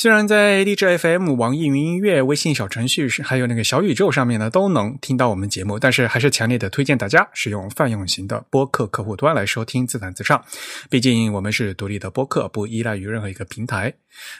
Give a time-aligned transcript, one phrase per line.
[0.00, 10.42] 虽然在荔枝 FM、网易云音乐、微信小程序还有那个小宇宙上面呢，都能听到我们节目，但是还是强烈的推荐大家使用泛用型的播客客户端来收听自弹自唱。
[10.88, 13.92] 毕竟我们是独立的播客，不依赖于任何一个平台。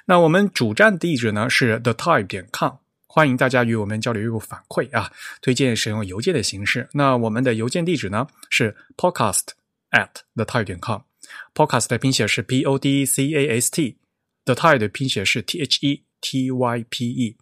[0.07, 2.73] 那我们主站地址呢是 the type 点 com，
[3.07, 6.89] 欢迎大家与我们交流与反馈啊，推荐使用邮件的形式。
[6.95, 9.49] 那我们的邮件地址呢是 podcast
[9.91, 14.00] at the type 点 com，podcast 的拼写是 p o d c a s t。
[14.53, 17.37] The Type 的拼写是 T H E T Y P E。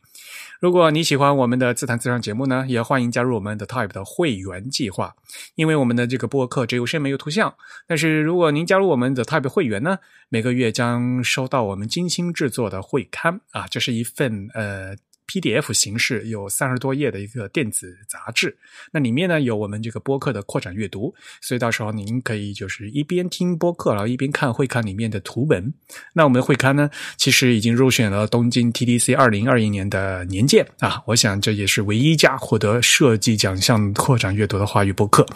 [0.61, 5.15] 如果你喜欢我们的自弹自唱节目呢，也欢迎加入我们的 Type 的会员计划。
[5.55, 7.55] 因为我们的这个播客只有声没有图像，
[7.87, 14.95] 但是如果您加入我们的 Type 会员呢，每个月将收到我们精心制作的会刊啊，这是一份呃。
[15.29, 18.57] PDF 形式有三十多页的一个电子杂志，
[18.91, 25.73] 那里面呢有我们这个播客的扩展阅读，所以到时候您可以就是一边听播客，然后一边看会刊里面的图文。
[26.15, 35.27] 那我们的会刊呢，其实已经入选了东京 TDC 二零二一年的年鉴啊，我想这也是唯一一家获得设计奖项扩展阅读的华语播客。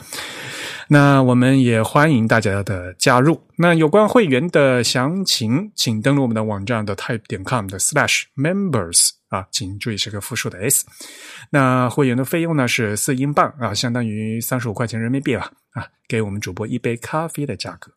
[0.92, 3.40] 那我们也欢迎大家的加入。
[3.56, 9.08] 那有关会员的详情，请登录我们的网站的 type 点 com 的 slash members。
[9.28, 10.84] 啊，请注意是个复数的 s。
[11.48, 17.90] 那会员的费用呢是四英镑啊，相当于三十五块钱人民币了啊，给我们主播一杯咖啡的价格。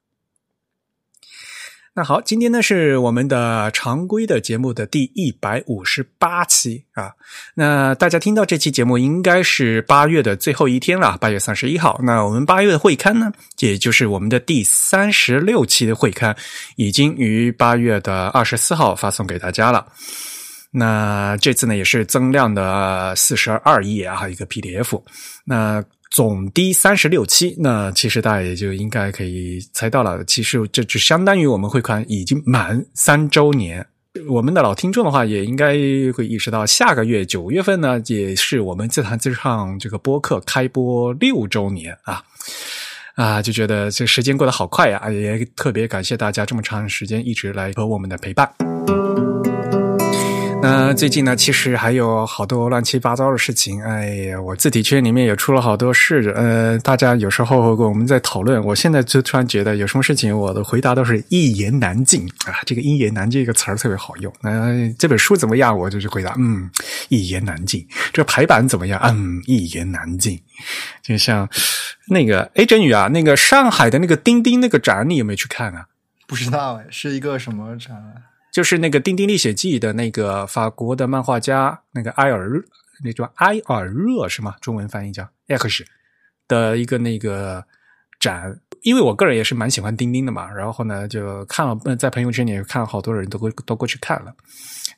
[1.97, 7.13] 那好，今天呢是我们的常规的节目的第一百五十八期啊。
[7.53, 11.97] 那大家听到这期节目应该是八月的最后一天了，八月三十一号。
[12.03, 16.35] 那我们八月的会刊呢，也就是我们的第三十六期的会刊，
[16.75, 19.87] 已经于八月的二十四号发送给大家了。
[20.71, 25.01] 那这次呢也是增量的四十二页啊，一个 PDF。
[25.45, 25.81] 那
[26.15, 33.85] 总第三十六期，那其实大家也就应该可以猜到了，其实这就相当于我们会刊已经满三周年。
[34.29, 35.73] 我们的老听众的话，也应该
[36.13, 42.23] 会意识到，下个月九月份呢，也是我们自弹自唱这个播客开播六周年啊
[43.15, 45.11] 啊，就觉得这时间过得好快呀！
[45.11, 48.49] 也特别感谢大家这么长时间一直来和我们的陪伴。
[50.65, 53.83] 那最近呢，其实还有好多乱七八糟的事情。
[53.83, 56.33] 哎呀，我字体圈里面也出了好多事。
[56.35, 62.57] 呃，大家有时候我们在讨论，我现在就突然觉得，有什么事情我的回答都是一言难尽啊。
[62.65, 64.33] 这个“一言难尽”这个词儿特别好用。
[64.41, 65.77] 呃，这本书怎么样？
[65.77, 66.67] 我就去回答，嗯，
[67.09, 67.87] 一言难尽。
[68.11, 68.99] 这排版怎么样？
[69.03, 70.41] 嗯，一言难尽。
[71.03, 71.47] 就像
[72.07, 75.85] 那个，哎，真宇啊，那个上海的那个钉钉那个展，你有没有去看啊？
[76.27, 77.95] 不知道哎，是一个什么展？
[78.55, 82.63] 就是那个《丁丁历险记》的那个法国的漫画家，那个埃尔，
[83.03, 84.55] 那叫埃尔热是吗？
[84.61, 85.85] 中文翻译叫 X
[86.47, 87.65] 的一个那个
[88.17, 88.57] 展。
[88.83, 94.33] 因为我个人也是蛮喜欢丁丁的嘛，然后呢就看了，在朋友圈里看好多人都过都过去看了。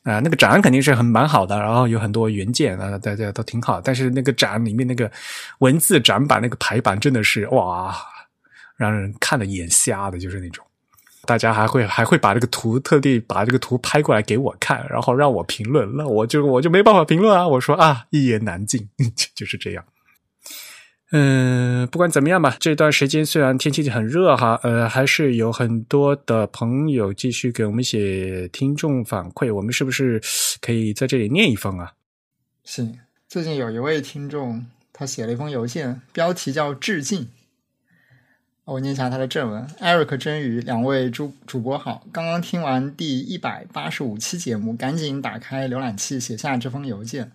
[0.04, 3.82] 啊，那个展肯定是很蛮好的，然后有很多原件啊，大家都挺好。
[3.82, 5.12] 但是那个展里面那个
[5.62, 7.96] 文字展板那个排版真的是哇，
[8.76, 10.64] 让人看了眼瞎的，就是那种。
[11.28, 17.46] 大家还会还会把这个图特地把这个图拍过来给我看，然后让我评论，那我就我就没办法评论啊！
[17.46, 18.88] 我说啊，一言难尽，
[19.36, 19.84] 就是这样。
[21.12, 30.22] 嗯，不管怎么样吧，这段时间虽然天气很热哈，呃，还是有很多的朋友继续给我们写听众反馈，我们是不是
[30.62, 31.94] 可以在这里念一封啊？
[32.64, 32.88] 是，
[33.28, 37.28] 最近有一位听众他写了一封邮件，标题叫致敬。
[38.68, 47.32] 我念一下他的正文：Eric 真宇两位主主播好，刚刚听完第一百八十五期节目，赶紧打开浏览器写下这封邮件。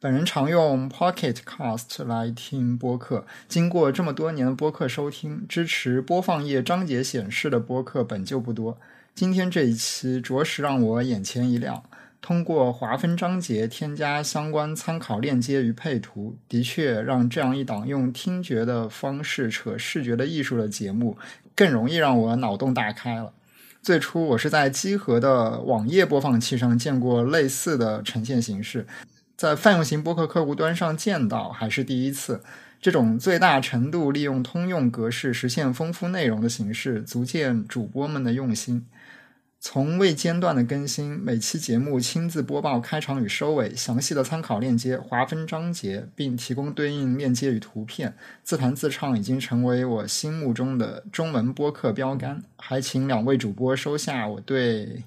[0.00, 8.76] 本人常用 Pocket Cast 来听播客，经过这么多年的播客收听，支持播放页章节显示的播客本就不多，
[9.14, 11.80] 今天这一期着实让我眼前一亮。
[12.22, 21.18] 通过划分章节、添加相关参考链接与配图，的确让这样一档用听觉的方式扯视觉的艺术的节目
[21.56, 23.32] 更容易让我脑洞大开了。
[23.82, 28.86] 最初我是在机核的网页播放器上见过类似的呈现形式，
[29.36, 32.40] 在泛用型播客客户端上见到还是第一次。
[32.80, 38.86] 这种最大程度利用通用格式实现丰富内容的形式，足见主播们的用心。
[39.64, 48.16] 从未间断的更新，每期节目亲自播报开场与收尾，详细的参考链接划分章节，并提供对应链接与图片。
[48.42, 55.04] 自弹自唱已经成为我心目中的中文播客标杆，还请两位主播收下我对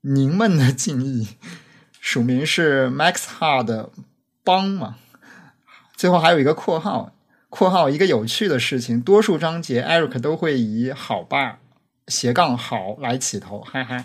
[0.00, 1.28] 您们的敬意。
[2.00, 3.90] 署名是 Max Hard
[4.42, 4.96] 帮嘛，
[5.94, 7.12] 最后还有一个括号，
[7.50, 11.58] 括号一个有趣的事情，多数章节 Eric 都会以好吧
[12.08, 14.04] 斜杠好来起头，哈哈。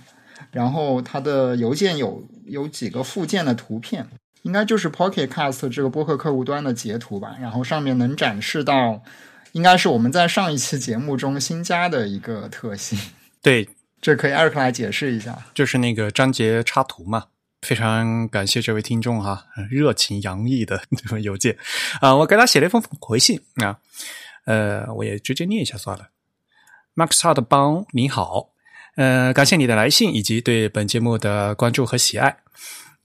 [0.51, 4.07] 然后他的邮件有有几个附件的图片，
[4.44, 7.36] 应该就是 Pocket Cast 这个播客客户端的截图吧。
[7.40, 9.04] 然后上面能展示到，
[9.51, 12.98] 应该是我们在上一期节目中新加的一个特性。
[13.42, 13.68] 对，
[14.01, 15.38] 这可以 Eric 来解释一下。
[15.54, 17.25] 就是那个章节插图嘛。
[17.62, 21.57] 非常感谢这位听众哈，热情洋溢的这封邮件
[22.00, 23.78] 啊，我给他写了一封回信啊，
[24.46, 26.07] 呃，我也直接念一下算了。
[27.00, 28.50] Max Hard 帮你好，
[28.98, 32.40] 呃，感谢你的来信以及对本节目的关注和喜爱。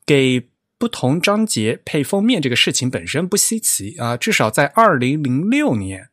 [0.05, 6.09] 给不同章节配封面这个事情本身不稀奇啊，至少在二零零六年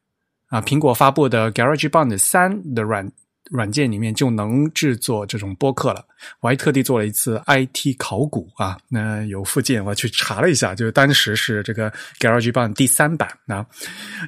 [0.49, 3.11] 啊，苹果发布的 GarageBand 三的软。
[3.51, 6.03] 软件里面就能制作这种播客了。
[6.39, 13.65] 我还特地做了一次 IT 考古啊，那有附件我去查了一下，就是当时是这个 GarageBand 第三版啊。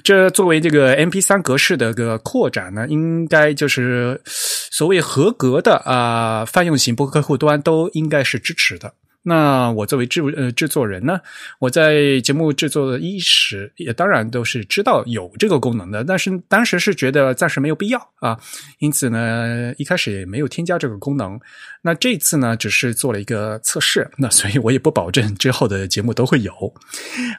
[0.04, 8.94] 这作为这个 MP3 格式的个扩展呢，应该就是所谓合格的啊泛用型播客客户端都应该是支持的。
[9.26, 11.18] 那我作为制呃制作人呢，
[11.60, 18.38] 我在节目制作的伊始也当然都是知道有这个功能的，但是当时是觉得暂时没有必要啊，
[18.80, 21.40] 因此呢一开始也没有添加这个功能。
[21.82, 26.54] 那这次呢只是做了一个测试，那所以我也不保证之后的节目都会有。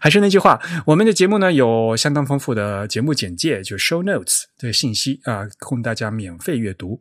[0.01, 6.99] 还是那句话，我们的节目呢有相当丰富的节目简介，就 show notes 的信息啊，供大家免费阅读。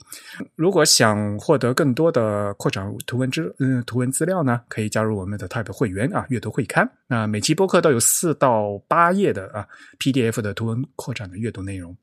[0.55, 4.59] 如果想获得更多的扩展图文资嗯图文资料呢？
[4.73, 6.89] 可以加入我们的 Type 会员啊，阅读会刊。
[7.05, 9.67] 那每期播客都有四到八页的啊
[9.99, 11.95] PDF 的图文扩展的阅读内容。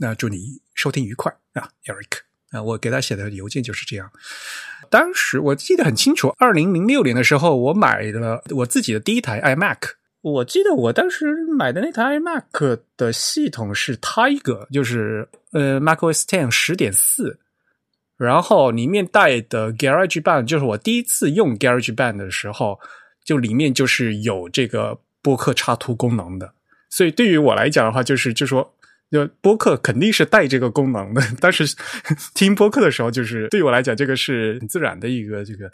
[0.00, 2.18] 那祝你收听愉快啊，Eric
[2.50, 4.10] 啊，我给他写的邮件就是这样。
[4.90, 9.78] 当时我记得很清楚，二零零六年的时候，我买了我自己的第一台 iMac。
[10.22, 17.38] 我记得我当时买的那台 iMac 的系统是 Tiger，就是呃 macOS Ten 十点四。
[18.16, 22.78] 然后里面带的 GarageBand 就是我第一次用 GarageBand 的时候，
[23.24, 26.54] 就里面就是有这个播客插图功能的。
[26.88, 28.74] 所以对于我来讲的话，就是就说，
[29.10, 31.20] 就播客肯定是带这个功能的。
[31.40, 31.64] 但是
[32.34, 35.70] 听播客的时候，就是对于我来讲，这个是很自然的一个这个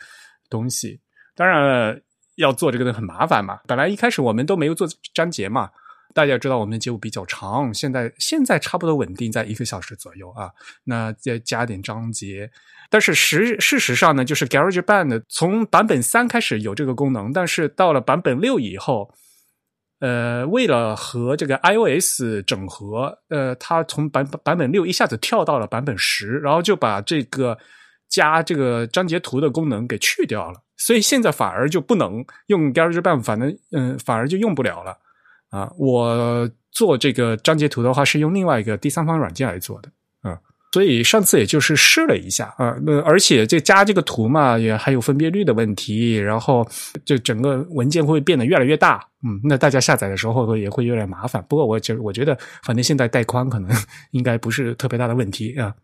[0.50, 0.99] 东西。
[1.37, 1.97] 当然了
[2.37, 3.61] 要做这个很麻烦嘛。
[3.69, 5.71] 本来一开始我们都没有做章节嘛。
[6.14, 10.50] 大家知道我们的节目比较长，现在现在差不多稳定在一个小时左右啊。
[10.85, 12.50] 那再加点章节，
[12.91, 19.12] 但是实事实上呢，就是 GarageBand 从版本三开始有这个功能，但是到了版本六以后，
[20.00, 27.56] 呃，为了和这个 iOS 整合，呃，它从版版本六一下子跳到了版本十，然后就把这个
[28.08, 34.99] 加这个章节图的功能给去掉了，所以现在反而就不能用 GarageBand，反正嗯，反而就用不了了。
[35.53, 39.91] 啊，我做这个章节图的话是用另外一个第三方软件来做的，
[40.23, 40.41] 啊，
[40.73, 46.67] 所以上次也就是试了一下啊，那而且这加这个图嘛，也还有分辨率的问题，然后
[47.05, 51.44] 就整个文件会变得越来越大，嗯，那大家下载的时候也会有点麻烦。
[51.47, 53.71] 不过我觉我觉得，反正现在带宽可能
[54.13, 55.75] 应该不是特别大的问题啊。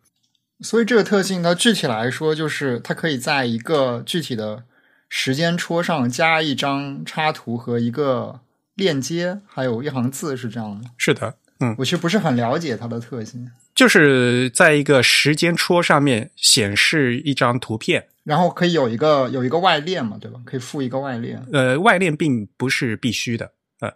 [0.62, 4.64] 所以这个特性呢，具体来说就是它可以在一个具体的
[5.10, 8.40] 时间戳上加一张插图和一个。
[8.78, 20.40] 链接还有一行字是这样的，是的，嗯，我其实不是很了解它的特性，就是在一个时间戳上面显示一张图片，然后可以有一个有一个外链嘛，对吧？
[20.46, 23.92] 可以附一个外链，呃，外链并不是必须的，呃，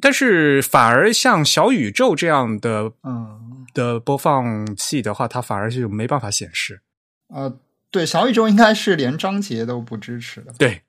[0.00, 6.80] 但是反而像小宇宙这样的，嗯，的播放器的话，它反而就没办法显示，
[7.28, 7.58] 呃。
[7.94, 10.52] 对，小宇宙应该是连章节都不支持的。
[10.58, 10.82] 对，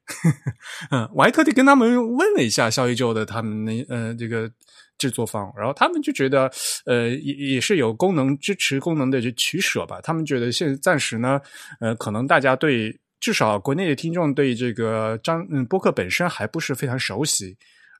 [0.90, 4.50] 嗯，我还特地跟他们问了一下小宇宙的他们那呃这个
[4.98, 6.52] 制作方，然后他们就觉得
[6.88, 10.02] 呃也也是有功能支持功能的就取舍吧。
[10.02, 11.40] 他们觉得现暂时呢，
[11.80, 17.56] 呃，可能大家对至少国内的听众对这个章嗯播客本身还不是非常熟悉。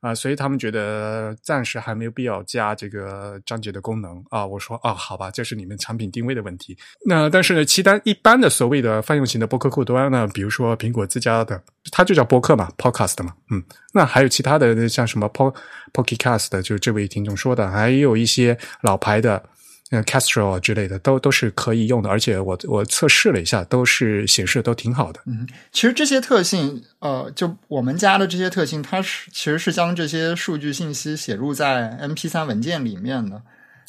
[0.06, 4.46] 啊，所以他们觉得暂时还没有必要加这个章节的功能啊。
[4.46, 6.78] 我说啊，好吧，这是你们产品定位的问题。
[7.08, 11.60] 那但是呢，其他一般的所谓的泛用型的播客客户端呢，比如说苹果自家的，
[11.92, 13.64] 它就叫播客嘛，Podcast 嘛，嗯，
[13.96, 15.52] 那还有其他的像什么 Po
[15.92, 19.44] Pocket Cast，就这位听众说的，还有一些老牌的
[19.92, 22.10] 呃 Castro 之类的，都都是可以用的。
[22.10, 25.20] 而且我我测试了一下，都是显示都挺好的。
[25.26, 33.42] 嗯，其实这些特性，呃，就我们家的这些特性，它是其实是将这些数据信息写入在 MP 3文件里面的。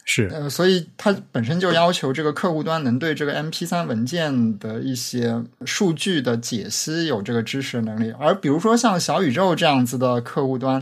[0.09, 8.12] 是，呃，所以它本身就要求这个客户端能对这个 MP 3文件的一些数据的解析有这个支持能力。
[8.17, 10.81] 而比如说像小宇宙这样子的客户端，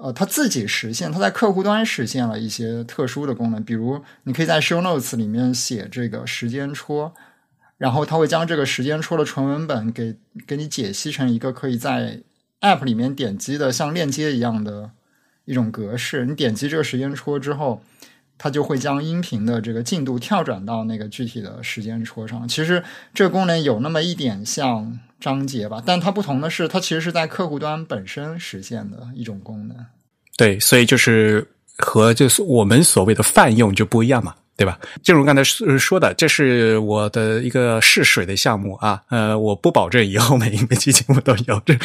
[0.00, 7.12] 呃，它自己实现，它在客户端实现了一些特殊的功能，比如你可以在 Show Notes 里面写这个时间戳，
[7.76, 12.22] 然后它会将这个时间戳的纯文本给给你解析成一个可以在
[12.60, 14.92] App 里面点击的像链接一样的
[15.44, 16.26] 一种格式。
[16.26, 17.82] 你点击这个时间戳之后。
[18.40, 22.46] 它就会将音频的这个进度跳转到那个具体的时间戳上。
[22.46, 29.76] 其实这个功能有那么一点像章节吧，但它不同的是，它其实是在客户端本身实现的一种功能。
[30.36, 31.46] 对，所以就是
[31.76, 34.34] 和就是我们所谓的泛用就不一样嘛。
[34.58, 34.76] 对吧？
[35.04, 39.00] 正如刚才说的，这是我的一个试水的项目啊。
[39.08, 41.78] 呃，我不保证以后每一每期节目都有，这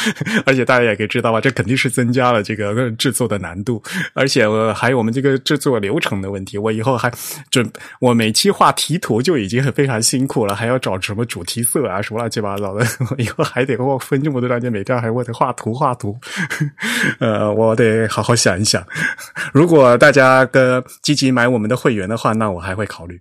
[0.44, 3.80] 而且大家也可以知道吧，这肯定是增加了这个制作的难度，
[4.16, 6.58] 而且还有我们这个制作流程的问题。
[6.58, 7.14] 我以后还
[7.52, 12.84] 准，我每期画题图就已经很非常辛苦了， 还要找什么主题色啊，什么乱七八糟的。
[13.12, 16.18] 我以后还得给我分这么多章节，每天还我得画图画图。
[17.22, 18.84] 呃，我得好好想一想。
[19.54, 22.63] 如果大家跟积极买我们的会员的话，那我。
[22.64, 23.20] 还会考虑，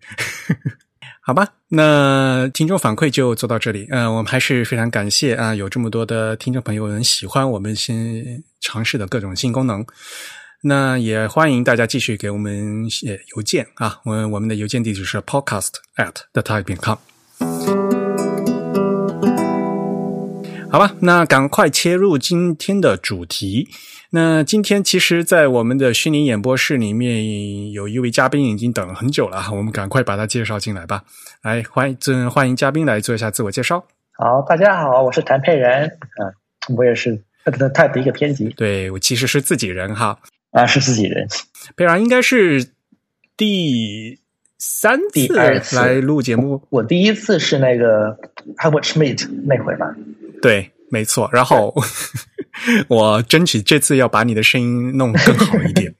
[1.21, 1.47] 好吧？
[1.69, 3.87] 那听众反馈就做到这里。
[3.91, 9.85] 嗯，我们还是非常感谢啊，有这么多的听众朋友们喜欢我们新尝试的各种新功能。
[10.65, 16.97] 那也欢迎大家继续给我们写邮件啊，我我们的邮件地址是 podcast at the type 点 com。
[20.71, 23.69] 好吧，那赶快切入今天的主题。
[24.15, 31.05] 那今天其实，在我们的虚拟演播室里面，有一位嘉宾已经等了很久了，我们赶快把他介绍进来吧。
[31.41, 33.83] 来，欢迎，欢迎嘉宾来做一下自我介绍。
[34.13, 38.51] 好，大家好，我是谭佩然，嗯，我也是 Type 的一个编辑。
[38.51, 40.19] 对，我其实是自己人哈。
[40.51, 41.27] 啊，是自己人。
[41.75, 42.67] 佩然应该是
[43.35, 44.21] 第
[44.59, 45.33] 三次
[45.75, 46.63] 来录节目。
[46.69, 48.19] 我第一次是那个
[48.59, 49.97] Albert Schmidt 那回吧。
[50.43, 51.29] 对，没错。
[51.33, 51.75] 然后。
[52.87, 55.93] 我争取这次要把你的声音弄更好一点，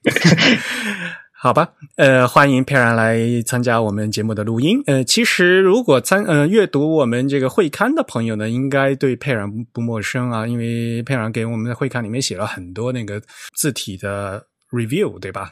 [1.33, 1.71] 好吧？
[1.97, 4.81] 呃，欢迎佩然来参加我们节目的录音。
[4.87, 13.21] 呃，其实如果参呃阅读我们这个会刊的朋友呢，应该对佩然不陌生啊，因为佩然给我们的会刊里面写了很多那个
[13.57, 15.51] 字体的 review，对吧？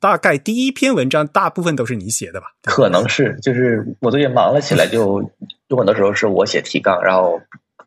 [0.00, 2.46] 大概第一篇文章大部分都是你写的吧？
[2.62, 5.20] 可能是，就是我最近忙了起来，就
[5.68, 7.38] 有很多时候是我写提纲，然后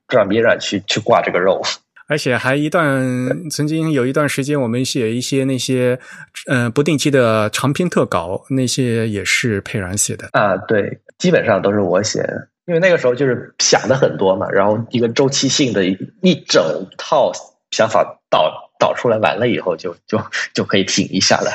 [0.09, 1.61] 让别人去去挂这个肉。
[2.07, 5.99] 而且还一段，曾经有一段时间，我们写一些那些，
[6.47, 10.57] 嗯，不定期的长篇特稿，那些也是佩然写的啊。
[10.57, 17.31] 对，基本上都是我写的，因为那个时候就是想的很多嘛，然后一个周期性的一整套
[17.69, 20.19] 想法导导出来，完了以后就就
[20.55, 21.51] 就可以停一下了。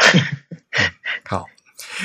[1.26, 1.46] 好，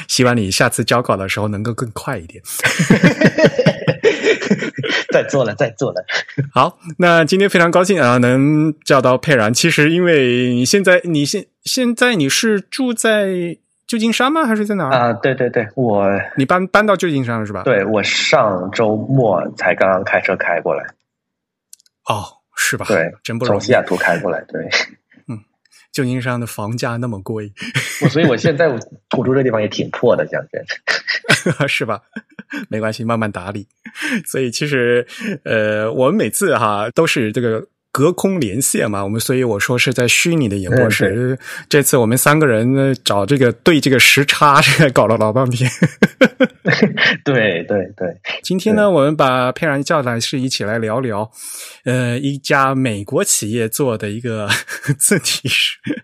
[0.07, 2.41] 希望你下次交稿的时候能够更快一点。
[5.11, 6.05] 在做了，在做了。
[6.53, 9.53] 好，那今天非常高兴啊，能叫到佩然。
[9.53, 14.45] 其实因为你现在，你现现在你是住在旧金山吗？
[14.45, 14.89] 还是在哪？
[14.89, 17.63] 啊，对对对，我你搬搬到旧金山了是吧？
[17.63, 20.83] 对，我上周末才刚刚开车开过来。
[22.07, 22.25] 哦，
[22.55, 22.85] 是吧？
[22.87, 23.59] 对，真不容易。
[23.59, 24.63] 从西雅图开过来，对。
[25.27, 25.37] 嗯，
[25.91, 27.51] 旧金山的房价那么贵，
[28.03, 30.63] 我所以我现在我住这地方也挺破的，讲真。
[31.69, 32.01] 是吧？
[32.69, 33.67] 没关系，慢慢打理。
[34.25, 35.05] 所以其实，
[35.43, 37.67] 呃，我们每次哈都是这个。
[37.91, 41.37] 隔空连线嘛，我们所以我说是在虚拟的演播室。
[41.67, 45.69] 这次我们三个人呢找这个对这个时差，这个搞了老半天。
[47.25, 51.31] 对对对，今天呢，我们把佩然叫来，是一起来聊聊，
[51.83, 54.47] 呃，一家美国企业做的一个
[54.97, 55.49] 字体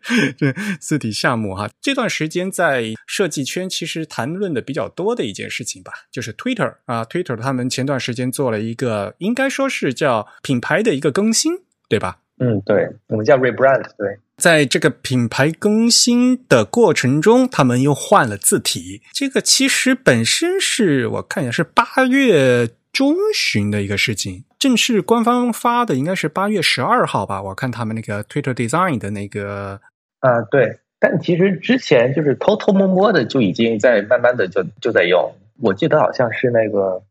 [0.82, 1.70] 字体项目哈。
[1.82, 11.54] 这段时间在设计圈其实谈论的比较多的一件事情吧，就是 Twitter 啊，Twitter 他们前段时间做了一个，应该说是叫品牌的一个更新。
[11.88, 12.18] 对吧？
[12.38, 13.82] 嗯，对，我们叫 rebrand。
[13.98, 19.02] 对，在这个品牌更新的过程中，他们又换了字体。
[19.14, 27.42] 这个其实本身是我看一下是八月中旬的一个事情，正式官方发的应该是八月十二号吧。
[27.42, 29.80] 我看他们那个 Twitter Design 的那个，
[30.20, 30.80] 啊，对。
[31.00, 35.34] 但其实之前就是偷偷摸摸的就已经在慢慢的就就在用。
[35.62, 37.02] 我记得好像是那个。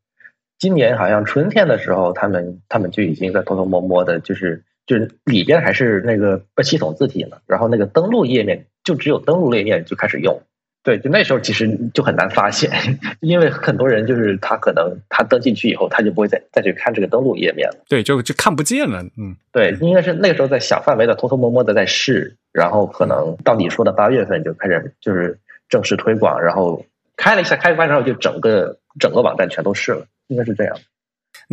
[0.58, 10.42] 今年好像春天的时候，他们他们就已经在偷偷摸摸的，就是就是里边还是那个系统字体呢，然后那个登录页面就只有登录页面就开始用，
[10.82, 12.70] 对，就那时候其实就很难发现，
[13.20, 17.84] 因为很多人就是他可能他登进去以后，他就不会再再去看这个登录页面了。
[17.88, 19.02] 对，就就看不见了。
[19.16, 26.84] 嗯，对，应该是那个时候在小范围的偷偷摸摸的在试，然后可能到你说的八月份就开始就是正式推广，然后
[27.16, 30.76] 开了一下开关之后，就整个整个网站全都试了，应该是这样。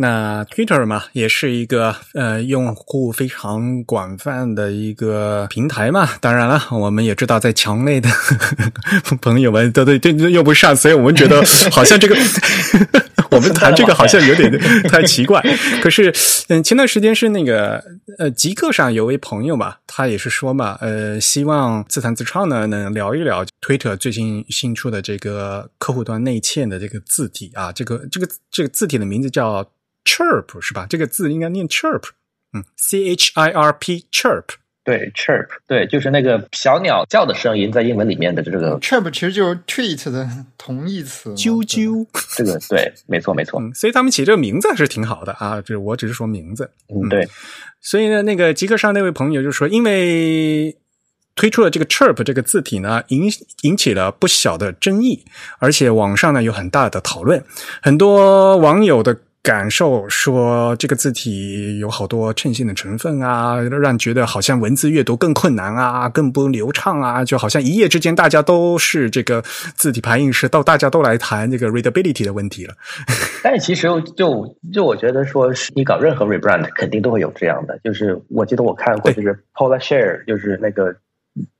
[0.02, 6.08] 那 Twitter 嘛，也是一个呃用户非常广泛的一个平台嘛。
[6.20, 8.10] 当然了，我们也知道，在墙内的
[9.22, 11.40] 朋友们都对对用不上，所以我们觉得
[11.70, 12.16] 好像这个
[13.30, 14.50] 我们谈这个好像有点
[14.88, 15.40] 太奇怪。
[15.80, 16.12] 可是，
[16.48, 17.80] 嗯，前段时间是那个
[18.18, 29.64] 呃极客上有位朋友嘛，他也是说嘛，呃，希望自弹自唱呢，能聊一聊 Twitter 最近新出的这个客户端内嵌的这个字体啊，这个这个这个字体的名字叫。
[30.04, 30.86] Chirp 是吧？
[30.88, 32.02] 这个字应该念 chirp，
[32.52, 34.44] 嗯，C H I R P chirp，
[34.84, 40.28] 对，chirp，对，就是那个小鸟叫的声音，在英文里面的这个 chirp 其实就是 tweet 的
[40.58, 42.04] 同义词，啾啾，
[42.36, 47.28] 这个对，没错没错，所以他们起这个名字还是挺好的啊，这我只是说名字，嗯，对，
[47.80, 50.76] 所以呢，那个极客上那位朋友就说，因为
[51.36, 53.30] 推出了这个 chirp 这个字体呢，引
[53.62, 55.24] 引起了不小的争议，
[55.58, 57.42] 而且网上呢有很大的讨论，
[57.80, 59.16] 很多网友的。
[59.42, 69.42] 感受说这个字体有好多衬线的成分啊，让觉得好像文字阅读更困难啊，更不流畅啊，就好像一夜之间大家都是这个
[69.74, 72.74] 字体排印师，到大家都来谈这个 readability 的问题了。
[73.42, 80.94] 但其实就就我觉得说，你搞任何 rebrand 肯定都会有这样的，就是我记得我看过，就是 Paula Share，就是那个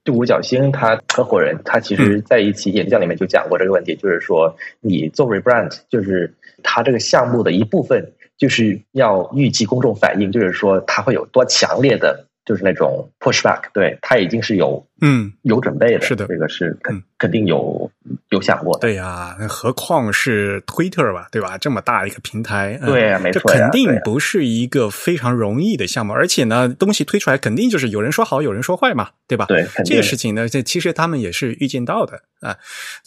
[0.05, 6.33] 就五角星他合伙人，他其实在一期演讲里面就讲过这个问题，就是说你做 rebrand 就是。
[6.63, 12.27] 它这个项目的一部分就是要预计公众反应，就是说它会有多强烈的。
[12.45, 17.91] 就是那种 pushback，对它已经是有嗯有准备的，是的，这个是肯肯定有
[18.31, 18.81] 有想过的。
[18.81, 21.59] 对呀，何况是 Twitter 吧，对吧？
[21.59, 26.13] 这么大一个平台，对呀，没错，这肯定不是一个非常容易的项目。
[26.13, 29.47] 而且呢，东西推出来肯定就是有人说好，有人说坏嘛，对吧？
[29.47, 32.57] 对，这个事情呢，这其实他们也是预见到的啊。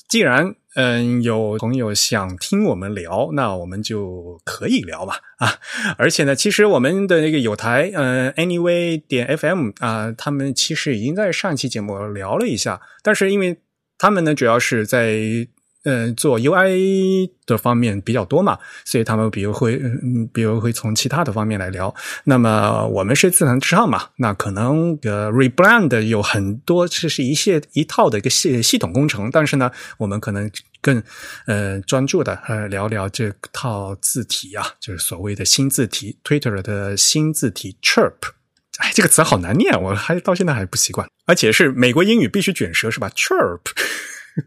[0.08, 5.56] 既然嗯有朋友想听我们聊，那我们就可以聊嘛 啊。
[5.98, 9.36] 而且呢，其实我们的那个有台嗯 Anyway 点。
[9.36, 13.60] FM 啊，他们其实已经在上期节目我聊了一下，但是因为
[13.98, 15.18] 他们呢，主要是在
[15.84, 21.94] 呃做 UI 的方面比较多嘛，所以他们比如会嗯，比如会从其他的方面来聊。
[22.24, 30.50] 那么我们是自弹自唱嘛，那可能呃 rebrand 有很多这是一系一套的一个系系统工程，但是呢，我们可能
[30.82, 31.02] 更
[31.46, 38.16] 呃专注的呃聊聊这套字体啊，就是所谓的新字体，Twitter 的新字体 Chirp。
[38.80, 43.62] 哎，这个词好难念，我还到现在还不习惯，而且是美国英语必须卷舌是吧？Chirp。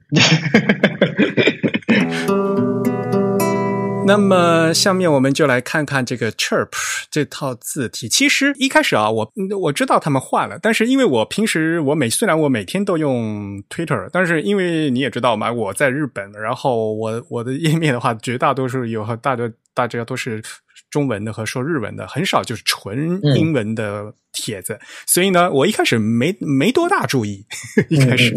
[4.06, 6.70] 那么下面我们就来看看这个 Chirp
[7.10, 8.08] 这套字体。
[8.08, 20.42] 其实一开始啊，我我知道他们换了，但是因为我平时我每虽然我每天都用 Twitter，但是因为你也知道嘛，我在日本，然后我我的页面的话，绝大多数有和大多大家都是。
[20.90, 27.44] 中文的和说日文的很少，就是纯英文的帖子，所以呢，我一开始没没多大注意，
[27.90, 28.32] 一开始，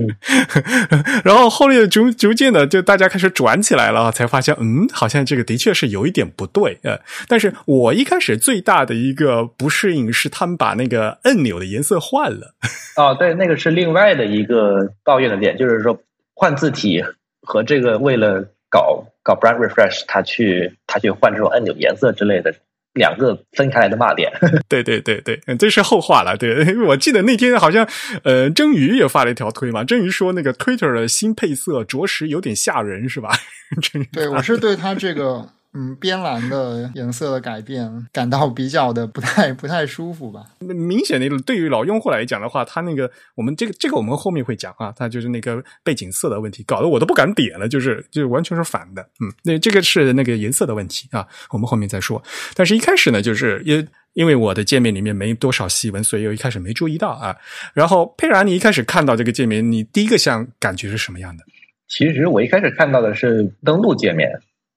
[1.24, 7.00] 然后后来逐逐渐的就大家开始转起来了，才发现，嗯，好像这个的确是有一点不对，呃，
[7.30, 12.54] 但是我一开始最大的一个不适应是他们把那个按钮的颜色换了，
[12.98, 15.98] 哦，对，那个是另外的一个抱怨的点，就是说
[16.34, 17.02] 换字体
[17.44, 18.52] 和这个为了。
[18.74, 22.54] 搞搞 brand refresh，他去他去换这种按钮颜色之类的，
[22.94, 24.32] 两个分开来的骂点。
[24.68, 26.36] 对对对对，这是后话了。
[26.38, 27.88] 对， 我记得那天好像
[28.24, 33.30] 呃，蒸鱼也发了一条推嘛，蒸鱼说那个 Twitter 的新配色着实有点吓人，是吧？
[34.12, 35.50] 对，我是对他这个。
[35.74, 40.44] 嗯，边蓝的颜色的改变感到比较的不太不太舒服吧？
[40.60, 49.02] 明显的，对于老用户来讲的话，他那个我们这个这个我们后面会讲啊，他就是那个背景色的问题，搞得我都不敢点了，就是就是完全是反的。
[49.22, 52.22] 嗯，那这个是那个颜色的问题啊，我们后面再说。
[52.54, 57.34] 但是一开始呢，就是因因为我的界面里面没多少细纹，所以我一开始没注意到啊。
[57.74, 61.46] 然后佩然，你一开始看到这个界面，你第一个想感觉是什么样的？
[61.88, 64.30] 其实我一开始看到的是登录界面。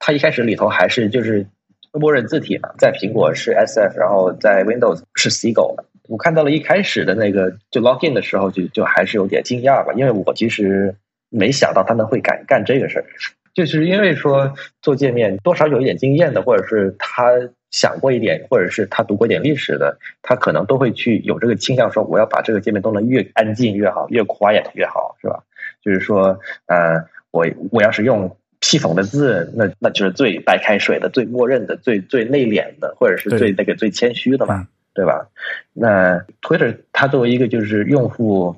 [0.06, 1.46] 它一开始里头还是就是
[1.90, 5.76] 默认字体嘛，在苹果是 SF，然后在 Windows 是 Seagull。
[6.08, 10.94] 我看到了一开始的那个就 login 的时候，就就还是有点惊讶吧，因为我其实
[11.30, 13.06] 没想到他们会敢干这个事儿，
[13.54, 17.30] 就是因为说做界面多少有一点经验的，或者是他
[17.70, 25.42] 想过一点，或者是他读过一点历史的，他可能都会去有这个倾向，说我要把这个界面弄得越安静越好，越 quiet 越好，是吧？
[25.82, 35.28] 就是说，呃，我我要是用系统的字，那那就是最白开水的、最默认的、最最内敛的，或者是最那个最谦虚的嘛，对吧？
[35.74, 38.56] 那 Twitter 它作为一个就是用户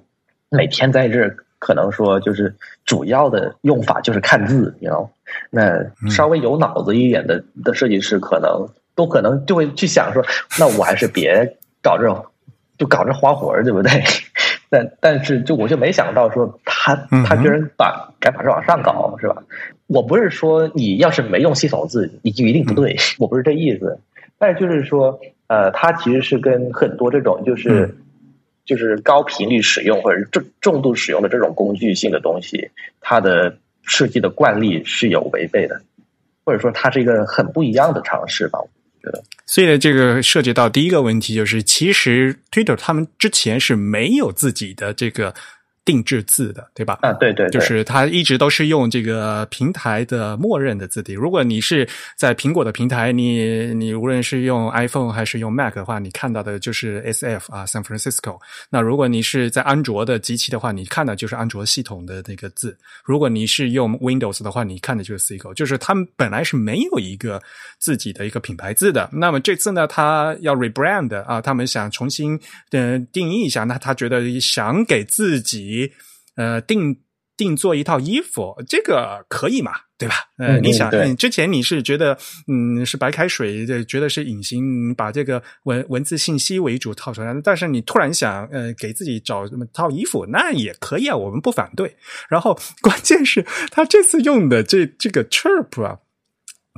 [0.49, 5.11] 每天在这可能说就是主要的用法就是看字，你知道，
[5.51, 10.25] 那稍微有脑子一点的的设计师可能都可能就会去想说，
[10.59, 12.25] 那我还是别搞这种。
[12.79, 13.91] 就搞这花活儿，对不对？
[14.77, 19.43] 但但是就我就没想到说他他居然把改法是往上搞，是吧？
[19.87, 23.99] 我不是说你要是没用系统字，你就一定不对， 我不是这意思。
[24.39, 27.97] 但是就是说，呃，它其实是跟很多这种就是
[28.67, 35.81] 就是高频率使用或者重重度使用的这种工具性的东西，它的设计的惯例是有违背的，
[36.45, 38.59] 或者说它是一个很不一样的尝试吧。
[39.47, 45.35] 所以呢，这个涉及到第一个问题，就是其实 Twitter 他们之前是没有自己的这个。
[45.87, 46.99] 定制字的，对吧？
[47.01, 51.13] 啊，对对，就是它一直都是用这个平台的默认的字体。
[51.13, 58.37] 如果你是在苹果的平台，你你无论是用 iPhone 还是用 Mac 的话，你看到的就是 SF 啊，San Francisco。
[58.69, 62.77] 那如果你是在安卓的机器的话，你看的就是安卓系统的那个字。
[63.05, 67.41] 如果你是用 Windows 的话，你看的就是 c i c o 就是他们本来是没有一个
[67.79, 69.09] 自己的一个品牌字的。
[69.13, 72.37] 那么这次呢，他要 rebrand 啊，他们想重新
[72.71, 73.63] 的定义一下。
[73.63, 75.76] 那他觉得想给自己。
[76.37, 77.01] 呃，定
[77.37, 79.73] 定做一套衣服，这个可以嘛？
[79.99, 80.15] 对吧？
[80.37, 91.97] 呃，你想，之前你是觉得，嗯，是白开水，觉得是隐形，把这个文文字信息为主套出来，但是你突然想，呃，给自己找这么套衣服，那也可以啊，我们不反对。
[92.29, 96.01] 然后，关键是他这次用的这这个 chirp 啊，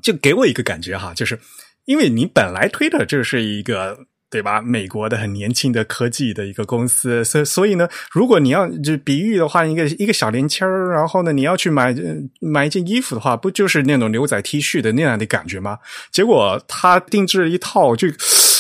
[0.03, 1.41] 就给我一个感觉哈，就是
[1.87, 4.07] 因为你本来推的就是一个。
[4.31, 4.61] 对吧？
[4.61, 11.95] 美国的很年轻的科技的一个公司，所所以呢，如果你要就比喻的话，一个一个小年轻儿，然后呢，你要去买
[12.41, 15.79] 买一件衣服的话，不就是那种牛仔 T 恤的那样的感觉吗？
[16.11, 18.09] 结果他定制了一套，就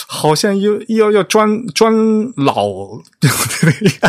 [0.07, 1.95] 好像又又要装装
[2.37, 2.65] 老
[3.21, 3.29] 的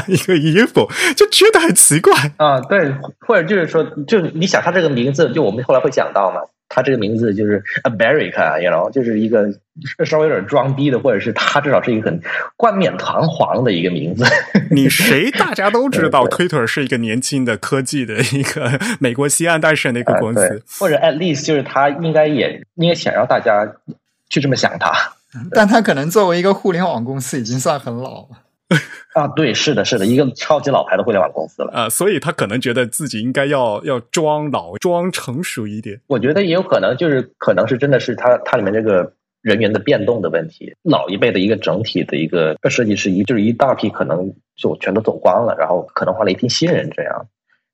[0.07, 2.61] 一个衣服，就觉得很奇怪啊。
[2.61, 2.93] 对，
[3.27, 6.39] 或者就是说，就你想他这个名字，就我们后来会讲到嘛。
[6.69, 9.51] 他这个名字就是 America，you know，就是一个
[10.05, 12.21] 稍微有点装逼的，或者是他至少是一个很
[12.55, 14.23] 冠冕堂皇的一个名字。
[14.69, 15.31] 你谁？
[15.31, 23.67] 大家都知道， Twitter 是一个年轻的科技的一个美国西岸诞生的一个公司，或者 at least 就是他应该也应该想让大家
[24.29, 24.93] 去这么想他，
[25.51, 28.27] 但他可能作为一个互联网公司已经算很老了。
[29.15, 35.99] 啊，对，是的，是的，一个超级老牌的互联网公司了啊，所以他可能觉得自己应该要要装老、装成熟一点。
[36.07, 40.73] 我觉得也有可能，就是可能是真的是他他里面这个人员的变动的问题。
[40.83, 47.25] 老一辈的一个整体的一个设计师一就是一大批可能就全都走光了，然后可能换了一批新人，这样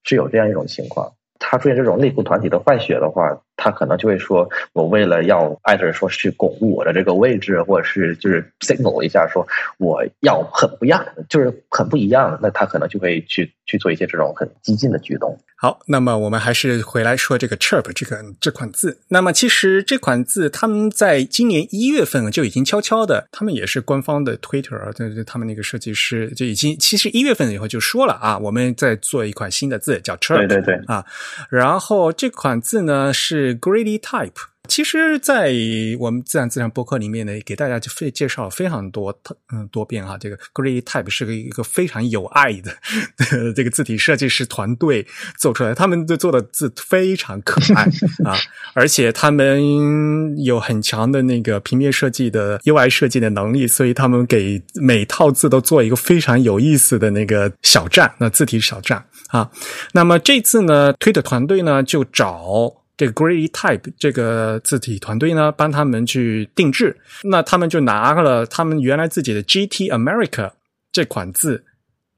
[0.03, 1.11] 是有这样一种情况。
[1.37, 9.45] 他出现这种内部团体的换血的话，他可能就会说：“我为了要艾特说去巩固我的这个位置，或者是就是 signal 一下，说
[9.77, 15.37] 我要很不一样，就是很不一样。”那他可能就会去去做一些这种很激进的举动。
[15.57, 18.99] 好，那么我们还是回来说这个 chirp 这个这款字。
[19.07, 31.05] 那么其实这款字他们在今年一月份就已经悄悄的，他们也是官方的 Twitter 啊，对对，他们那个设计师就已经其实一月份以后就说了啊，我们在做一款新的字叫 chirp，对对对啊，
[31.49, 34.31] 然后这款字呢是 Greedy Type。
[34.67, 35.53] 其实，在
[35.99, 39.15] 我们自然自然博客里面呢，给大家就非介绍非常多
[39.53, 40.17] 嗯多遍哈。
[40.17, 42.75] 这个 Greedy Type 是个一个非常有爱的
[43.55, 45.05] 这个字体设计师团队
[45.37, 47.83] 做出来，他们做的字非常可爱
[48.27, 48.35] 啊，
[48.73, 59.51] 而且他们有很强的那个平面设计的 UI 设计的能力，所以他们给每套字都做一个非常有意思的那个小站，那字体小站啊。
[59.93, 62.81] 那么这次呢，推的团队呢就找。
[62.97, 66.97] 这个 Grey Type 这个字体团队呢，帮他们去定制。
[67.23, 70.51] 那他们就拿了他们原来自己的 GT America
[70.91, 71.65] 这款字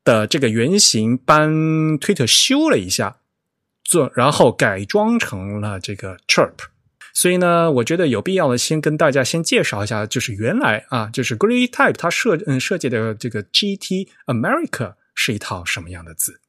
[0.04, 1.52] 的这个原型，帮
[2.00, 3.18] Twitter 修了一下，
[3.84, 6.54] 做然后改装成了这个 Chirp。
[7.14, 16.40] 所以呢，我觉得有必要呢先跟大家先介绍一下，就是原来啊，就是 Grey Type 它设嗯设计的这个 GT America 是一套什么样的字。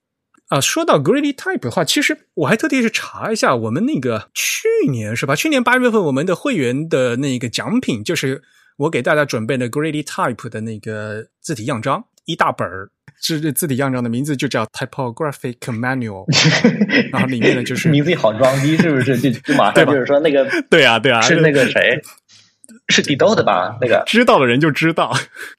[0.49, 5.37] 啊，说到 Greedy Type 的话，其实我还特地去查一下，我们那个去年是吧？
[5.37, 8.43] 去年八月份我们的会员的那个奖品，就是
[8.79, 12.89] 我给大家准备的 Greedy Type 的那个字体样章一大本儿，
[13.21, 16.25] 这字体样章的名字就叫 Typographic Manual，
[17.13, 19.19] 然后里面呢就是名字好装逼，是不是？
[19.19, 22.01] 就就马上就是说那个对啊对啊，是那个谁。
[22.89, 23.77] 是地豆的吧？
[23.81, 25.13] 那个知道的人就知道，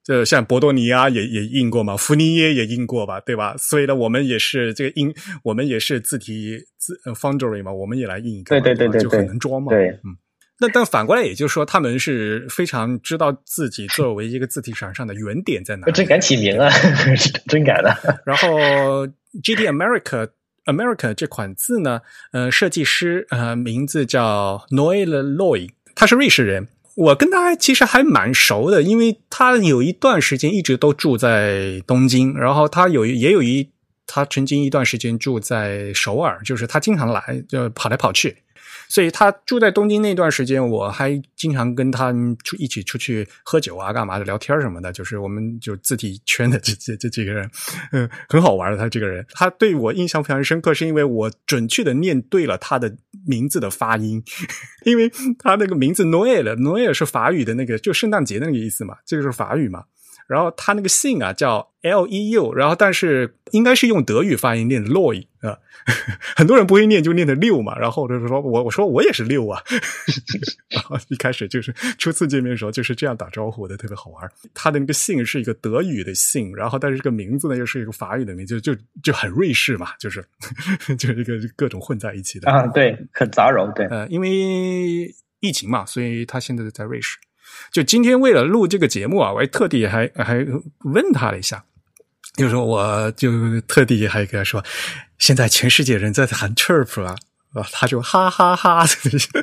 [0.04, 3.56] 就像博多尼亚也也印过嘛，福尼耶也印过吧，对吧？
[3.58, 9.72] 所以呢，我们也是这个印，我们也是字体字 Foundry 嘛，我们也来印一个，对对对对，就很能装嘛。
[9.72, 10.18] 对，嗯。
[10.62, 15.90] 那但反过来，也就是说，他们是非常知道自己作为一个字体厂商的原点在哪。
[15.92, 16.70] 真敢起名啊！
[17.48, 17.96] 真敢的。
[18.26, 19.08] 然后
[19.42, 20.28] GD America
[20.66, 22.02] America 这款字呢，
[22.34, 26.68] 呃，设计师呃名字叫 Noel Loy，他是瑞士人。
[26.96, 33.70] 我跟他其实还蛮熟的，因为他有一段时间一直都住在东京，然后他有也有一
[34.06, 38.38] 他曾经一段时间住在首尔，就是他经常来就跑来跑去。
[38.90, 42.12] 所以他住在东京那段时间，我还经常跟他
[42.44, 44.92] 出一起出去喝酒啊，干嘛的聊天什么的。
[44.92, 47.50] 就是我们就字体圈的这这这几个人，
[47.92, 48.78] 嗯，很好玩的。
[48.78, 52.98] 他这个人，他对我印象非常深刻，是因为我准确的念对了他的
[53.28, 54.24] 名字的发音，
[54.86, 59.84] 因为他那个名字 Noel，Noel 是法语的那个，就圣诞节那个意思嘛，这个是法语嘛。
[60.30, 65.58] 然后他那个姓啊叫 L E U，然后但是应该是用德语发音念的 Loy 啊，
[66.38, 69.60] 很多人不会念就念的六嘛，然后就是说我我说我也是六啊，
[70.70, 74.32] 然后一开始就是初次见面的时候就是这样打招呼的，特别好玩。
[74.54, 80.24] 他的那个姓是一个德语的姓，然后但是这个名字呢又是一个法语的名字，就就就很瑞士嘛，就是
[80.96, 82.52] 就是一个各种混在一起的。
[82.52, 84.30] 啊，对，很杂糅，对，呃，因为
[85.40, 87.18] 疫情嘛，所以他现在在瑞士。
[87.72, 90.46] 就今天为了录这个节目啊，我还特地还还
[90.84, 91.64] 问他了一下，
[92.36, 94.64] 就说我就特地还跟他说，
[95.18, 97.16] 现在全世界人在喊 chirp 啊，
[97.54, 98.86] 啊，他就哈哈哈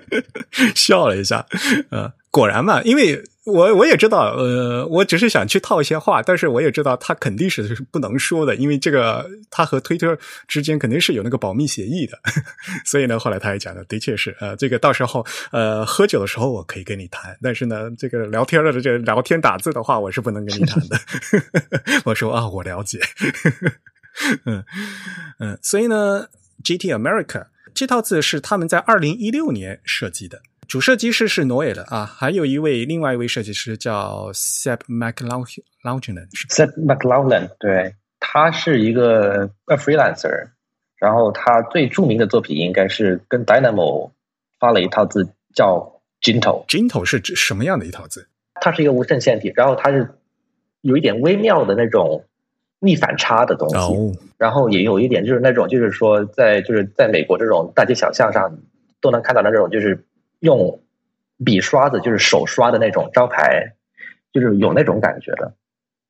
[0.74, 1.46] 笑了一下，
[1.90, 3.22] 呃，果然嘛，因为。
[3.46, 12.18] 我我也知道，呃，我只是想去套一些话，但是我也知道他肯定是不能说的，因为这个他和推特之间肯定是有那个保密协议的，
[12.84, 20.98] 所以呢，后来他也讲的，的确是，呃，这个到时候呃喝酒的时候我可以跟你谈，但是呢，这个聊天的这个聊天打字的话，我是不能跟你谈的。
[22.04, 22.98] 我说啊，我了解，
[24.44, 24.64] 嗯
[25.38, 26.26] 嗯，所以呢
[26.64, 30.42] ，GT America 这套字是他们在二零一六年设计的。
[30.68, 36.26] 主设计师是挪威的啊，还有一位另外一位设计师叫 Seb McLaughlin。
[36.48, 40.48] Seb McLaughlin，对，他是一个 freelancer，
[40.96, 44.10] 然后他最著名的作品应该是跟 Dynamo
[44.58, 48.26] 发了一套字叫 Gintle，Gintle 是指什么样的一套字？
[48.60, 50.10] 它是一个无衬线体，然后它是
[50.80, 52.24] 有一点微妙的那种
[52.80, 58.58] 逆反差的东西，然后也有一点就是那种就是说在就是在美国这种大街小巷上
[59.00, 60.04] 都能看到的那种就是。
[60.40, 60.80] 用
[61.44, 63.74] 笔刷子，就是手刷的那种招牌，
[64.32, 65.54] 就是有那种感觉的，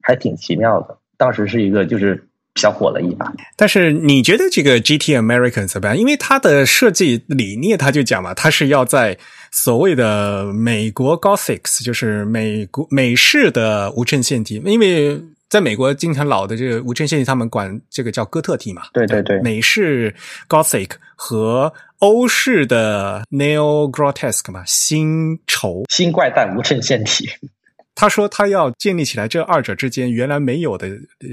[0.03, 0.99] 还挺奇妙的。
[1.17, 3.33] 当时是一个就是小火了一把。
[3.57, 5.97] 但是你觉得这个 GT American 怎么样？
[5.97, 9.19] 因为它的设计理念，他就讲嘛，它是要在
[9.51, 15.21] 所谓的美国 Gothics，就是美国美式的无衬线体，因为。
[15.49, 18.83] 在美国，经常老的这个无衬线体，他们管这个叫哥特体嘛？
[18.93, 19.41] 对对对。
[19.43, 20.13] 美式
[20.49, 27.31] Gothic 和欧式的 Neo Grotesque 嘛，新丑新怪诞无衬线体。
[27.95, 30.91] 他说他要建立起来这二者之间原来没有的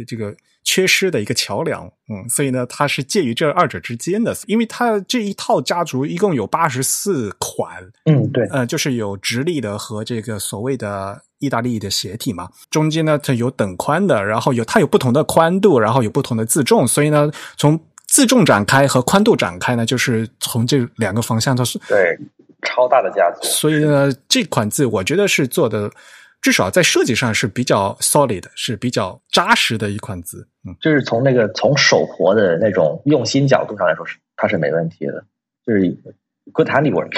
[0.08, 11.20] 这个缺失的一个桥梁，嗯，所以呢，他是介于这二者之间的，因为他这一套家族一共有八十四款，嗯，对，呃，就是有直立的和这个所谓的。
[11.44, 17.78] 意大利的斜体嘛，中间呢它有等宽的，然后有它有不同的宽度，然后有不同的自重，所以呢，从
[18.08, 22.18] 自重展开和宽度展开呢，就是从这两个方向都是对
[22.62, 23.42] 超大的架子。
[23.44, 25.92] 所以呢，这款字我觉得是做的，
[26.42, 30.48] 至少在设计上是比较 solid，是比较扎实的一款字。
[30.66, 35.26] 嗯，就是从那个从手活的那种用心角度上来说，是它是没问题的，
[35.66, 35.98] 就是
[36.54, 37.12] good handiwork，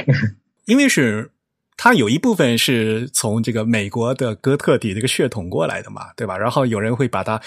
[0.65, 1.29] 因为是。
[1.77, 6.37] 它有一部分是从这个美国的哥特底这个血统过来的嘛，对吧？
[6.37, 7.39] 然后有人会把它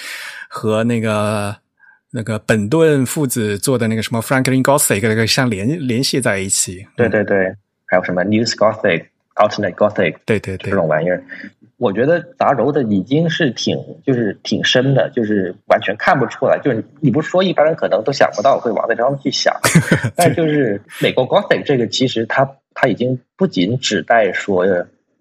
[0.48, 1.56] 和那个
[2.12, 6.86] 那个本顿父子做的那个什么 Franklin Gothic 那个相联联系在一起。
[6.94, 7.52] 对对对，
[7.86, 11.24] 还有什么 New Gothic、Alternate Gothic，对对对，这种玩意儿，
[11.78, 16.60] 我觉得杂糅的已经是挺就是挺深的，就是完全看不出来。
[16.62, 19.54] 就是你不说，一般人可能都想不到会往那方面去想。
[20.14, 22.46] 但就是美国 Gothic 这个，其实它。
[22.80, 24.64] 它已经不仅指代说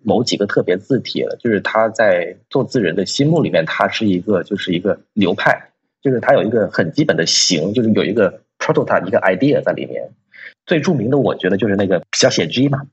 [0.03, 5.71] 某几个特别字体了，就是它在做字人的心目里面，它是一个就是一个流派，
[6.03, 10.11] 就是它有一个很基本的形，就是有一个 prototype 一个 idea 在里面。
[10.67, 12.83] 最著名的，我觉得就是那个小写 G 嘛，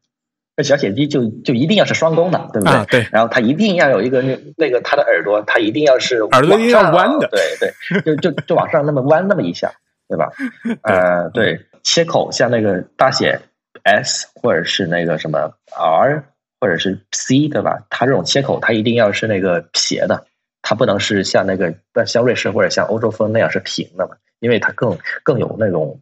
[0.56, 3.02] 那小写鸡就就一定要是双弓的，对不对？
[3.02, 3.08] 对。
[3.12, 9.74] 然后它一定要有一个那那个它的耳朵，它一定要是耳朵一定要弯的，对对，就就就往上那么弯那么一下，
[10.08, 10.30] 对吧？
[10.82, 13.42] 呃，对，切口像那个大写。
[13.84, 16.24] S 或者是那个什么 R，
[16.60, 17.86] 或者是 C 对吧？
[17.90, 20.26] 它这种切口它一定要是那个斜的，
[20.62, 26.00] 它不能是像那个像瑞士或者像欧洲风那样是平的嘛，因为它更更有那种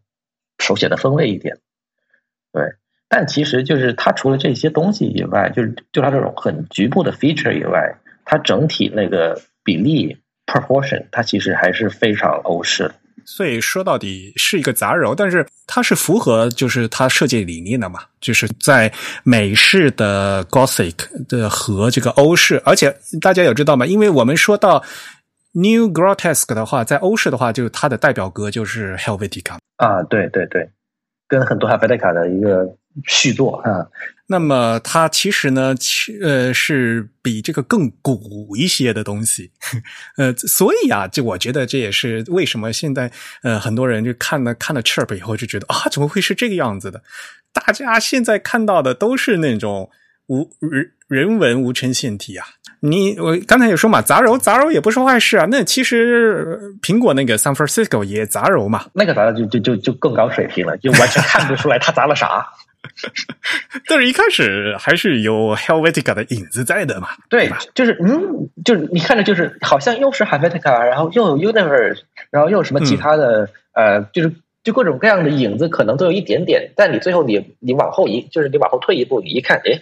[0.58, 1.58] 手写的风味一点。
[2.52, 2.62] 对，
[3.08, 12.94] 但其实就是它除了这些东西以外，就是就它这种很局部的 feature 以外，它整体那个比例 proportion 它其实还是非常欧式的。
[13.24, 18.92] 所以说到底是一个杂糅，但是它是符合就是它设计理念的嘛，就是在
[19.24, 23.86] 美式的 Gothic 的和这个欧式，而且大家有知道吗？
[23.86, 24.82] 因为我们说到
[25.52, 30.70] New Grotesque 的话，在欧式的话，就是它的代表格就是 Helvetica 啊，对对对，
[31.28, 32.66] 跟很多 Helvetica 的一个
[33.06, 33.86] 续作啊。
[34.26, 39.50] 那么它其实呢，其呃是比这个更古一些的东西，
[40.16, 43.10] 呃，所以啊，就我觉得这也是为什么现在
[43.42, 47.02] 呃很多人就看了看了 Chirp 以后就觉得啊，怎么会是这个样子的？
[47.52, 49.90] 大家现在看到的都是那种
[50.28, 52.46] 无人人文无衬线体啊。
[52.80, 55.46] 你我刚才也说嘛，杂糅杂糅也不是坏事啊。
[55.50, 62.48] 那其实苹果那个 San Francisco 也杂糅嘛，那个杂糅就就就就更高水平了，就完全看不出来它杂了啥。
[63.88, 67.08] 但是一开始还是有 Helvetica 的影子在的嘛？
[67.28, 74.32] 对，就是嗯，就是你看着就是好像又是 Helvetica，然后又有 Universe，然后又有什么其他的呃，就是
[74.64, 76.72] 就各种各样的影子，可能都有一点点。
[76.76, 79.80] 但你最后你你往后一，就是你往后退一步，你一看，哎，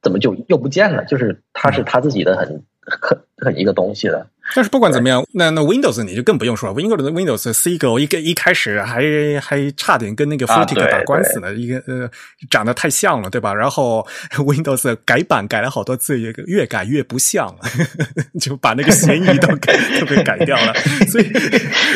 [0.00, 1.04] 怎么就又不见了？
[1.04, 4.26] 就是它是他自己的很很很一个东西的。
[4.54, 6.74] 但是不管怎么样，那那 Windows 你就更不用说了。
[6.74, 9.02] Windows 的 Windows C 狗一个一开始还
[9.40, 12.10] 还差点跟那个 Flutic 打官司呢，一个呃
[12.50, 13.54] 长得太像了，对吧？
[13.54, 17.54] 然后 Windows 改版改了好多次，越越改越不像，
[18.40, 20.74] 就把那个嫌疑都给都给改掉了。
[21.08, 21.32] 所以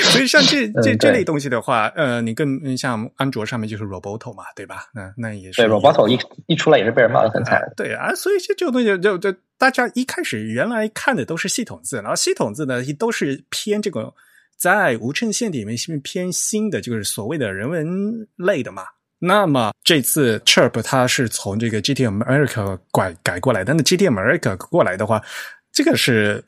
[0.03, 4.85] 所以像这这这类东西的话，呃，你更像安卓上面就是 Roboto 嘛，对吧？
[4.95, 7.61] 那那也是对 Roboto 一一出来也是被人骂的很惨。
[7.77, 12.53] 对啊，所以这这种东西就就大家一开始原来看的都是系统字，然后系统。
[12.53, 14.13] 字呢，都是偏这个
[14.57, 18.85] 在无衬线里面是偏新的，就是所谓的人文类的嘛。
[19.19, 25.23] 那么这次 Chirp 它是从这个 GT America 拐改过来但是 GT America 过来的话，
[25.73, 26.45] 这个是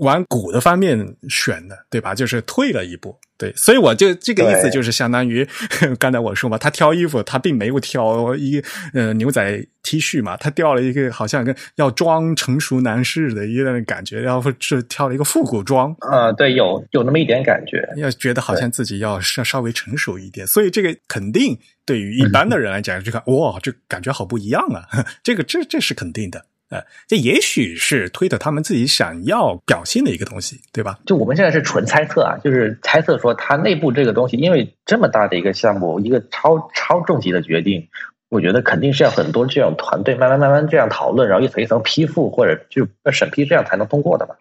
[0.00, 2.14] 往古的方面选的，对吧？
[2.14, 3.18] 就是退了一步。
[3.38, 5.44] 对，所以我就这个意思就是相当于
[5.98, 8.62] 刚才我说嘛，他挑衣服，他并没有挑一
[8.94, 24.86] 呃牛仔 T 恤嘛，他挑了一个好像跟要装成熟男士的一个感觉，要不是挑了一个复古装啊，对，有有那么一点感觉，要觉得好像自己要稍稍微成熟一点，所以这个肯定对于一般的人来讲，就看哇，这感觉好不一样啊，
[25.24, 26.46] 这个这这是肯定的。
[26.72, 30.98] 呃，这也许是推的他们自己想要表现的一个东西，对吧？
[31.04, 37.86] 就我们现在是纯猜测啊，就是猜测说它内部这个东西，因为这么大的一个项目，一个超超重级的决定，
[38.30, 44.34] 我觉得肯定是要很多这种团队慢慢慢慢这样讨论，然后一层一层批复或者就审批，这样才能通过的嘛。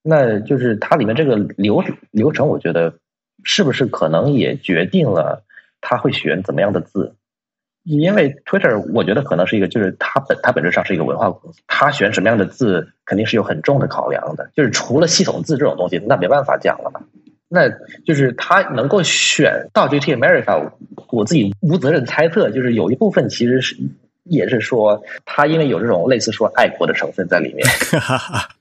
[0.00, 1.82] 那就是它里面这个流
[2.12, 2.94] 流程，我觉得
[3.42, 5.42] 是不是可能也决定了
[5.80, 7.16] 他会选怎么样的字？
[7.84, 14.50] 因为 Twitter，我觉得可能是一个，就是它本它本质上是一个文化公司，它选什么样的字肯定是有很重的考量的。
[14.56, 17.00] 就是除了系统字这种东西，那没办法讲了嘛。
[17.48, 17.68] 那
[18.04, 20.72] 就是他能够选到 GT America，
[21.10, 23.76] 我自己无责任猜测，就是有一部分其实是。
[24.26, 27.68] 也是说，他因为有这种类似说爱国的成分在里面，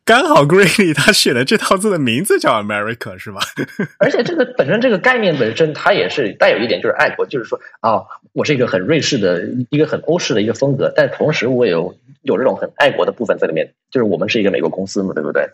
[0.04, 3.40] 刚好 Greeley 他选的这套字的名字叫 America 是吧？
[3.98, 8.04] 而且这个本身这个概念本身，它也是带有一点就是爱国，就是说啊，
[8.34, 15.48] 我是一个很瑞士的一个很欧式的一个风格，但同时我有有这种很爱国的部分在里面，就是我们是一个美国公司嘛，对不对？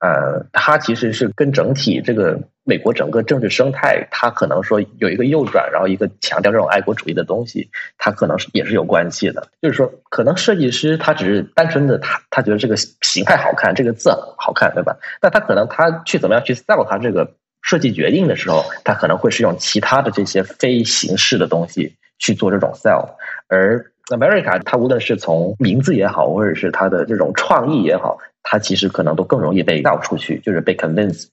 [0.00, 9.48] 呃，它其实是跟整体这个美国整个政治生态，它可能说有一个右转，然后一个强调这种爱国主义的东西，它可能是也是有关系的。
[9.60, 14.96] 就是说，可能设计师他只是单纯的他他觉得这个形态好看，这个字好看，对吧？
[15.20, 23.06] 但他可能他去怎么样去 sell 他这个设计决定的时候，他可能会是用其他的这些非形式的东西去做这种 sell。
[23.48, 28.18] 而 America，它无论是从名字也好，或者是它的这种创意也好。
[28.46, 31.28] 它其实可能都更容易被倒出去，就是被 convince，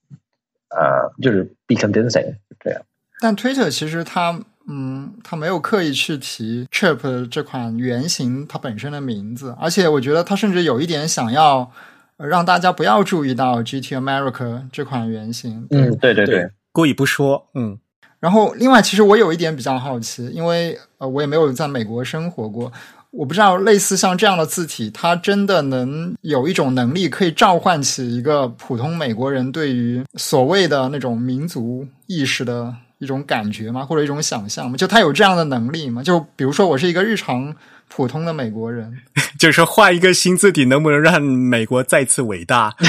[0.69, 2.81] 呃，就是 be convincing 这样。
[3.19, 4.39] 但 Twitter 其实它，
[4.69, 11.69] 嗯，它没有刻意去提 Chirp 这款原型它本身的名字，而且我觉得它甚至有一点想要
[12.15, 15.67] 让大家不要注意到 GT America 这款原型。
[15.71, 17.49] 嗯，对对对，故意不说。
[17.55, 17.77] 嗯。
[18.21, 22.71] 然后，另外，其实我有一点比较好奇，因为呃，我也没有在美国生活过。
[23.09, 33.83] 我不知道，类似像这样的字体，它真的能有一种能力，可以召唤起一个普通美国人对于所谓的那种民族意识的一种感觉吗？
[33.83, 34.77] 或者一种想象吗？
[34.77, 36.01] 就它有这样的能力吗？
[36.03, 37.53] 就比如说，我是一个日常
[37.89, 38.99] 普通的美国人，
[39.37, 42.73] 就是画一个新字体，能不能让美国再次伟大？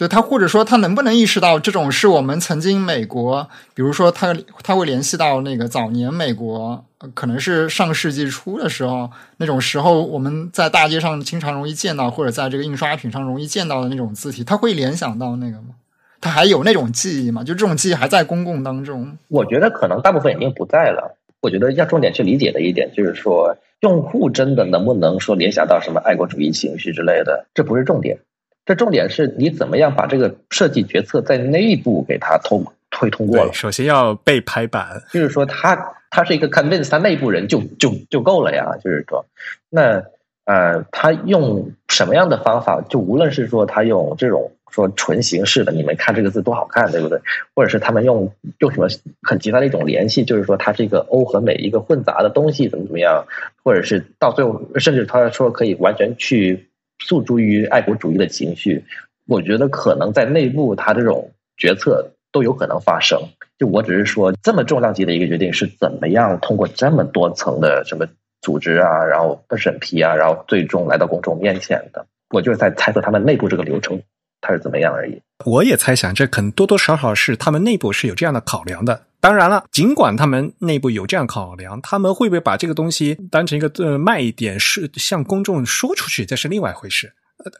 [0.00, 6.82] 对他，或者说他能不能意识到这种是我们曾经美国，比如说他他会联系到那个早年美国，
[7.12, 15.74] 可能是上世纪初的时候那种时候，我们在大街上经常容易见到，或者在这个印刷品上容易见到的那种字体，他会联想到那个吗？
[16.18, 17.44] 他还有那种记忆吗？
[17.44, 19.18] 就这种记忆还在公共当中？
[19.28, 21.18] 我觉得可能大部分已经不在了。
[21.42, 28.18] 我觉得要重点去理解的一点就是说，用户真的能不能说联想到什么爱国主义情绪之类的，这不是重点。
[28.66, 33.52] 这重点是你怎么样把这个设计决策在内部给它通推通过了。
[33.52, 38.76] 首先要被拍板，就是说他他是一个 convince 他内部人就就就够了呀。
[38.84, 39.24] 就是说，
[39.70, 40.04] 那
[40.44, 42.80] 呃，他用什么样的方法？
[42.88, 47.18] 就无论是说他用这种说纯形式的，你们看这个字多好看，对不对？
[47.54, 48.88] 或者是他们用用什么
[49.22, 53.26] 很极端的一种联系，就是说它这个欧和美一个混杂的东西怎么怎么样？
[53.64, 56.68] 或者是到最后，甚至他说可以完全去。
[57.00, 58.84] 诉诸于爱国主义的情绪，
[59.26, 63.20] 我觉得可能在内部他这种决策都有可能发生。
[63.58, 68.06] 就我只是说，这么重量级的一个决定是怎么样通过这么多层的什么
[68.40, 72.06] 组织啊，然后审批啊，然后最终来到公众面前的。
[72.30, 74.02] 我就是在猜测他们内部这个流程
[74.40, 75.20] 它是怎么样而已。
[75.44, 79.02] 我也猜想，这可能多多少少是他们内部是有这样的考量的。
[79.20, 87.12] 当然了，尽管他们内部有这样考量，他们会不会把这个东西当成一个呃卖点，是向公众说出去，这是另外一回事。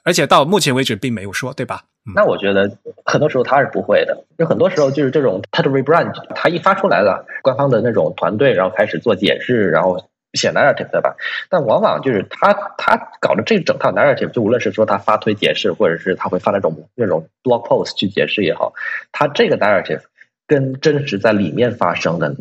[0.04, 1.82] 而且到目前为止并没有说，对吧？
[2.14, 2.70] 那我觉得
[3.04, 4.24] 很多时候他是不会的。
[4.38, 9.98] 就很多时候就是这种他的 rebrand，他一发出来了，官方的那种团队，然后开始做解释，然后
[10.34, 11.16] 写 narrative，对吧？
[11.48, 18.72] 但往往就是他他搞的这整套 narrative，就无论是说他发推解释，或者是他会发那种那种 blog post 去解释也好，
[19.12, 20.02] 他这个 narrative。
[20.46, 22.34] 跟真实在里面发生的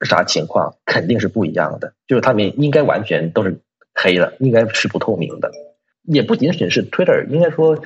[0.00, 3.60] 啥情况肯定是不一样的，就是他们应该完全都是
[3.94, 5.52] 黑的，应该是不透明的。
[6.02, 7.78] 也不仅仅是 Twitter，应该说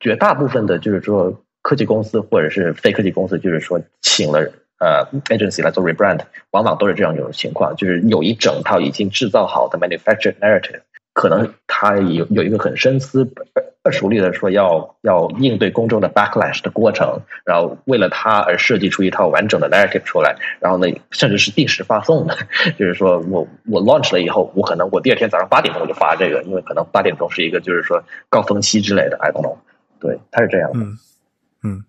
[0.00, 4.52] 绝大部分的，就是说科技公司或者是非科技公司，就是说请了
[4.84, 6.20] 呃 agency 来做 rebrand，
[6.50, 10.80] 往往都是这样一种情况，就是有一整套已经制造好的 manufactured narrative。
[11.14, 13.32] 可能他有有一个很深思
[13.92, 22.36] 熟虑的说要要应对公众的 backlash 的过程，然后为了他而设计出一套完整的 narrative 出来，然后呢，甚至是定时发送的，
[22.76, 29.58] 就是说我我 launch 了以后，我可能我第二天早上八点钟我就发这个，因为可能八点钟是一个就是说高峰期之类的，I don't know，
[30.00, 30.84] 对，他是这样的，
[31.62, 31.84] 嗯。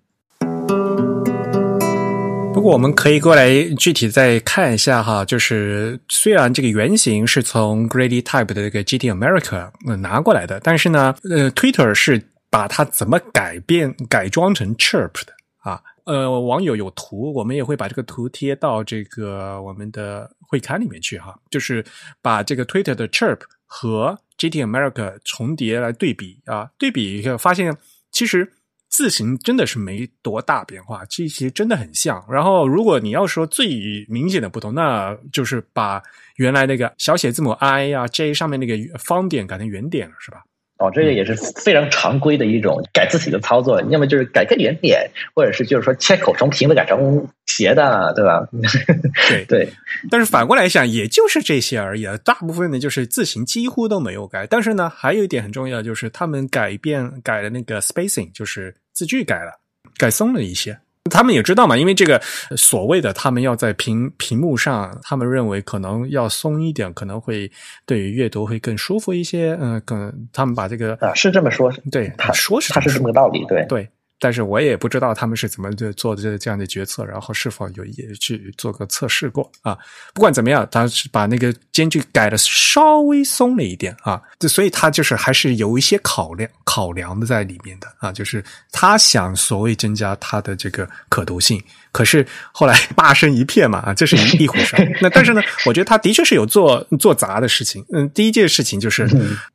[2.65, 3.47] 我们可以过来
[3.77, 15.79] 具体再看一下哈，就是虽然这个原型是从 Grady Type 的这个 GT America 拿过来的，但是呢，呃，Twitter 是把它怎么改变、改装成 Chirp 的啊？
[16.05, 21.85] 呃，网友有图，我们也会把这个图贴到这个我们的会刊里面去哈，就是
[22.19, 27.77] 把这个 Twitter 的 Chirp 和 GT America 重叠来对比啊，对比一下发现
[28.11, 28.51] 其实。
[28.95, 32.23] 字形真的是没多大变化，这些真的很像。
[32.29, 33.67] 然后，如果你要说最
[34.07, 36.01] 明显的不同，那就是把
[36.37, 40.43] 原来那个小写字母 I 呀、J 上面那个方点改成圆点了，是吧？
[40.77, 48.47] 哦，这个也是非常常规的一种改字体的操作，要么就是改个圆点，或者是就是说切口从平的改成斜的，对吧？
[49.29, 49.69] 对对。
[50.09, 52.17] 但是反过来想，也就是这些而已啊。
[52.23, 54.47] 大部分呢，就是字形几乎都没有改。
[54.47, 59.51] 但是呢，还有一点很重要，就是他们改变改了那个 spacing，就是字句改了，
[59.97, 60.79] 改松了一些。
[61.11, 62.19] 他们也知道嘛，因为这个
[62.57, 67.51] 所谓的他们要在屏屏幕上，他们认为可能要松一点，可能会
[67.85, 69.55] 对于阅读会更舒服一些。
[69.61, 73.87] 嗯，更他们把这个啊是这么说，对他说是他是这么个道理，对对。
[74.19, 79.77] 但是我也不知道他们是怎么做这这样的决策，然后是否有也去做个测试过啊？
[80.13, 91.61] 不管怎么样，他是把那个间距改的稍微松了一点啊，所以他就是还是有一些考量考量的在里面的啊，就是他想所谓增加他的这个可读性。
[91.91, 94.75] 可是后来 骂声一片嘛，啊，这是一一回事。
[95.01, 97.85] 那但是呢，我觉得他的确是有做做杂的事情。
[97.93, 99.07] 嗯，第一件事情就是，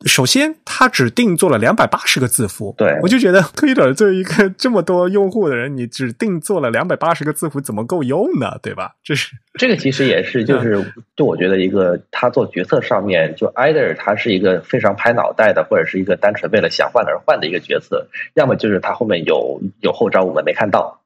[0.07, 2.75] 首先他只定做了两百八十个字符。
[2.79, 8.59] 对，我就觉得推特这一个这么多用户的人，你只定做了两百八十个字符，怎么够用呢？
[8.63, 8.95] 对吧？
[9.03, 21.01] 这是这个其实也是， 就是就我觉得一个他做决策上面，就 either 他是一个非常拍脑袋的，或者是一个单纯为了想换而换的一个决策，要么就是他后面有有后招我们没看到。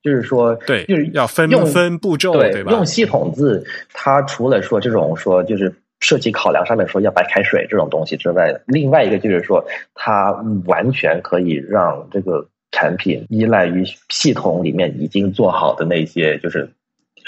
[0.00, 2.70] 就是说，对，就是要分分步骤，对吧？
[2.70, 10.30] 用系统字，它除了说这种说就是设计考量上面说要白开水这种东西之外，另外一个就是说，它
[10.66, 16.70] 完全可以让这个产品依赖于系统里面已经做好的那些就是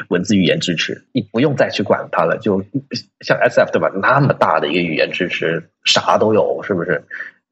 [0.09, 2.38] 文字语言支持，你不用再去管它了。
[2.38, 2.62] 就
[3.20, 3.91] 像 SF 对吧？
[3.95, 7.05] 那么大的一个语言支持，啥都有，是不是？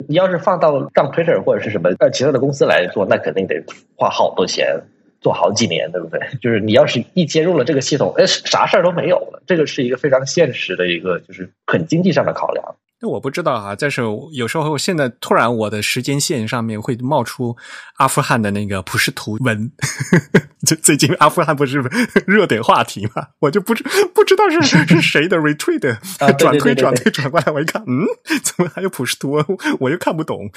[0.07, 3.65] 你要是放到让 Twitter 或者是什么呃其他的公司来做，那肯定得
[3.97, 4.81] 花好多钱，
[5.21, 6.21] 做好几年，对不对？
[6.41, 9.43] 就是你要是一接入了这个系统，哎，啥事儿都没有了。
[9.47, 12.77] 这个是一个非常现实的一个，就是很经济上的考量。
[13.01, 17.57] 那我不知道啊，但是有时候现在突然我的时间线上面会冒出
[17.97, 19.71] 阿富汗的那个普什图文，
[20.67, 21.79] 就最近阿富汗不是
[22.27, 25.97] 热点话题嘛，我就不知不知道是是谁的 retweet
[26.39, 28.05] 转推转推转过来，我一看，嗯，
[28.43, 29.47] 怎么还有普什图文？
[29.79, 30.51] 我又看不懂，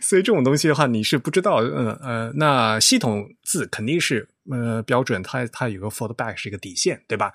[0.00, 4.28] 所以这种东西的话，你是不知道，嗯呃，那系统字肯定是。
[4.50, 7.32] 呃，标准它它有个 fallback 是一个底线，对吧？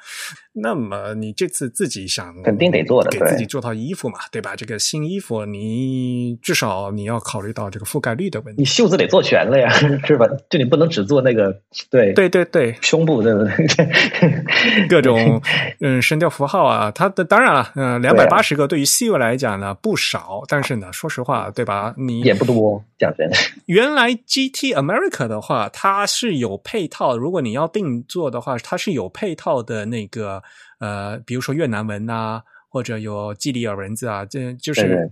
[0.54, 4.56] 那么你这次自己想肯定得做的，给自己做套衣服嘛，对吧？
[4.56, 9.70] 这个新衣服你至少你要考虑到这个覆盖率的问题，你袖子得做全了呀，
[10.06, 10.26] 是吧？
[10.50, 11.62] 就你不能只做那个，
[11.92, 14.88] 对对对对，胸部对不对？
[14.88, 15.40] 各种
[15.82, 21.94] 嗯声调符号啊，它的当然了，嗯，两百八十个对于 C 位来讲呢不少，但是呢，说实话，对吧？
[21.98, 23.36] 你也不多，讲真的。
[23.66, 27.03] 原来 GT America 的话，它是有配套。
[27.18, 30.42] 如果你要定做的话，它是有配套的那个
[30.80, 35.12] 呃，比如说越南文啊，或者有基里尔文字啊，这就是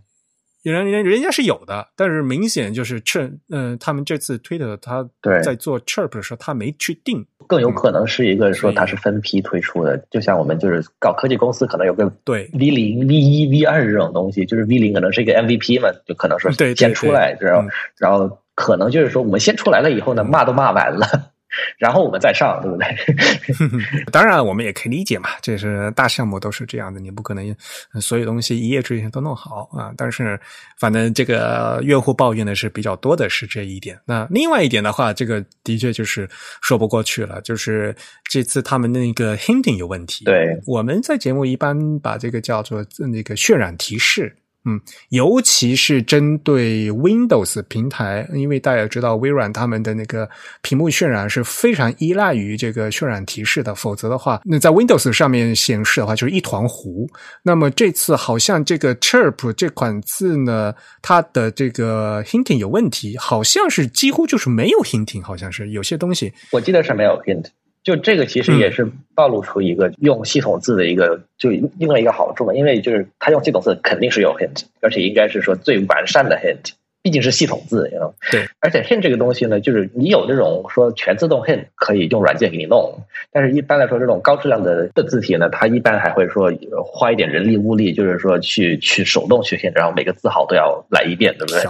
[0.63, 1.87] 人人人家是有的。
[1.95, 5.07] 但是明显就是 Chirp，嗯，他们这次推的他
[5.43, 9.97] 在做 Chirp 的时候，他没去定，更有可能是一个说它是分批推出的。
[10.11, 17.67] 就像我们就是搞科技公司，可能有个对 V 零、V 一、V 二这种东西，就是 V 零可能是一个 MVP 嘛，就可能说先出来，然后
[17.97, 21.30] 然后可能就是说我们先出来了以后呢，骂都骂完了。
[21.77, 24.05] 然后我们再上，对不对？
[24.11, 27.55] 当然，我们也可以理解嘛，这是大项目都是这样的，你不可能
[27.99, 29.93] 所有东西一夜之间都弄好啊。
[29.97, 30.39] 但是，
[30.77, 33.99] 反正这个用户抱怨的是比较多的是这一点。
[34.05, 36.29] 那另外一点的话，这个的确就是
[36.61, 37.95] 说不过去了，就是
[38.29, 40.25] 这次他们那个 hinting 有问题。
[40.25, 44.35] 对，我们在节目一般把这个叫做那个渲染提示。
[44.66, 50.30] 嗯，尤其是针对 Windows 平台，因为大家知道微软他们的那个
[50.62, 57.09] 屏幕渲染是非常依赖于这个渲染提示的，否则的话，那在 Windows 上面显示的话就是一团糊。
[57.41, 67.45] 那么这次好像这个 Chirp 这款字呢，它的这个 Hinting 有问题，好像是几乎就是没有 Hinting，好像是有些东西，我记得是没有 Hint。
[67.84, 76.73] 就这个其实也是暴露出一个用系统字的一个就另外一个好处嘛，因为就是它用系统字肯定是有 hint，而且应该是说最完善的 hint。
[77.03, 77.89] 毕竟是系统字，
[78.31, 82.93] 对，而且 hint 这个东西呢，就是你有这种说全自动 hint 可以用软件给你弄，
[83.31, 86.51] 但是一般来说，这种高质量的的字体呢，它一般还会说
[86.85, 91.61] 花一点人力物力，就是说去去手动去 hint，然后每个字号都要来一遍，对不对？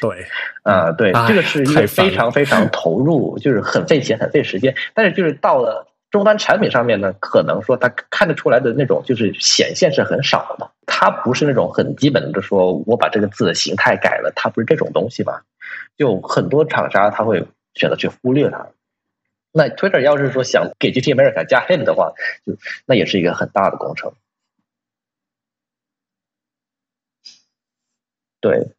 [0.00, 0.26] 对，
[0.64, 5.86] 啊，对，这个是一个非常非常投入，就是很费钱、很费时间，但是就是到了。
[6.10, 15.44] 终端产品上面呢，可能说它看得出来的那种就是显现是很少的，它不是那种很基本的说我把这个字的形态改了，它不是这种东西吧？
[15.96, 18.68] 就很多厂商他会选择去忽略它。
[19.52, 22.12] 那 Twitter 要是说想给 GT America 加 hint 的话，
[22.46, 22.56] 就
[22.86, 24.12] 那也是一个很大的工程。
[28.40, 28.72] 对，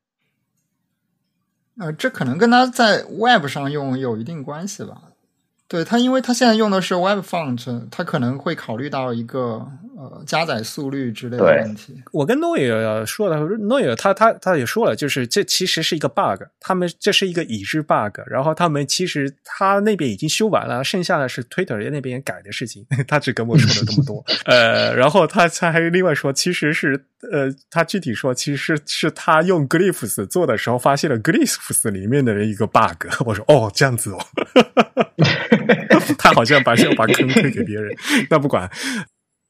[1.78, 5.11] 呃，这可能跟他在 Web 上用有一定关系吧。
[5.72, 9.66] 对它，因为它现在用的是 Web Font，它可能会考虑到一个
[9.96, 12.04] 呃加载速率之类的问题。
[12.12, 24.22] 我跟诺尔说了，诺尔他他他也说了，就是这其实是一个 bug，他们这是一个已知 bug，然后他们其实他那边已经修完了，剩下的是 Twitter 那边改的事情，他只跟我说了这么多。
[24.44, 27.02] 呃，然后他他还另外说，其实是
[27.32, 33.08] 呃，他具体说，其实是他用 Glyphs 做的时候发现了 Glyphs 里面的一个 bug。
[33.26, 34.20] 我说哦，这样子哦。
[36.18, 37.96] 他好像把要把坑推给别人，
[38.30, 38.70] 那不管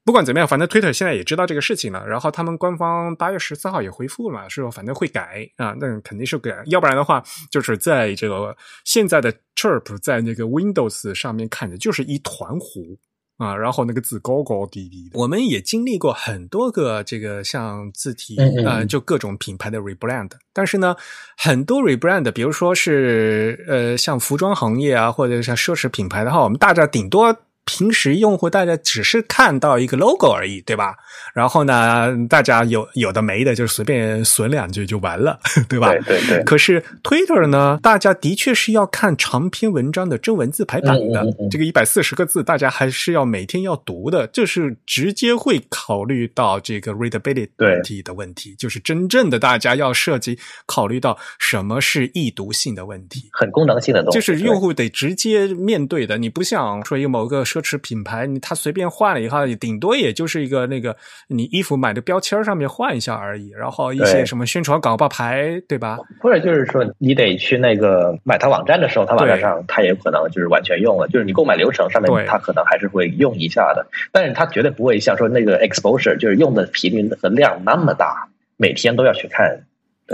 [0.04, 2.06] 不管怎么样，反正 Twitter 现在也知道这个事情了。
[2.08, 12.98] 然后他们官方八月十四号也回复了，说反正会改啊，那肯定是改，要不然的话，就是在这个现在的 Chirp 在那个 Windows 上面看着就是一团糊
[13.42, 15.20] 啊，然后那个字高高低低的。
[15.20, 20.96] 我们也经历过很多个这个像字体呃，就各种品牌的 rebrand，但是呢，
[21.36, 27.36] 很多 rebrand，比如说是呃像服装行业啊，或者像奢侈品牌的话，我们大家顶多。
[27.66, 30.96] 平时用户大家只是看到一个 logo 而已，对吧？
[31.34, 35.40] 然后呢，大家有有的没的，就随便损两句就完了，
[35.70, 35.90] 对吧？
[35.92, 36.44] 对对对。
[36.44, 56.18] 可是 Twitter 呢，大家的确是要看长篇文章的真文字排版的，这个一百四十个字，大家还是要每天要读的，这是直接会考虑到这个 readability 的问题，就是真正的大家要涉及考虑到什么是易读性的问题，很功能性的东西，就是用户得直接面对的。
[56.18, 60.96] 你不像说有某个奢侈品牌，你他随便换了以后，顶多也就是一个那个
[61.28, 65.98] 你衣服买的标签上面换一下而已，然后一些什么宣传广告牌，对吧？
[66.22, 79.66] 或者就是说你得去那个买他网站的时候，他网站上他也可能就是完全用了，就是你购买流程上面他可能还是会用一下的，但是他绝对不会像说那个 exposure 就是用的频率和量那么大，每天都要去看。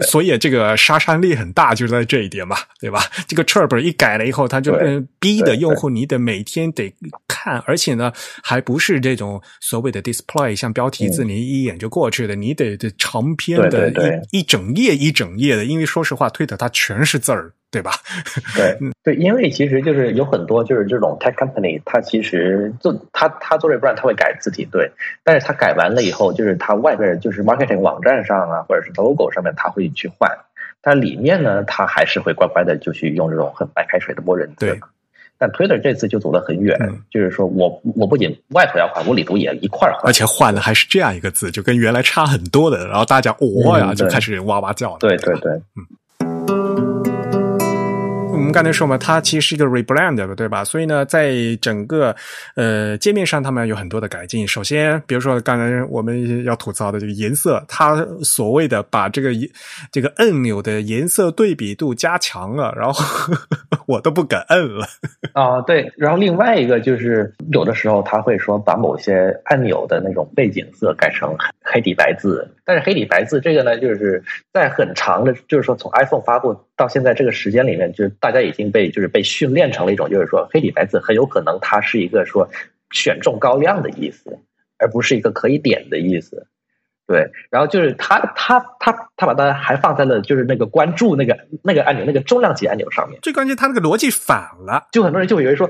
[0.03, 3.03] 所以这个杀伤力很大，就在这一点嘛，对吧？
[3.27, 4.77] 这个 Chirp 一改了以后，它就
[5.19, 6.93] 逼的用户，你得每天得
[7.27, 8.11] 看，而且呢，
[8.43, 13.89] 还不是这种所谓的 display，像标题字，你一眼就过去的，你得这长篇的，
[14.31, 15.65] 一一整页一整页的。
[15.65, 17.53] 因为说实话，推特它全是字儿。
[17.69, 17.91] 对吧？
[18.55, 24.89] 对对，因为其实就是有很多就是这种 tech company，它其实做它它做这 brand，它会改字体，对。
[25.23, 30.31] 但是它改完了以后，就是它外边就是 marketing 网站上啊，或者是 logo 上面，它会去换。
[30.81, 34.79] 但里面呢，它还是会乖乖的就去用这种很白开水的默认字。
[35.37, 36.79] 但 Twitter 这次就走得很远，
[37.11, 42.87] 就是说我我不仅外头要换，我里头也一块换，而且换的还是这样一个字，就跟原来差很多的。
[42.87, 44.97] 然后大家哇呀，就开始哇哇叫。
[44.99, 45.85] 对对对，嗯。
[48.37, 50.63] 我们刚才说嘛，它其实是一个 rebrand，对吧？
[50.63, 52.15] 所以呢，在整个
[52.55, 54.47] 呃界面上，他们有很多的改进。
[54.47, 59.31] 首先，比如说刚才我们要吐槽的这个颜色，它所谓的把这个
[59.91, 63.03] 这个按钮的颜色对比度加强了，然后
[63.87, 64.85] 我都不敢摁了。
[65.33, 65.91] 啊， 对。
[65.97, 71.35] 然后另外一个就是，有的时候他会说把某些按钮的那种背景色改成
[71.71, 78.07] 黑底白字，但是黑底白字这个呢，就是在很长的，就是说从 iPhone 发布到现在这个时间里面，就是。
[78.19, 82.49] 大家已经被就是被训练成了一种，就是说黑底白字很有可能它是一个说
[82.91, 84.39] 选中高亮的意思，
[84.79, 86.47] 而不是一个可以点的意思。
[87.05, 93.19] 对，然后就是他他他他把它还放在了就是那个关注那个那个按钮那个重量级按钮上面。
[93.21, 95.69] 最关键，他那个逻辑反了，就很多人就以为说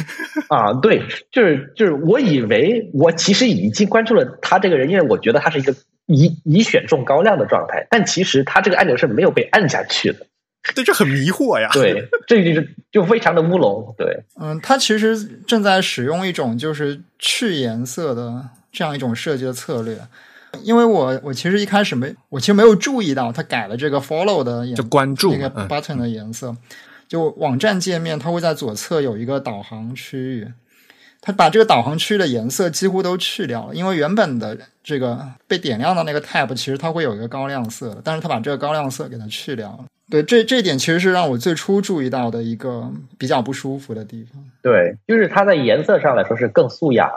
[0.48, 5.74] 啊，对，就是就是我以为我其实已经关注了他这个人，因为我觉得他是一个
[6.06, 10.26] 已已选中高亮的状态，但其实他这个按钮是没有被按下去的。
[10.74, 11.68] 对，这很迷惑呀。
[11.72, 13.94] 对，这就是就非常的乌龙。
[13.98, 19.96] 对，嗯，他其实正在使用一种就是去颜色的这样一种设计的策略。
[20.62, 26.54] 因为我我其实一开始没，我其实没有注意到他改了这个 follow 的颜，就关注那个 button 的颜色。
[27.12, 30.50] 就网站界面，它会在左侧有一个导航区域，
[31.20, 33.74] 它把这个导航区域的颜色几乎都去掉了。
[33.74, 39.84] 因为原本的这个被点亮的那个 tab，其实它会有一个高亮色的，但是它把这个高亮色给它去掉了。
[40.08, 44.42] 对，这这点其实是让我最初注意到的一个比较不舒服的地方。
[44.62, 47.10] 对，就是它在颜色上来说是更素雅，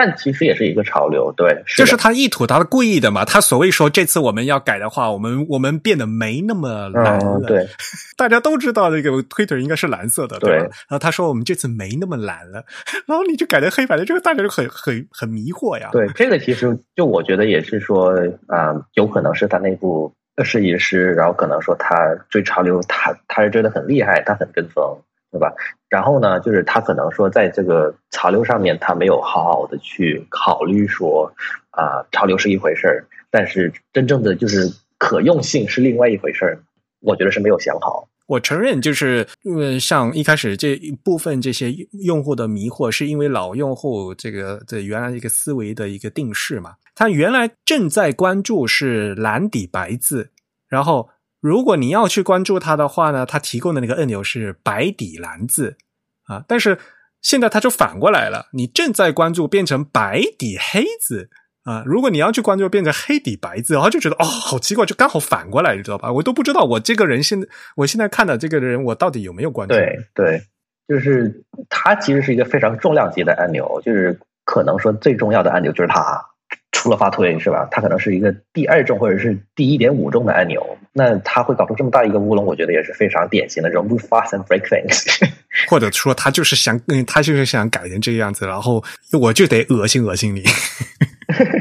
[0.00, 1.30] 但其实也是一个潮流。
[1.36, 3.22] 对，就是他意图，他故意的嘛？
[3.22, 7.38] 他所谓说这次我们要改的话，我们我们变得没那么蓝了。
[7.46, 7.68] 对，
[8.16, 10.64] 大家都知道那个 Twitter 应该是蓝色的，对吧？
[10.64, 12.64] 然后他说我们这次没那么蓝了，
[13.06, 15.90] 然后你就改成黑白的，这个大家就很很很迷惑呀。
[15.92, 18.14] 对，这个其实就我觉得也是说
[18.48, 20.14] 啊，有可能是他内部。
[20.42, 21.94] 设计师，然后可能说他
[22.30, 24.82] 追潮流，他他是追的很厉害，他很跟风，
[25.30, 25.52] 对吧？
[25.88, 31.32] 然后呢，就是他可能说在这个潮流上面，他没有好好的去考虑说
[31.70, 34.68] 啊，潮流是一回事儿，但是真正的就是
[34.98, 36.58] 可用性是另外一回事儿，
[37.00, 38.06] 我觉得是没有想好。
[38.26, 41.72] 我承认，就是因为像一开始这一部分这些
[42.04, 46.74] 用户的迷惑，是因为老用户这个这原来一个思维的一个定式嘛。
[46.94, 50.30] 他原来正在关注是蓝底白字，
[50.68, 51.08] 然后
[51.40, 55.76] 如果你要去关注它的话呢，他提供的那个按钮是白底蓝字
[56.24, 56.44] 啊。
[56.46, 56.78] 但是
[57.22, 61.30] 现在他就反过来了，你正在关注变成白底黑字。
[61.64, 66.10] 啊，如果你要去关注，变成黑底白字，然后就觉得哦，好奇怪，就刚好反过来，你知道吧？
[66.10, 69.74] 我都不知道我这个人现在，我现在看的这个人，我到底有没有关注？
[69.74, 70.42] 对对，
[70.88, 76.24] 就是它其实是一个非常重量级的按钮，就是可能说最重要的按钮就是它，
[76.72, 77.66] 除了发推是吧？
[77.70, 85.28] 它可能是一个第二重或者是第一点五重的按钮，那它会搞出这么大一个乌龙，我觉得也是非常典型的这种 fast and break things，
[85.68, 88.82] 或者说他就是想，嗯他就是想改成这个样子，然后
[89.20, 90.44] 我就得恶心恶心你。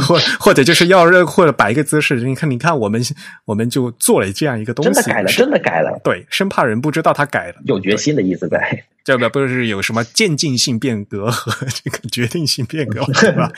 [0.00, 3.02] 或或者就是要或者摆一个姿势，你看，你看，我们
[3.44, 8.84] 我们就做了这样一个东西，真的改了，真的改了，对，生怕人不知道他改了，有决心的意思在。
[9.04, 13.50] 这个不是有什么渐进性变革和这个决定性变革，对 吧？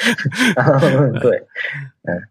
[1.21, 1.37] 对，
[2.03, 2.23] 嗯。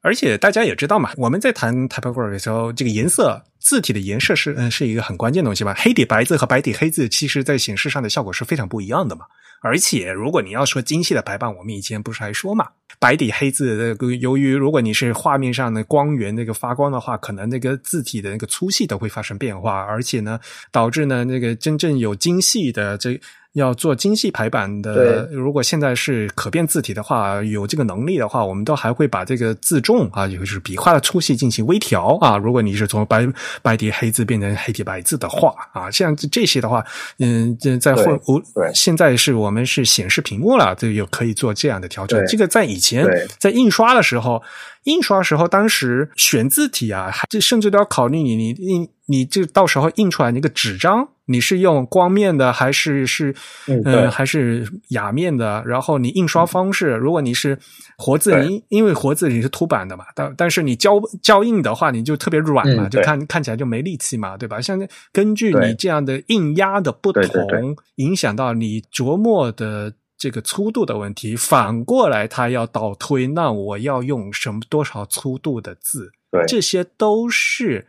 [0.00, 5.74] 而且大家也知道嘛，我们在谈 typography 的时候，这个颜色字体的颜色是嗯是一个很关键的东西吧。
[5.76, 9.26] 黑底白字和白底黑字，其实在显示上的效果是非常不一样的嘛。
[9.60, 20.38] 而且如果你要说精细的排版，我们以前不是还说嘛，白底黑字的，由于如果你是画面上的光源那个发光的话，可能那个字体的那个粗细都会发生变化，而且呢，
[20.70, 23.20] 导致呢那个真正有精细的这。
[23.58, 32.38] 要做精细排版的，如果现在是可变字体的话，有这个能力的话，我们都还会把这个字重啊，就是笔画的粗细进行微调啊。
[32.38, 33.26] 如果你是从白
[33.60, 36.84] 白底黑字变成黑底白字的话啊，像这些的话，
[37.18, 38.40] 嗯，在或无
[38.72, 42.24] 现在是我们是显示屏幕了，这有可以做这样的调整。
[42.26, 43.06] 这个在以前
[43.38, 44.42] 在印刷的时候。
[44.84, 53.34] 印刷时候，当时选字体啊，这甚至都要考虑你你印，你这到时候印出来那个纸张，你是用光面的还是是
[53.66, 55.62] 嗯还是哑面的？
[55.66, 57.58] 然后你印刷方式，如果你是
[57.96, 64.60] 活字，你因为活字你是凸版的嘛，但但是你胶胶印的话，你就特别软嘛，就看看起来就没力气嘛，对吧？
[64.60, 64.78] 像
[65.12, 69.92] 根据你这样的印压的不同，影响到你琢磨的。
[70.18, 76.10] 这个粗度的问题，反过来他要倒推，那我要用什么多少粗度的字？
[76.30, 77.86] 对，这些都是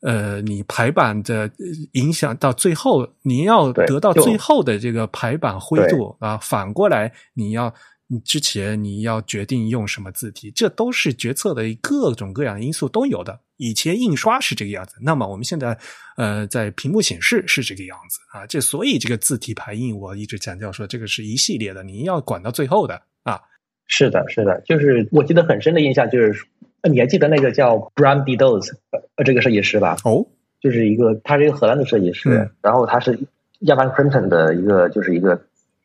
[0.00, 1.50] 呃，你排版的
[1.92, 6.38] 影响到最后，你要得到最后的这个排版灰度啊。
[6.38, 7.74] 反过来，你要
[8.06, 13.40] 你之前你要决定用什么字体，这都是决策的各种各样的因素都有的。
[13.56, 15.78] 以前印刷是这个样子，那么我们现在
[16.16, 23.40] 呃在屏幕显示是这个样子啊，这所以这个字体排印我一直强调说这个是一系列的，你要管到最后的啊。
[23.86, 26.46] 是的，是的，就是我记得很深的印象就是，
[26.90, 28.76] 你还记得那个叫 Bram d o s
[29.16, 29.96] 呃这个设计师吧？
[30.04, 30.26] 哦，
[30.60, 33.18] 就是一个他是一个荷兰的设计师，然后他是
[33.60, 35.40] 亚凡 Crimton 的一个就是一个。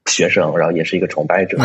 [0.10, 1.58] 学生，然后也是一个崇拜者。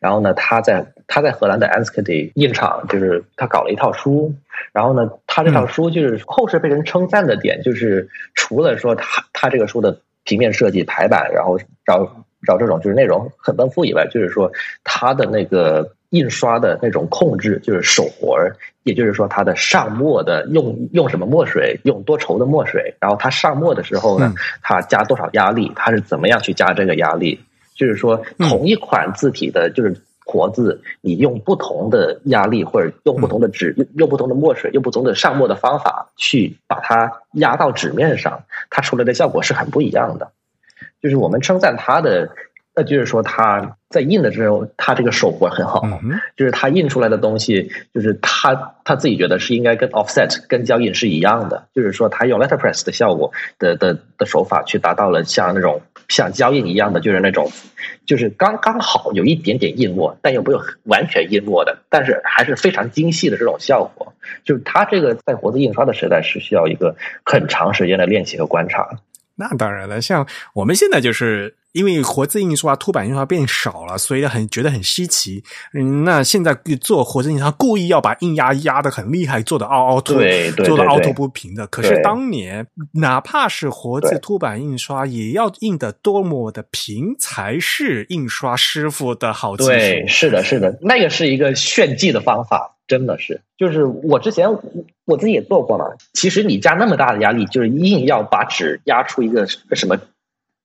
[0.00, 4.34] 然后呢，他在他在荷兰的 Enschede 印厂，就是他搞了一套书。
[4.72, 14.50] 然后呢，他这套书就是后世被人称赞的点，就是除了说他他这个书的平面设计、排版，然后找找这种就是内容很丰富以外，就是说
[14.82, 27.38] 他的那个印刷的那种控制，就是手活儿，也就是说他的上墨的用用什么墨水，用多稠的墨水，然后他上墨的时候呢，他加多少压力，他是怎么样去加这个压力。
[27.74, 40.30] 就是说，同一款字体的，就是活字，你用不同的压力，或者用不同的纸，用用不同的墨水，用不同的上墨的方法去把它压到纸面上，它出来的效果是很不一样的。
[41.02, 42.30] 就是我们称赞它的，
[42.76, 45.82] 那就是说他在印的时候，他这个手活很好，
[46.36, 55.82] 就是他印出来的东西，就是他他自己觉得是应该跟 offset 跟胶印是一样的，就是说他用 letterpress 的效果的的的手法去达到了像那种。
[56.06, 57.50] 像胶印一样的，就是那种，
[58.04, 64.12] 就是刚刚好有一点点印墨，但又没有完全印墨的，但是还是非常精细的这种效果。
[64.44, 66.94] 就是他这个在活字印刷的时代是需要一个
[67.24, 68.86] 很长时间的练习和观察。
[69.36, 71.54] 那当然了，像我们现在就是。
[71.74, 75.42] 因为活字印刷、凸版印刷变少了，所以很觉得很稀奇。
[75.74, 80.14] 嗯，那现在做活字印刷，故意要把印压压的很厉害，做的凹凹凸，
[80.64, 81.66] 做的凹凸不平的。
[81.66, 89.70] 可是当年，哪怕是活字凸版印刷，也要印的多么的平，才是印刷师傅的好技术。
[89.70, 93.42] 对，是的，是的，那个是一个炫技的方法，真的是。
[93.58, 94.48] 就是我之前
[95.04, 95.96] 我自己也做过了。
[96.12, 99.98] 其实你加那么大的压力，就是硬要把纸压出一个什么。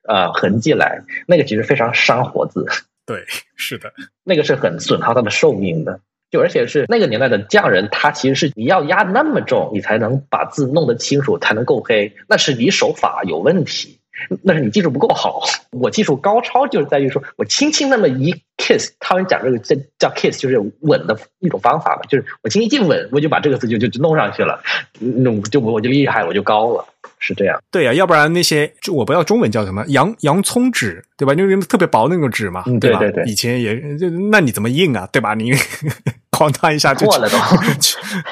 [0.09, 2.65] 呃，痕迹来，那个其实非常伤活字。
[3.05, 3.93] 对，是的，
[4.23, 5.99] 那个是很损耗它的寿命的。
[6.31, 12.15] 就而且是那个年代的匠人，他其实是你要压那么重，你才能把字弄得清楚，才能够黑。
[12.27, 13.98] 那是你手法有问题。
[14.43, 15.41] 那是你技术不够好，
[15.71, 24.61] 我技术高超就是在于说我轻轻那么一 kiss，他们讲这个叫叫 kiss，就是吻的一种方法嘛，就是我轻轻一吻，我就把这个字就就就弄上去了，
[24.99, 26.85] 弄就我就厉害，我就高了，
[27.17, 27.59] 是这样。
[27.71, 31.33] 对呀，要不然那些就我不知道中文叫什么洋洋葱纸，对吧？
[31.33, 32.99] 因为特别薄那种纸嘛，对吧？
[33.25, 35.07] 以前也就那你怎么印啊？
[35.11, 35.33] 对吧？
[35.33, 35.51] 你
[36.31, 37.37] 哐当一下就破了都。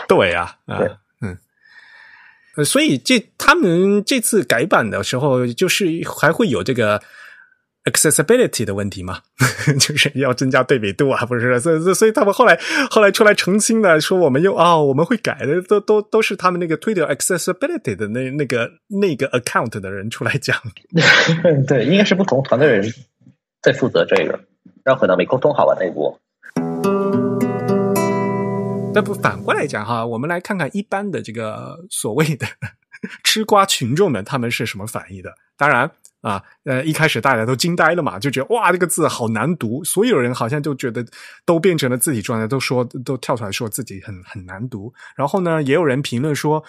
[0.08, 0.80] 对呀，啊。
[2.58, 5.86] 呃，所以这他们这次改版的时候，就是
[6.20, 7.02] 还会有这个
[7.86, 9.22] accessibility 的问题嘛，
[9.80, 11.60] 就是要增加对比度啊，不是？
[11.60, 18.70] 所以，所以他们后来后来出来澄清的，说我们又啊，我们会改的，都都都是他们那个推掉 accessibility 的那那个
[19.02, 20.58] 那个 account 的人出来讲。
[21.68, 22.92] 对，应该是不同团队人
[23.62, 24.40] 在负责这个，
[24.84, 26.20] 然后可能没沟通好吧那一波。
[28.98, 32.48] 但不反过来讲哈，我们来看看一般的这个所谓的
[33.24, 35.32] 吃瓜群众们，他们是什么反应的？
[35.56, 35.92] 当然
[36.22, 41.06] 啊，呃，一开始大家都惊呆了嘛，就觉得哇，这个字好难读，所有人好像就觉得
[41.46, 44.92] 都变成了自己状态，都说都跳出来说自己很很难读。
[45.16, 46.64] 然后呢，也有人评论说。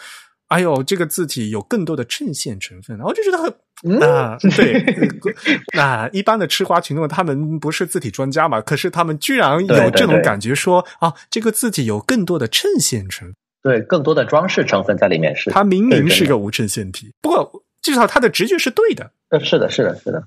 [0.49, 4.83] 哎呦，这个字体有更多的衬线成分，我就觉得很啊，对，
[5.77, 15.51] 那一般的吃瓜群众他们不是字体专家嘛，可是他们居然有这种感觉，说啊，这个字体有更多的衬线成分，对，更多的装饰成分在里面是。
[15.51, 19.11] 它明明是个无衬线体，不过至少它的直觉是对的。
[19.29, 20.25] 呃，是的，是的，是的，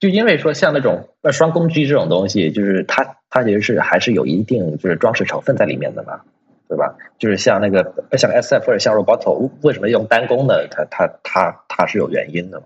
[0.00, 6.20] 就因为说像那种呃双攻击这种东西，就是它它其实是还是有一定就是装饰成分在里面的嘛。
[6.70, 6.94] 对吧？
[7.18, 10.68] 就是像那个像 S F 或者像 Roboto，为什么用单工呢？
[10.70, 12.62] 它它它它是有原因的，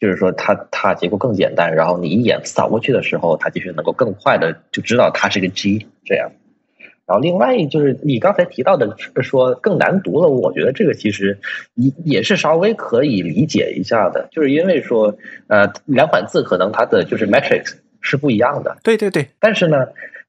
[0.00, 6.32] 就是说它它结构更简单，然后你一眼扫过去的时候，它其实能够更快的就知道它是个 G 这样。
[7.06, 11.38] 然后另外就是你刚才提到的说更难读了，我觉得这个其实
[11.74, 18.78] 也也是稍微可以理解一下的，就是因为说呃两款字可能它的就是 Matrix 是不一样的。
[18.82, 19.86] 对对对，但是呢。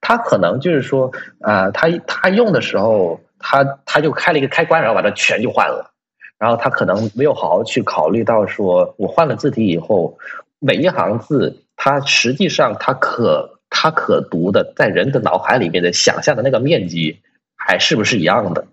[0.07, 5.89] 他可能就是说，啊，他他用的时候，他他就开了一个开关，然后把它全就换了，
[6.37, 10.19] 然后他可能没有好好去考虑到，说我换了字体以后，
[10.59, 17.21] 每一行字，它实际上它可它可读的，在人的脑海里面的想象的那个面积，
[17.55, 18.67] 还是不是一样的？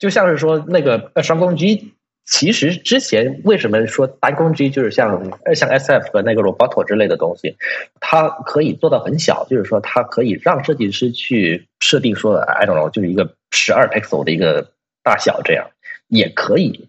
[0.00, 1.94] 就像是说那个双光机。
[2.26, 7.56] 其实之前为什么说单攻击就是像像 S F 和那个 Roboto 之类的东西，
[8.00, 14.70] 它可以做到很小，就是说它可以让设计师去设定说 I don't know 就是一个十二 pixel 的一个
[15.02, 15.70] 大小这样
[16.08, 16.88] 也可以，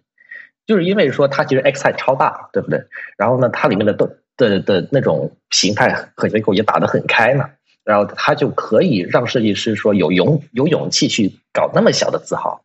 [0.66, 2.86] 就是因为说它其实 X i 超大，对不对？
[3.18, 7.50] 然后呢，它里面的的的的那种形态和结构也打得很开嘛，
[7.84, 12.62] 然后它就可以让设计师说有勇有勇气去搞那么小的字号。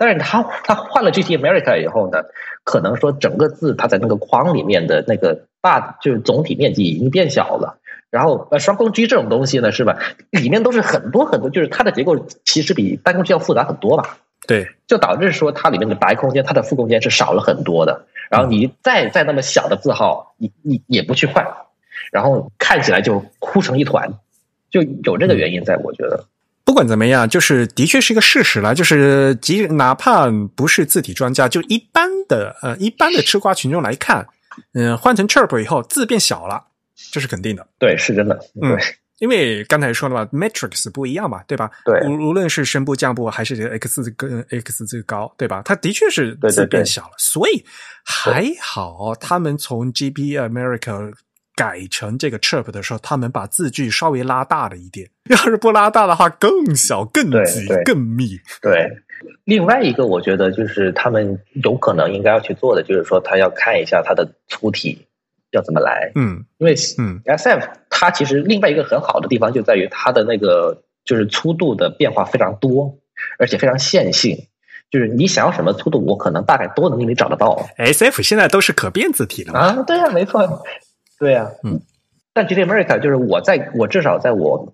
[0.00, 2.22] 但是他他换了 GT America 以后呢，
[2.64, 7.76] 可能说整个字它在那个框里面的那个大就是总体面积已经变小了。
[8.08, 9.98] 然后呃双攻击这种东西呢，是吧？
[10.30, 14.16] 里面都是很多很多，就是它的结构其实比单攻击要复杂很多吧？
[14.46, 18.06] 对，就导致说它里面的白空间、它的负空间是少了很多的。
[18.30, 21.46] 然后你再再那么小的字号，你你也不去换，
[22.10, 24.14] 然后看起来就哭成一团，
[24.70, 26.24] 就有这个原因在，我觉得。
[26.64, 28.74] 不管怎么样，就是的确是一个事实了。
[28.74, 34.26] 就是即哪怕不是字体专家，就一般的呃一般的吃瓜群众来看，
[34.74, 36.64] 嗯，换成 Chirp 以后字变小了，
[37.10, 37.66] 这是肯定的。
[37.78, 38.38] 对，是真的。
[38.62, 38.78] 嗯，
[39.18, 41.70] 因为刚才说了嘛，Matrix 不一样嘛，对吧？
[41.84, 42.00] 对。
[42.08, 45.62] 无无论是声部降部还是这个 X 跟 X 最高，对吧？
[45.64, 47.64] 它的确是字变小了，所以
[48.04, 51.12] 还好他们从 GB America。
[51.54, 55.08] 改成这个 chirp 的时候，他们把字距稍微拉大了一点。
[55.30, 58.38] 要是不拉大的话，更小、更挤、更密。
[58.62, 58.88] 对，
[59.44, 65.06] 另外一个我觉得就是他们有可能应该要去做的，就是说他要看一下它的粗体
[65.50, 66.12] 要怎么来。
[66.14, 72.98] 嗯，因为嗯，SF 它其实另外一个很好的地方就在于它的那个就是粗度的变化非常多，
[73.38, 74.46] 而且非常线性。
[74.90, 77.68] 就是你想要什么粗度，我可能大概都能给你找得到。
[77.78, 80.64] SF 现在都是可变字体了啊，对呀，没错。
[81.20, 81.82] 对呀，嗯，
[82.32, 84.72] 但 GT America 就是我在我至少在我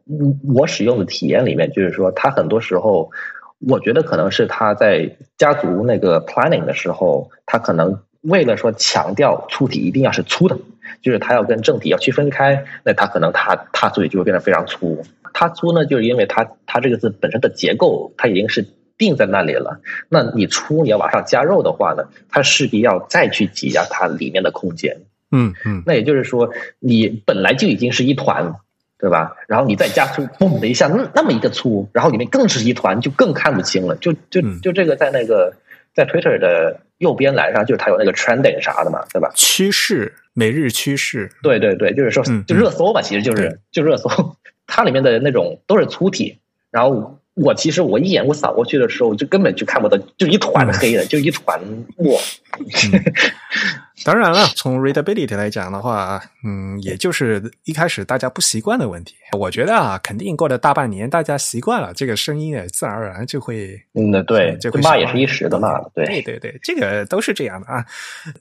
[0.54, 3.10] 我使用的体验里面，就是说它很多时候，
[3.58, 10.56] 我觉得可能是它在家族那个 planning 的时候，它可能为了说强调粗体一定要是粗的，
[11.02, 15.02] 就是它要跟正体要区分开，那它可能它它所以就会变得非常粗。
[15.34, 18.64] 它粗呢，就是因为它它这个字本身的结构它已经是
[18.96, 25.05] 定在那里了，那你粗你要往上加肉的话呢，它势必要再去挤压它里面的空间。
[25.30, 28.54] 嗯嗯，那也就是说，你本来就已经是一团，
[28.98, 29.34] 对吧？
[29.48, 33.96] 然后你再加粗，嘣的一下，那那么一个粗，然后里面更是一团，就更看不清了。
[33.96, 35.54] 就就就这个在那个
[35.94, 39.30] 在 Twitter 的右边栏上，就是它有那个 trending 啥的嘛，对吧？
[39.34, 41.30] 趋势，每日趋势。
[41.42, 46.38] 对对对，就是说，就热搜吧，其实就是就热搜，它里面的那种都是粗体，
[46.70, 47.20] 然后。
[47.38, 51.60] 我其实我一眼我扫过去的时候，就根本就看不到，就一团黑的，就一团
[51.98, 52.18] 墨。
[54.04, 59.14] 当然了，从 readability 来讲的话，嗯，也就是一开始大家不习惯的问题。
[59.32, 67.84] 我觉得啊，肯定过了大半年，大家习惯了这个声音，也自然而然就会，嗯，对，就会骂也是一时的嘛，对，对对对，这个都是这样的啊。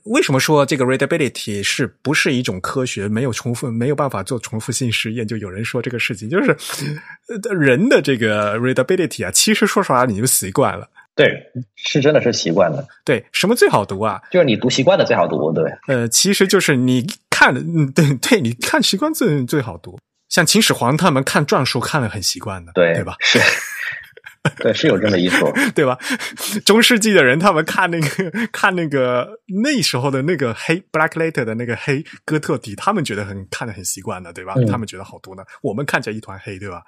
[0.04, 3.08] 为什么说这个 readability 是不是一种科学？
[3.08, 5.26] 没有重复，没有办法做重复性实验？
[5.26, 6.56] 就有人说这个事情，就是
[7.58, 10.86] 人的这个 readability 啊，其实说实话，你就习惯了。
[11.16, 12.86] 对，是真的是习惯的。
[13.04, 14.20] 对，什么最好读啊？
[14.30, 15.64] 就是你读习惯的最好读，对。
[15.88, 19.98] 呃，其实就是你看，嗯，对对，你看习惯最最好读。
[20.28, 23.16] 像秦始皇他们看篆书看的很习惯的，对，对吧？
[23.20, 23.40] 是。
[24.62, 25.98] 对，是有这么一说， 对吧？
[26.64, 29.28] 中世纪的人，他们看那个看那个
[29.64, 34.54] 那时候的那个黑 Black Letter 的那个黑哥特体，他们觉得很看的很习惯的，对吧？
[34.56, 36.80] 嗯他们觉得好读呢，我们看起来一团黑，对吧？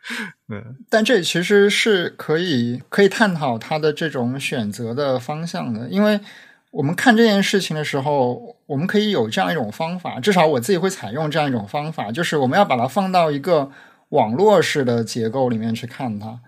[0.48, 6.20] 嗯，但这其实是可以可以探讨他的这种选择的方向的，因为
[6.70, 13.70] 我们看这件事情的时候，我们可以有这样一种方法，至少我自己会采用这样一种方法，就是我们要把它放到一个
[14.10, 16.40] 网络式的结构里面去看它。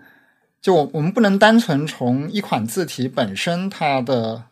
[0.61, 4.43] 就我我们不能单纯从一款字体本身它的，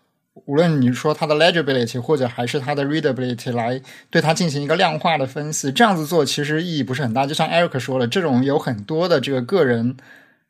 [0.46, 7.26] 无论你说它的 legibility 或者还是它的 readability 来对它进行一个量化的分析，这样子做其实意义不是很大。
[7.26, 9.98] 就像 Eric 说了，这种有很多的这个个人，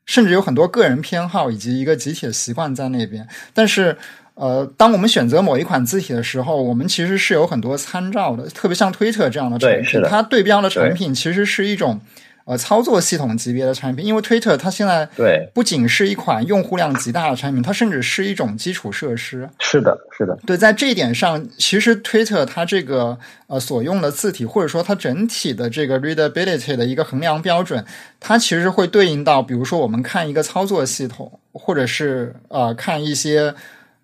[0.06, 3.28] 甚至有很多个人偏好以及一个集体的习惯在那边。
[3.54, 3.98] 但是，
[4.36, 12.00] 呃，当我们选择某一款字体的时候，我们其实是有很多参照的，特别像推特这样的产品，它对标的产品其实是一种。
[12.50, 19.47] 呃，操作系统级别的产品，因为推特它现在对，不仅是一款用户量极大的产品，它甚至是一种基础设施。
[19.60, 27.86] 是的，是的，对，在这一点上，其实 Twitter 它这个呃所用的字体，或者说它整体的这个 readability 的一个衡量标准，
[28.20, 33.54] 它其实会对应到，比如说我们看一个操作系统，或者是呃看一些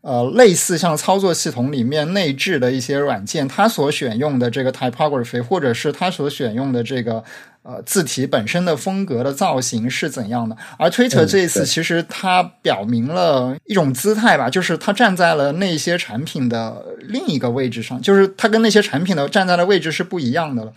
[0.02, 7.24] 呃类似像操作系统里面内置的一些软件，它所选用的这个 typography，或者是它所选用的这个。
[7.68, 10.56] 呃，字体本身的风格的造型是怎样的？
[10.78, 20.72] 而 Twitter 嗯这一次其实它表明了一种姿态吧，就是它站在了那些产品的另一个位置上，就是它跟那些产品的站在的位置是不一样的了。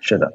[0.00, 0.30] 是的，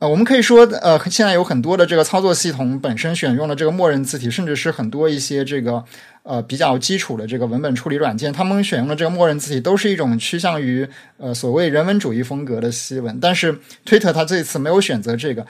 [0.00, 5.82] 呃，我们可以说，呃，现在有很多的这个操作系统本身选用的这个默认字体，甚至是很多一些这个
[6.24, 10.86] 呃比较基础的这个文本处理软件，他们选用的这个默认字体都是一种趋向于
[11.16, 13.18] 呃所谓人文主义风格的西文。
[13.20, 15.46] 但是 Twitter 它这次没有选择这个，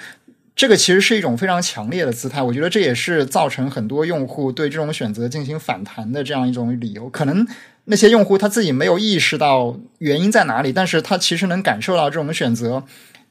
[0.54, 2.42] 这个其实是一种非常强烈的姿态。
[2.42, 7.08] 我觉得这也是造成很多用户对这种选择进行反弹的这样一种理由。
[7.08, 7.44] 可能
[7.86, 12.84] 那些用户他自己没有意识到原因在哪里，但是他其实能感受到这种选择。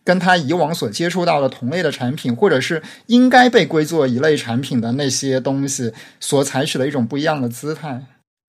[0.03, 8.05] 跟他以往所接触到的同类的产品，或者是应该被归作一类产品的那些东西，所采取的一种不一样的姿态。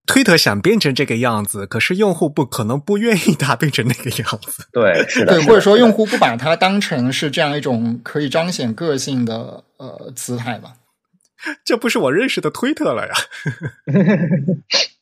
[0.07, 4.67] 推特想变成这个样子，可是用户不可能不愿意它变成那个样子。
[4.73, 10.75] 对，是的，对，或者说用户不把它当成是这样一种可以彰显个性的呃姿态吧。
[11.65, 13.15] 这不是我认识的推特了呀。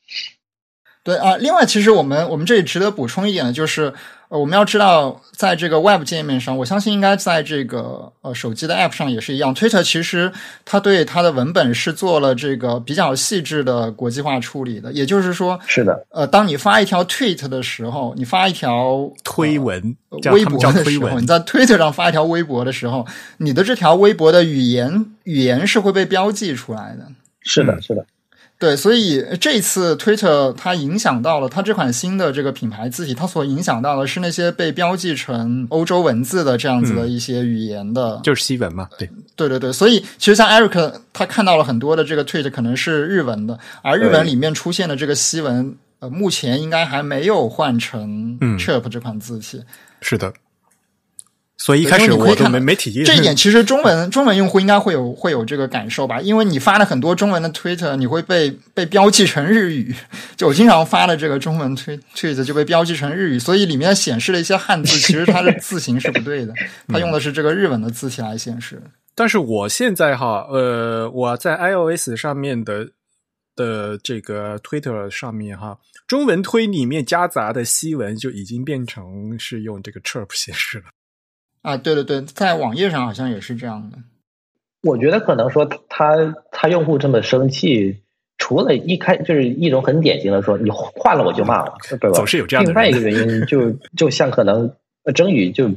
[1.04, 3.92] 对啊，另外，其实我们我们这里值得补充一点的就是，
[4.28, 9.52] 呃，我们要知道，在这个 Web 界面上，我相信应该在这个呃手机的 App 上也是一样。
[9.52, 10.30] Twitter 其实
[10.64, 19.96] 它对它的文本是做了这个比较细致的国际化处理的，也就是说，是的，呃，当你发一条 tweet 的时候，你发一条推文，
[20.30, 23.04] 微博的叫推文时候，你在 Twitter 上发一条微博的时候，
[23.38, 27.08] 你的这条微博的语言语言是会被标记出来的。
[27.40, 28.06] 是的，嗯是的，
[28.62, 38.20] 对，所以这次 Twitter 它影响到了它这款新的这个品牌字体，它所影响到的是那些被标记成欧洲文字的这样子的一些语言的。
[38.22, 49.60] 就是西文嘛，对，对对对，所以其实像 Eric 他看到了很多的这个 tweet 可能是日文的，而日文里面出现的这个西文，呃，目前应该还没有换成嗯 Chirp 这款字体。
[50.00, 50.32] 是的。
[51.64, 59.94] 所以一开始我都没没体验这一 点，其实中文中文用户应该会有会有这个感受吧，因为你发了很多中文的 Twitter，你会被被标记成日语。
[60.36, 66.52] 就我经常发的这个中文推 tweet 就被标记成日语，所以里面显示了一些汉字，其实它的字形是不对的，
[66.88, 68.82] 它用的是这个日文的字体来显示。
[69.14, 72.88] 但是我现在哈，呃，我在 iOS 上面的
[73.54, 80.86] 的这个 Twitter 上面哈，中文推里面夹杂的西文就已经变成是用这个 chirp 显示了。
[81.62, 83.98] 啊，对对对，在网页上好像也是这样的。
[84.82, 88.00] 我觉得可能说他他用户这么生气，
[88.36, 92.10] 除了一开就是一种很典型的说你换了我就骂我，对吧？
[92.10, 95.70] 总是有这样的另外一个原因就就像可能呃征宇就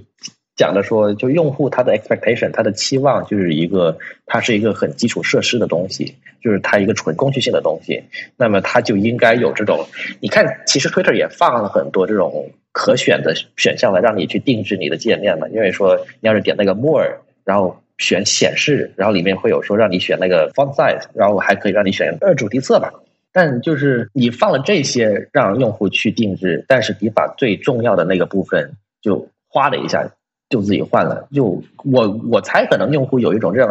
[0.56, 8.04] 讲的说，就用户他的 expectation 他的期望就是一个它是一个很基础设施的东西，就是它一个纯工具性的东西，
[8.38, 9.86] 那么它就应该有这种。
[10.20, 17.82] 你看，其实 Twitter 也放了很多这种可选的选项来让你去定制你的界面嘛，因为说你要是点那个 more，然后。
[17.98, 22.92] 选显示，然后里面会有说让你选那个 font size，然后还可以让你选呃主题色吧。
[23.32, 30.12] 但就是你放了这些让用户去定制，但是你把最重要的那个部分就哗的一下
[30.50, 31.28] 就自己换了。
[31.34, 33.70] 就我我猜可能用户有一种这样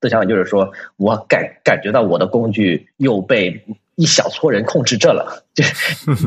[0.00, 3.64] 的想法，就是说我感感觉到我的工具又被
[3.96, 5.64] 一小撮人控制着了，就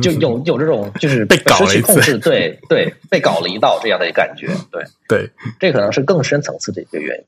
[0.02, 4.48] 就有有这种就是被搞了一次失去控制，对对，被搞了一道这样的感觉。
[4.70, 5.30] 对，对，
[5.60, 7.26] 这可能是更深层次的一个原因。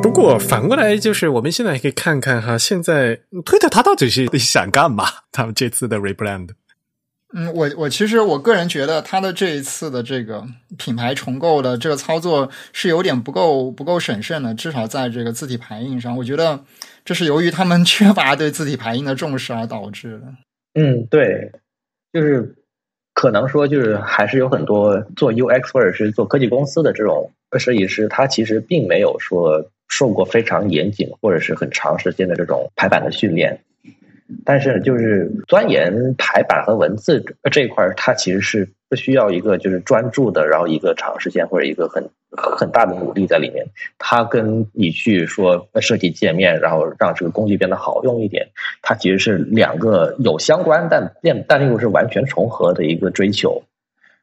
[0.00, 5.04] 不过反过来，就是我们现在可以看看哈，现在推特它到底是想干嘛？
[5.32, 6.50] 他们这次的 rebrand。
[7.32, 10.44] 嗯，我我其实我个人觉得，他的这一次的这个
[10.76, 16.58] 品牌重构的这个操作是有点不够不够审慎的，至少在这个字体排印上，我觉得
[17.04, 20.26] 这是由于他们 缺乏对字体排印的重视而导致的。
[20.74, 21.52] 嗯，对，
[22.12, 22.56] 就是
[23.14, 33.60] 可能说，就是还是有很多做 UX 或者是做科技公司的这种设计师，他其实并没有说受过非常严谨或者是很长时间的这种排版的训练。
[34.44, 43.66] 但是，就是钻研排版和文字这一块，它其实是不需要一个就是专注的，然后一个长时间或者一个很很大的努力在里面。
[43.98, 48.48] 它跟你去说设计界面，然后让这个工具变得好用一点，
[48.82, 53.62] 它其实是两个有相关但但但又是完全重合的一个追求。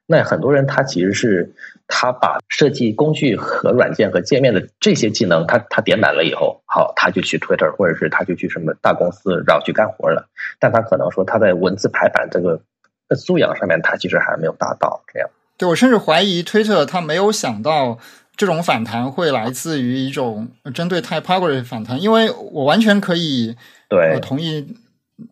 [0.05, 1.51] 那很多人他其实是
[1.87, 10.27] 他把设计工具和软件和界面的这些技能，他他点满了以后，好他就去 Twitter 或者是他就去什么大公司然后去干活了。
[10.59, 12.61] 但他可能说他在文字排版这个
[13.15, 15.29] 素养上面，他其实还没有达到这样。
[15.57, 17.97] 对我甚至怀疑 Twitter 他没有想到
[18.35, 23.55] 这种反弹会来自于一种针对 typography 反弹，因为我完全可以
[23.89, 24.77] 对同意。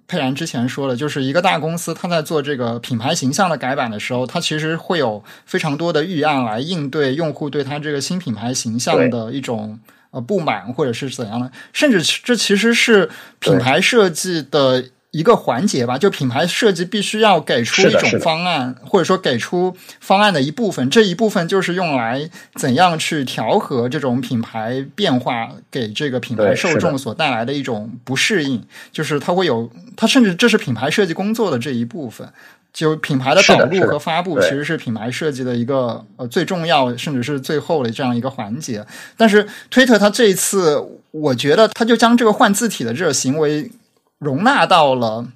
[0.07, 9.79] 佩然之前说了，就是一个大公司，它在做这个品牌形象的改版的时候，它其实会有非常多的预案来应对用户对他这个新品牌形象的一种
[10.11, 13.09] 呃不满，或者是怎样的，甚至这其实是
[13.39, 14.85] 品牌设计的。
[15.15, 20.89] 一个环节吧，就品牌设计必须要给出一种方案，或者说给出方案的一部分。
[20.89, 28.61] 这一部分就是用来怎样去调和这种品牌变化给这个品牌受众所带来的一种不适应。
[28.91, 32.27] 就是它会有，它甚至这是品牌设计工作的这一部分。
[32.73, 38.85] 就品牌的导入和发布，其实是品牌设计的一个呃最重要，甚至是最后的这样一个环节。
[39.15, 43.71] 但是推特它这一次，我觉得它就将这个换字体的这个行为。
[44.19, 45.27] 容纳到了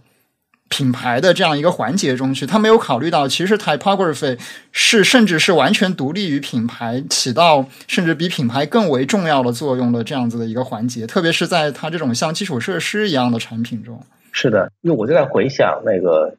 [0.69, 4.39] 品牌的这样一个环节中去，他没有考虑到，其实 typography
[4.71, 14.01] 是甚至是完全独立于品牌，起到甚至比品牌更为重要的作用的这样子的一个环节，特别是在它这种像基础设施一样的产品中。
[14.31, 16.37] 是的，因为我就在回想那个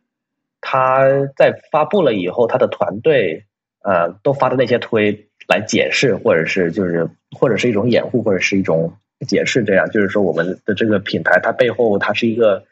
[0.61, 1.03] 他
[1.37, 3.45] 在发布了以后，他的团队
[3.83, 8.95] 呃都发的那些推来解释，或者是就是或者是一种掩护，或者是一种。
[9.27, 12.65] 解释这样，就是说我们的这个品牌，它背后它是一个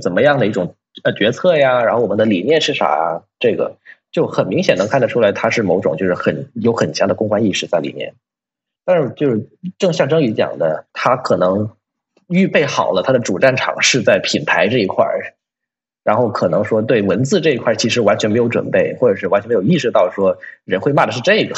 [0.00, 1.82] 怎么样的一种呃决策呀？
[1.82, 3.22] 然后我们的理念是啥？
[3.38, 3.76] 这个
[4.12, 8.14] 就很明显能看得出来，它是某种就是很有很强的公关意识在里面。
[8.84, 11.70] 但是就是正像张宇讲的，他可能
[12.26, 15.34] 预备好了他的主战场是在品牌这一块儿，
[16.04, 21.54] 然后可能说对文字这一块其实完全没有准备，或者是完全没有意识到说人会骂的是这个。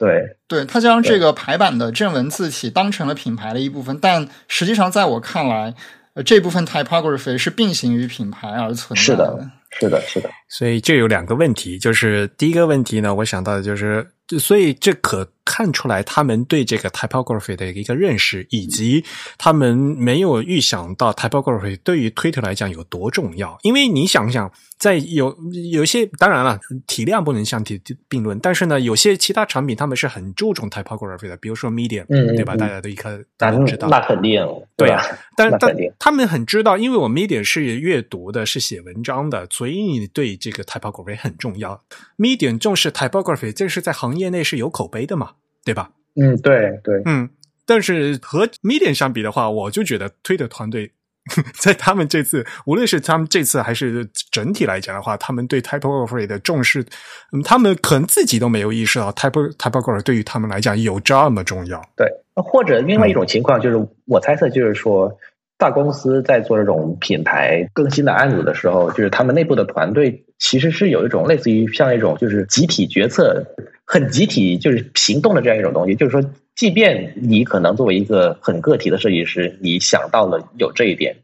[0.00, 5.74] 对，对他将这个排版的正文字体当成了品牌的一部分，但实际上在我看来，
[6.14, 9.50] 呃，这部分 typography 是并行于品牌而存在的。
[9.78, 10.30] 是的，是的。
[10.48, 19.04] 所以这有两个问题，就是第一个问题呢，我想到的就是，所以这可看出来他们对这个 typography 的一个认识，以及
[19.36, 23.58] 他们没有预想到 typography 对于 Twitter 来讲有多重要。
[23.62, 24.50] 因为你想想。
[24.80, 25.36] 在有
[25.74, 27.78] 有些当然了，体量不能相提
[28.08, 32.56] 并论，但是呢，有些其他产品他们是很注重 typography 的，比如说 Medium，对吧？
[32.56, 34.42] 大家都一看，大家都知道，那肯定，
[34.78, 35.02] 对啊。
[35.36, 41.82] 但但他们很知道，因为我 Medium 是阅读的，是写文章的，所以你对这个 typography 很重要。
[42.16, 45.30] Medium 重视 typography，这是在行业内是有口碑的嘛，
[45.64, 45.92] 对吧？
[46.20, 47.30] 嗯，对对，嗯。
[47.64, 50.92] 但是和 Medium 相比的话，我就觉得推的团队。
[51.54, 56.84] 在他们这次，无论是他们这次还是整体来讲的话，他们对 typography 的重视，
[57.32, 61.80] 嗯，他们可能自己都没有意识到 type typography 对于他们来讲有这么重要。
[61.94, 65.14] 对，或者另外一种情况就是，我猜测就是说，
[65.58, 73.44] 大公司在做这种品牌更新的案子的时候，就是他们内部的团队其实是有一种类似于像一种就是集体决策、
[73.92, 76.22] 很集体就是行动的这样一种东西，就是说。
[76.56, 81.16] 即便你可能作为一个很个体的设计师，你想到了有这一点，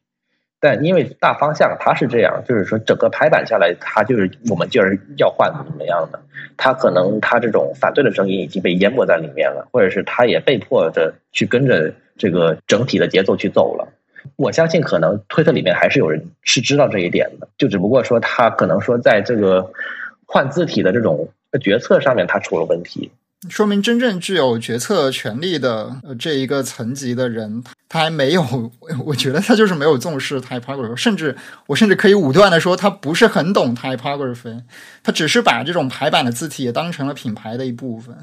[0.59, 6.19] 但因为大方向它是这样，就是说整个排版下来，它就是我们就是要换怎么样的，
[6.57, 13.93] 它可能它这种反对的声音已经被淹没在里面了，或者是他也被迫着去跟着这个整体的节奏去走了。
[14.37, 19.71] 我相信可能推特里面还是有人是知道这一点的，就只不过说他可能说在这个
[20.27, 21.29] 换字体的这种
[21.61, 23.11] 决策上面他出了问题。
[23.51, 28.43] 说明真正具有决策权力的这一个层级的人，他还没有，
[29.05, 31.37] 我觉得他就是没有重视 typography，甚至
[31.67, 34.63] 我甚至可以武断的说，他不是很懂 typography，
[35.05, 38.17] 他只是把这种排版的字体也当成了品牌的一部分。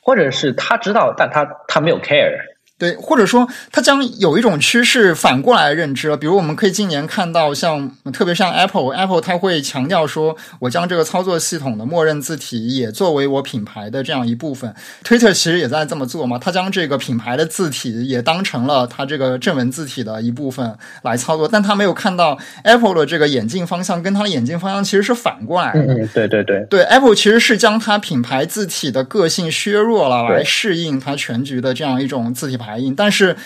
[0.00, 2.38] 或者是他知道，但他他没有 care。
[2.80, 6.16] 对，或者说它将有一种趋势反过来认知了。
[6.16, 14.74] 比如，我们可以今年看到，像特别像 Apple，Apple 它会强调说，我将这个操作系统的默认字体也作为我品牌的这样一部分。
[15.04, 21.46] Twitter 其实也在这么做嘛，它将这个品牌的字体也当成了它这个正文字体的一部分来操作。
[21.46, 25.80] 但它没有看到 Apple 的这个眼镜方向跟它的眼镜方向其实是反过来的。
[25.80, 32.69] 嗯，对对对，对 Apple 其实是将它品牌字体的个性削弱了，来适应它全局的这样一种字体排。
[32.70, 33.36] 排印，但是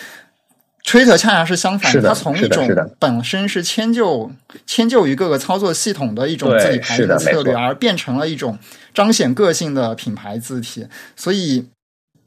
[0.83, 2.69] Twitter 恰恰是相反，它从一种
[2.99, 4.31] 本身是迁就
[4.67, 8.59] 迁就于各个操作系统的一种字体排印策略，而变成了一种
[8.93, 10.87] 彰显个性的品牌字体。
[11.15, 11.67] 所以，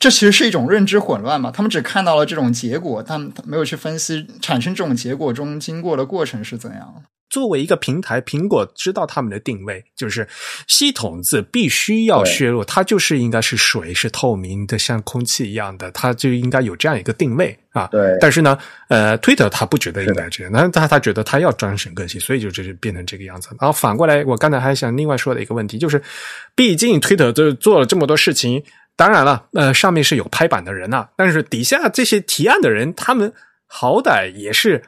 [0.00, 1.52] 这其实是一种认知混乱嘛？
[1.52, 7.02] 他们只看到了这种结果，但没有去分析产生这种结果中经过的过程是怎样。
[7.28, 10.26] 作为一个平台，苹果知道他们的定位，就是
[10.66, 17.86] 系统字必须要削弱，它就是应该是水，是透明的，像空气一样的，它就应该有这样一个定位啊。
[17.92, 18.16] 对。
[18.20, 23.48] 但是呢，呃，Twitter 他不觉得应该这样，那他他觉得他要彰显个性，所以就这就变成这个样子。
[23.60, 26.02] 然后反过来，我刚才还想另外说的一个问题，就是
[26.54, 28.62] 毕竟 Twitter 就做了这么多事情，
[28.96, 33.32] 当然了，呃，上面是有拍板的人呐，但是底下这些提案的人，他们
[33.66, 34.82] 好歹也是。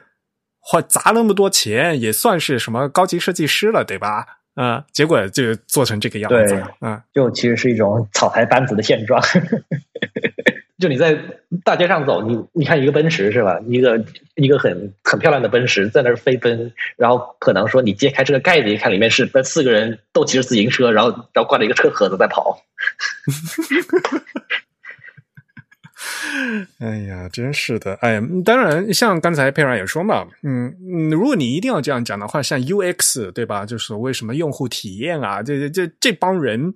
[0.61, 4.25] 花砸那么多钱，也算是什么高级设计师了，对吧？
[4.55, 9.21] 啊，结果就做成这个样子，嗯，就其实是一种草台班子的现状。
[10.77, 11.17] 就你在
[11.63, 13.59] 大街上走，你你看一个奔驰是吧？
[13.67, 14.03] 一个
[14.35, 22.63] 一个很很漂亮的奔驰在那儿飞奔，然后可能说你揭开这个盖子一看，里面是那四个人都骑着自行车，然后然后挂着一个车壳子在跑。
[26.79, 27.93] 哎呀，真是的！
[28.01, 33.65] 哎，当然，像刚才佩然也说嘛，嗯嗯，如果你一定要这样讲的话，像 UX 对吧？
[33.65, 36.73] 就是为什么用户体验啊，这这这这帮人。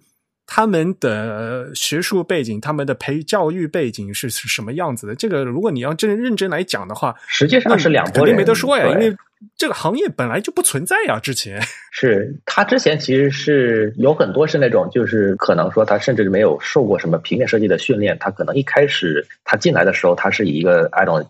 [0.47, 5.15] 他们的学术背景，他们的培教育背景是是什么样子的？
[5.15, 9.09] 这个如果你要真认真来讲的话，实际上是两拨人没得说呀，因为
[9.57, 11.19] 这个行业本来就不存在呀。
[11.19, 21.27] 之前 是他之前其实是有很多是那种，就是可能说他甚至没有受过什么平面设计的训练，他可能一开始他进来的时候，他是以一个 I don't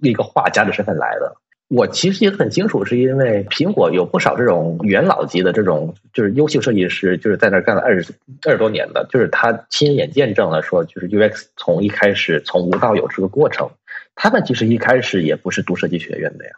[0.00, 1.36] 一个画家的身份来的。
[1.68, 8.12] 我其实也很清楚，是因为苹果有不少这种元老级的这种就是优秀设计师，就是在那干了二十
[8.46, 13.70] 二十多年的，就是他亲眼见证了说，就是 UX 从一开始从无到有这个过程，
[14.14, 16.52] 他们其实一开始也不是读设计学院的呀。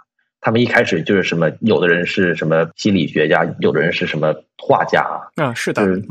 [0.47, 5.05] 他们一开始就是什么，有的人是什么心理学家，有的人是什么画家
[5.35, 6.05] 啊，是的，就是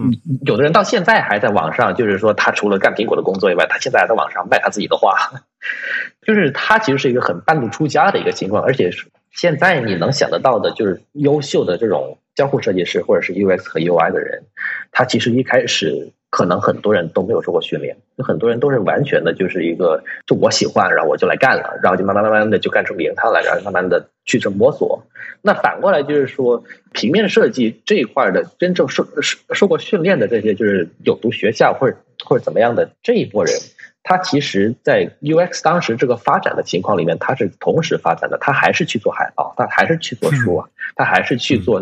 [0.45, 5.31] 有的人到现在还在网上，就是说他除了干苹果的工作以外，他现在还在网上卖他自己的画，
[6.27, 8.91] 就是他其实是一个很半路出家的一个情况，而且
[9.31, 14.43] 现在你能想得到的，就是优秀的这种交互设计师或者是 UX 和 UI 的人，
[14.91, 16.11] 他其实一开始。
[16.35, 25.01] 可能很多人都没有受过训练，有很多人都是完全的，就是一个就我喜欢，然后我就来干了，然后就慢慢慢慢的就干出名堂来，然后慢慢的去这摸索。
[25.41, 31.95] 那反过来就是说，平面设计这一块的真正受受受过训练的这些，就是有读学校或者
[32.25, 33.55] 或者怎么样的这一波人，
[34.03, 40.67] 他其实，在 UX 当时这个发展的情况里面，他是同时发展的，他还是去做海报，他还是去做书啊，
[40.97, 41.81] 他还是去做。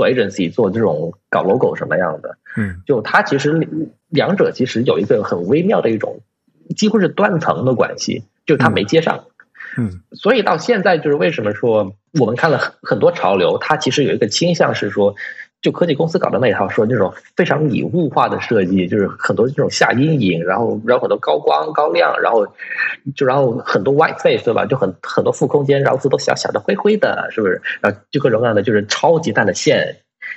[0.00, 3.68] 做 agency 做这种搞 logo 什么样的，嗯，就它其实
[4.08, 6.20] 两者其实有一个很微妙的一种，
[6.74, 9.24] 几乎是断层的关系，就它没接上，
[9.76, 15.16] 嗯，所以到现在就是为什么说我们看了很很多潮流，它其实有一个倾向是说。
[15.62, 22.46] 就科技公司搞的那一套，说那种非常拟物化的设计，就是很多这种下阴影，然后然后很多高光高亮，然后
[23.14, 24.64] 就然后很多 white space 对吧？
[24.64, 27.60] 就很很多负空间，然后字都小小的灰灰的，是不是？
[27.82, 29.96] 然后就各种各样的就是超级淡的线，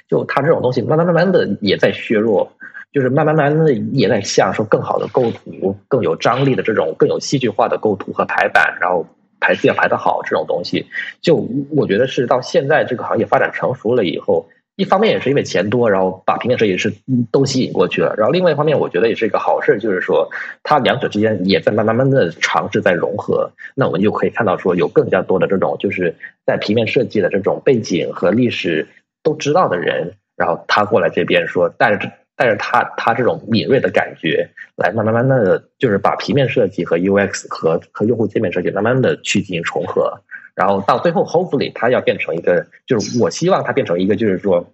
[0.10, 2.52] 就它这种东西慢慢慢慢的也在削弱，
[2.92, 9.08] 就是慢慢慢慢的也在向说更好的构图、更有张力的这种更有戏剧化的构图和排版，然后
[9.40, 10.86] 排字要排得好这种东西，
[11.22, 14.46] 就我觉得是到现在这个行业发展成熟了以后。
[14.76, 16.92] 一方面也是因为钱多，然后把平面设计师
[17.32, 18.16] 都吸引过去了。
[18.18, 20.28] 然后另外一方面，我觉得也是一个好事，就是说
[20.64, 23.52] 它两者之间也在慢慢慢的尝试在融合。
[23.76, 28.88] 那我们就可以看到说，有更加多的这种就是在平面设计的这种背景和历史
[29.22, 40.20] 都知道的人，然后他过来这边说，带着带着他他这种敏锐的感觉，来慢慢慢慢的就是把平面设计和 UX 和和用户界面设计慢慢的去进行重合。
[40.56, 44.72] 然后到最后，hopefully，它要变成一个，就是我希望它变成一个，就是说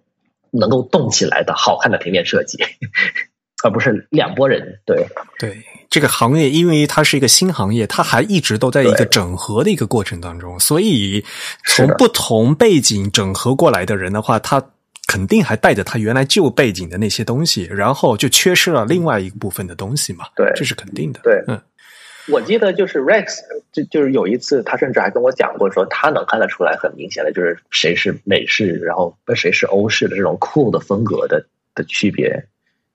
[0.51, 2.57] 能够动起来的好看的平面设计，
[3.63, 4.79] 而不是两拨人。
[4.85, 5.07] 对
[5.39, 5.57] 对，
[5.89, 11.23] 这个行业因为它是一个新行业，它还一直都在一个整合的一个过程当中，所以
[11.65, 14.61] 从不同背景整合过来的人的话，他
[15.07, 20.25] 肯定还带着他原来旧背景的那些东西，然后就缺失了另外一部分的东西嘛。
[20.35, 21.21] 对这是肯定的。
[21.23, 21.59] 对嗯
[22.31, 23.39] 我记得就是 Rex，
[23.71, 31.45] 就就是有一次，他甚至还跟我讲过，说他能看得出来很明显的就是谁是美式，然后跟谁是欧式的这种酷的风格的
[31.75, 32.45] 的区别。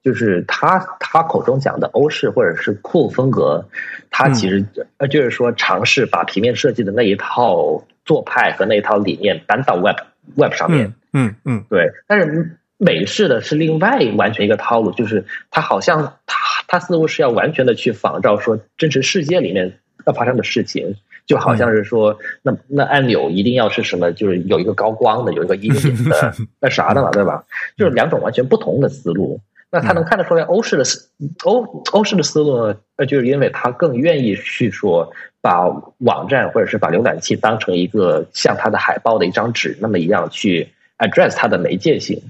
[0.03, 3.67] 就是他他口中讲的欧式或者是酷风格，
[4.11, 4.63] 他其实
[4.99, 9.97] 呃就是说尝试把平面设计的那一套做派和那一套理念搬到 Web
[10.37, 10.93] Web 上面。
[11.15, 16.37] 嗯嗯嗯对，但是美式的是另外完全一个套路，就是它好像它
[16.69, 20.95] 它似乎是要完全的去仿照说真实世界里面要发生的事情，
[21.27, 27.43] 就好像是说那那按钮一定要是什么，就是有一个高光的，有一个阴影的， 那啥的嘛，对吧？
[27.79, 29.41] 就是两种完全不同的思路。
[29.71, 31.09] 那他能看得出来欧式的思
[31.43, 32.77] 欧欧式的思路呢？
[32.97, 35.67] 呃，就是因为他更愿意去说把
[35.99, 42.23] 网站或者是把浏览器当成一个像它的海报的一张纸那么一样去 address 它的媒介性。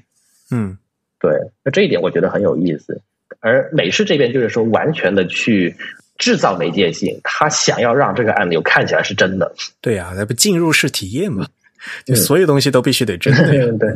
[0.50, 0.76] 嗯
[1.18, 1.32] 对，
[1.64, 3.00] 那这一点我觉得很有意思。
[3.40, 5.74] 而美式这边就是说，完全的去
[6.18, 9.54] 制造媒介性，他想要让这个按钮看起来是真的。
[9.80, 11.46] 对呀、那不进入式体验嘛，
[12.04, 13.66] 就嗯所有东西都必须得真的呀。
[13.78, 13.88] 对，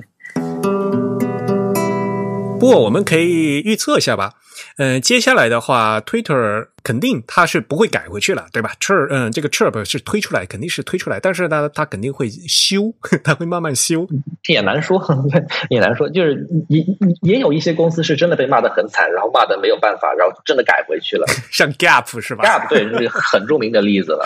[2.59, 4.35] 不过我们可以预测一下吧，
[4.77, 14.09] 呃，接下来的话，Twitter 肯定它是不会改回去了，对吧？Chirp，嗯，这个 Chirp 是推出来，肯定是推出来，但是呢，它肯定会修， 它会慢慢修。
[14.43, 14.99] 这也难说，
[15.69, 16.09] 也难说。
[16.09, 16.83] 就是也
[17.21, 21.27] 也有一些公司是真的被骂的很惨，然后骂的没有办法，然后真的改回去了。
[21.53, 24.25] 像 Gap 是吧 Gap 对，这是很著名的例子了。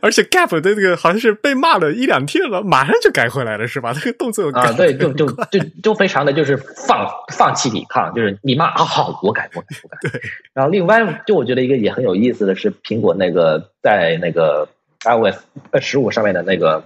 [0.00, 3.92] 而且 Gap 的这个好像是被骂了一两天了，马上就改回来了，是吧？
[3.92, 9.98] 这个动作啊，对，就就就就非常的就是放放弃抵抗，就是你骂啊，好，我改，我改，我改。
[10.10, 10.22] 对。
[10.54, 14.68] 然后另外，就我觉得一个也很有意思的是，苹果那个在那个
[15.00, 15.38] iOS
[15.80, 16.82] 十五上面的那个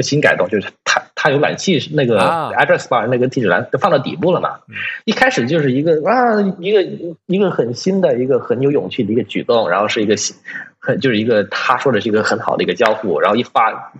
[0.00, 4.60] 新改动，就是它它有浏览器那个啊 address bar 那个地址栏都放到底部了嘛。
[5.04, 6.82] 一开始就是一个啊，一个
[7.26, 10.36] 一个很新的一个很有勇气的一个举动，然后是一个新
[10.78, 13.92] 很就是一个他说的是一个很好的一个交互，然后一发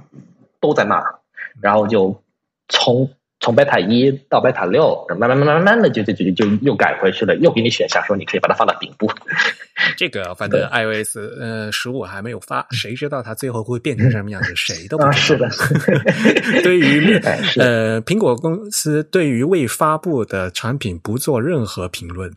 [0.61, 1.03] 都在骂，
[1.61, 2.23] 然后就
[2.69, 9.11] 从从 beta 一到 beta 六，慢慢慢慢慢慢的就就就就又改回去了，又给你选项说你可以把它放到顶部。
[9.97, 15.49] 这个反正 iOS 呃十五还没有发，谁知道它最后会变成什么样子，谁都不啊，知道。
[15.51, 15.69] 是
[16.53, 17.15] 的，对于
[17.59, 22.33] 呃苹果公司对于未发布的产品不做任何评论。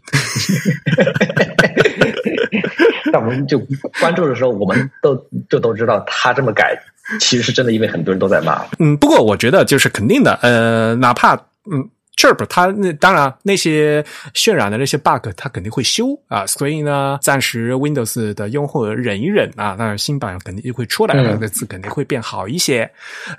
[3.12, 3.60] 但我们就
[4.00, 5.16] 关注的时候，我们都
[5.50, 6.80] 就都知道他这么改，
[7.20, 8.64] 其实是真的，因为很多人都在骂。
[8.80, 11.36] 嗯，不过我觉得就是肯定的，呃，哪怕
[11.72, 11.90] 嗯。
[12.18, 22.90] Chirp 它那当然那些渲染的那些 bug 它肯定会修啊，所以呢，暂时 Windows 的用户忍一忍啊，当然新版肯定就会出来了，那字肯定会变好一些。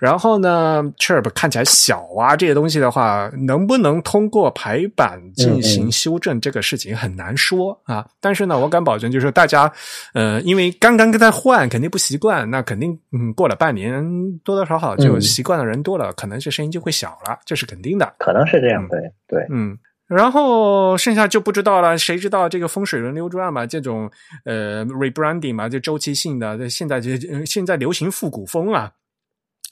[0.00, 8.04] 然后呢，Chirp 看起来小啊，这些东西的话，能不能通过排版进行修正，这个事情很难说啊。
[8.20, 9.70] 但是呢，我敢保证，就是大家
[10.14, 14.02] 呃，因为刚刚跟他换，肯定不习惯，那肯定嗯，过了半年，
[14.44, 18.14] 多多少少就习惯的人多了，可能这声音就会小了，这是肯定的。
[18.18, 19.76] 可能是这样，的对，嗯，
[20.06, 23.66] 然后剩下就不知道了，谁知道这个风水轮流转嘛？
[23.66, 24.10] 这种
[24.44, 28.92] 呃 rebranding 嘛，就周期性的，现在就呃现在流行复古风啊，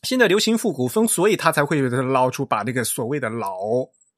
[0.02, 3.56] 现在流行复古风，所以他才会捞出把那个所谓的老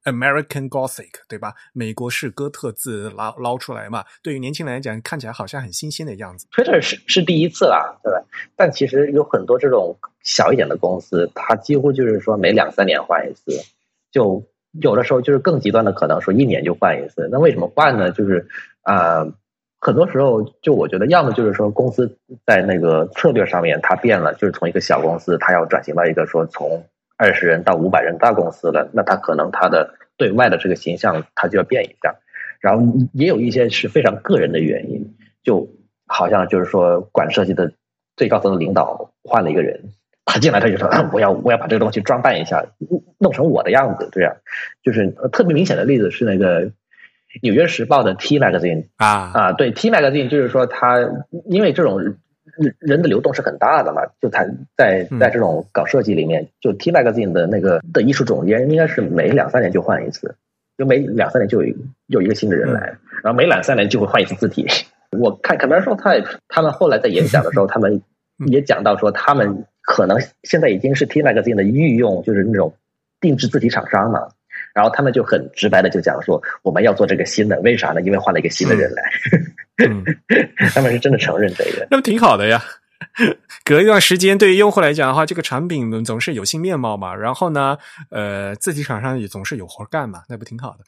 [0.05, 1.55] American Gothic 对吧？
[1.73, 4.05] 美国式哥特字捞捞出来嘛。
[4.23, 6.47] 对于年轻人来讲，看起来好像很新鲜的样子。
[6.51, 8.21] Twitter 是是第一次啦，对吧？
[8.57, 13.53] 但其实有很多这种小一点的公司，它几乎就是说每两三年换一次，
[14.11, 14.43] 就
[14.81, 17.29] 有的时候就是更极端的，可能说一年就换一次。
[17.31, 18.11] 那为什么换呢？
[18.11, 18.47] 就是
[18.83, 19.33] 啊、呃
[19.85, 22.17] 很多时候就我觉得，要么就是说公司
[22.47, 26.85] 在那个策略上面它变了，就是从一个小公司，它要转型到一个说从
[27.17, 32.15] 二十人到五百人大公司了，那它可能它的对外的这个形象它就要变一下。
[32.61, 35.69] 然后也有一些是非常个人的原因，就
[36.07, 37.73] 好像就是说管设计的
[38.17, 39.91] 最高层的领导换了一个人，
[40.25, 42.65] 他进来他就说、啊我要我要把这个东西装扮一下，
[43.19, 44.37] 弄成我的样子，这样。
[44.83, 46.71] 就是呃特别明显的例子是那个。
[47.41, 49.33] 纽约时报的 T magazine 啊。
[49.33, 50.99] 啊，对 T magazine 就是说他
[51.47, 52.19] 因为这种人
[52.79, 54.45] 人的流动是很大的嘛，就他
[54.77, 55.19] 在嗯。
[55.19, 60.37] 在这种搞设计里面，就 T magazine 的那个的艺术总监应该是每两三年就换一次，
[60.77, 61.75] 就每两三年就有
[62.09, 62.81] 有一个新的人来，
[63.25, 64.67] 然后每两三年就会换一次字体。
[65.19, 68.03] 我看 Commercial Type 他们后来在演讲的时候，他们
[68.49, 72.75] 也讲到说，他们可能现在已经是 T magazine 的御用，就是那种
[73.21, 74.21] 定制字体厂商嘛。
[74.75, 78.01] 然后他们就很直白的就讲说，我们要做这个新的，为啥呢？
[78.01, 79.03] 因为换了一个新的人来，
[79.87, 80.03] 嗯，
[80.73, 81.87] 他们是真的承认这个。
[81.91, 82.63] 那么挺好的呀。
[83.65, 87.15] 隔一段时间，对于用户来讲的话，这个产品总是有新面貌嘛。
[87.15, 87.77] 然后呢，
[88.11, 90.85] 呃，字体厂商也总是有活干嘛，那不挺好的？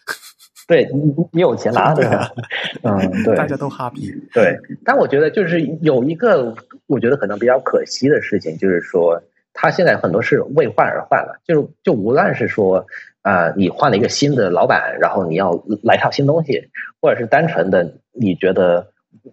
[0.66, 2.30] 对你，你有钱拿对吧？
[2.82, 4.14] 嗯，对，大家都 happy。
[4.32, 6.54] 对，但我觉得就是有一个，
[6.86, 9.22] 我觉得可能比较可惜的事情，就是说，
[9.52, 12.86] 他现在很多是为换而换了，就是就无论是说
[13.22, 16.68] 啊，你换了一个新的老板，然后你要来套新东西，
[17.00, 18.86] 或者是单纯的你觉得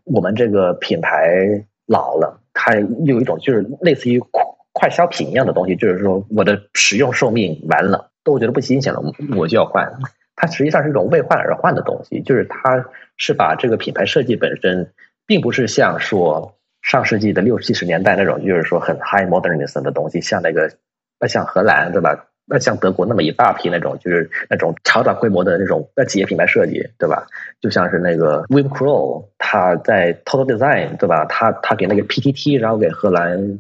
[0.04, 2.76] 我们这个品牌老了，它
[3.06, 4.44] 有一种就是类似于快
[4.74, 9.02] 快消品一样的东西，就是说我的使用寿命完了，都我觉得不新鲜了，
[9.38, 9.90] 我就要换。
[10.42, 12.84] 它实际上是一种为换而换的东西，就是它
[13.16, 14.92] 是把这个品牌设计本身，
[15.28, 20.72] 并不是像说上世纪的六七十年代那种，就是说很 high modernism 的东西，像那个
[21.20, 22.26] 那像荷兰对吧？
[22.48, 27.28] 那像德国那么一大批那种，就是那种超大规模的那种那企业品牌设计对吧？
[27.62, 31.26] 就像是那个 Wim Crow 他在 Total Design 对吧？
[31.26, 33.60] 他他给那个 PTT，然后给荷兰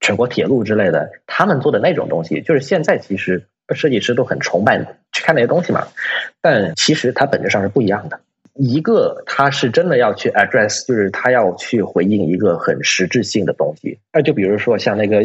[0.00, 3.44] 全国铁路之类的，他们做的那种东西，就是现在其实。
[3.74, 4.78] 设计师都很崇拜
[5.12, 5.86] 去看那些东西嘛，
[6.40, 8.20] 但其实它本质上是不一样的。
[8.58, 13.98] 一个，他是真的要去 address，就是他要去回应一个很实质性的东西。
[14.14, 15.18] 那就比如说像那个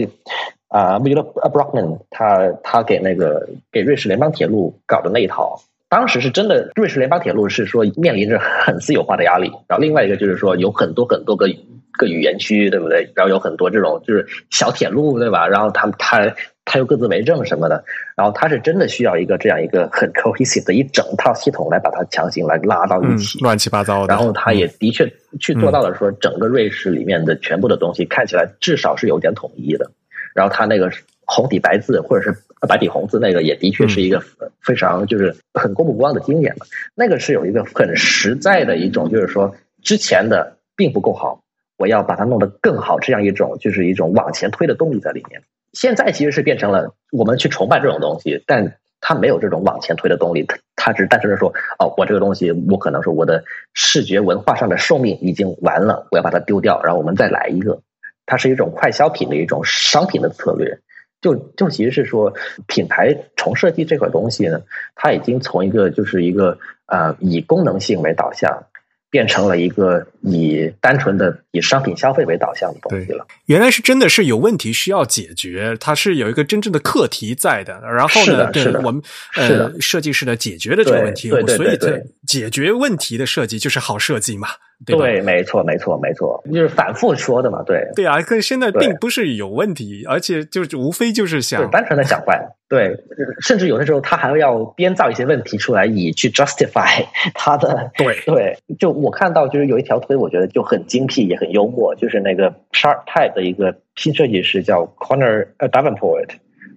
[0.68, 9.50] 啊 w i l l Brockman，他他给那个给瑞士联邦铁路搞的那一套，当时是真的，瑞士联邦铁路是说面临着很私有化的压力。
[9.70, 11.48] 然后另外一个就是说有很多很多个
[11.94, 13.14] 个语言区，对不对？
[13.16, 15.48] 然后有很多这种就是小铁路，对吧？
[15.48, 16.36] 然后他们他。
[16.72, 17.84] 他又各自为政什么的，
[18.16, 24.16] 然后他是真的需要一个这样一个很 cohesive 的一整套系统来把它强行来拉到一起，乱七八糟的。
[24.16, 25.06] 然后他也的确
[25.38, 29.92] 去做到了，说整个瑞士里面的全部的东西看起来至少是有点统一的。
[30.34, 30.90] 然后他那个
[31.26, 32.34] 红底白字或者是
[32.70, 34.24] 白底红字那个也的确是一个
[34.62, 36.66] 非常就是很过目不忘的经典嘛。
[36.96, 39.54] 那个是有一个很实在的一种，就是说
[39.84, 41.42] 之前的并不够好，
[41.78, 45.42] 我要把它弄得更好，这样一种就是一种往前推的动力在里面。
[45.74, 53.44] 现在其实是变成了我们去崇拜这种东西，但它没有这种往前推的动力，它它只单纯的说，哦，我这个东西我可能说我的
[53.74, 57.82] 视觉文化上的寿命已经完了，我要把它丢掉，然后我们再来一个。
[58.26, 60.80] 它是一种快消品的一种商品的策略，
[61.22, 62.34] 就就其实是说
[62.68, 64.62] 品牌重设计这块东西呢，
[64.96, 68.68] 它已经从一个就是一个呃以功能性为导向。
[69.12, 73.28] 变成了一个以单纯的以商品消费为导向的东西了。
[73.46, 77.80] 原来是真的是有问题需要解决，它是有一个真正的课题在的。
[77.82, 79.00] 然后呢，对我们
[79.36, 84.48] 呃设计师的解决了这个问题，对对对对，解决问题的设计就是好设计嘛。
[84.86, 87.62] 对，没错，没错，没错，就是反复说的嘛。
[87.64, 92.40] 对，对啊，可现在并不是有问题，而且就是无非就是想单纯的想坏。
[92.68, 92.98] 对，
[93.42, 97.06] 甚至有的时候他还要编造一些问题出来，以去 justify
[97.36, 97.92] 他的。
[97.98, 106.30] 对对，就我看到就是有一条推，我觉得就很精辟，也很幽默，就是那个 Sharp Type 的一个新设计师叫 Connor Davenport。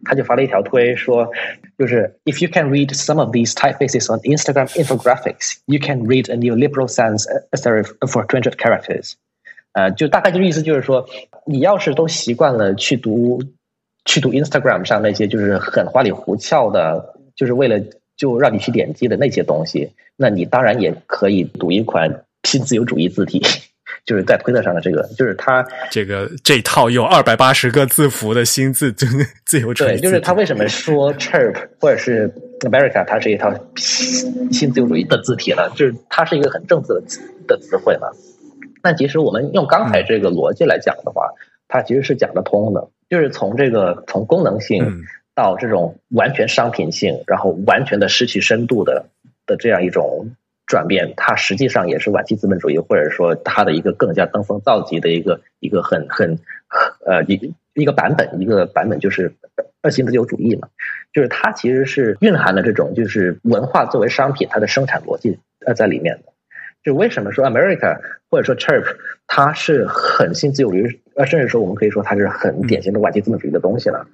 [0.05, 1.31] 他就发了一条推说，
[1.79, 6.37] 就是 If you can read some of these typefaces on Instagram infographics, you can read a
[6.37, 9.15] new liberal sans serif for two hundred characters。
[9.73, 11.07] 呃，就大概就是意思就是说，
[11.47, 13.43] 你要是都习惯了去读
[14.05, 17.81] 去读 Instagram 上那些就是很花里胡哨的，就是为了
[18.17, 23.43] 就让你去点击的那些东西，那你当然也可以读一款新自由主义字体。
[24.05, 29.07] 就是在推特上的这个，就是他这个这套有二百八十个字符的新字自
[29.47, 29.87] 自由主义。
[29.87, 35.71] 对，就是他为什么说 Chirp 或者是 America，它是一套新自由主义的字体呢？
[35.75, 37.03] 就是它是一个很正字的
[37.47, 38.09] 的词汇嘛。
[38.83, 41.31] 那其实我们用刚才这个逻辑来讲的话，
[41.67, 42.91] 它其实是讲得通的。
[43.09, 45.03] 就是从这个从功能性
[45.35, 49.07] 到这种完全商品性，然后完全的失去深度的
[49.47, 50.37] 的这样一种。
[50.75, 56.37] 转变，它实际上也是晚期资本主义，或者说它的一个更加登峰造极的一个一个很很
[57.07, 59.33] 呃一一个版本，一个版本就是
[59.83, 60.67] 二新自由主义嘛，
[61.13, 66.33] 就是它其实是蕴含了这种就是文化作为商品它的生产逻辑呃在里面的。
[66.83, 68.97] 就为什么说 America 或者说 Chirp
[69.29, 74.09] 它是很新自由主义，呃甚至说我们可以说它是很典型的晚期资本主义的东西了，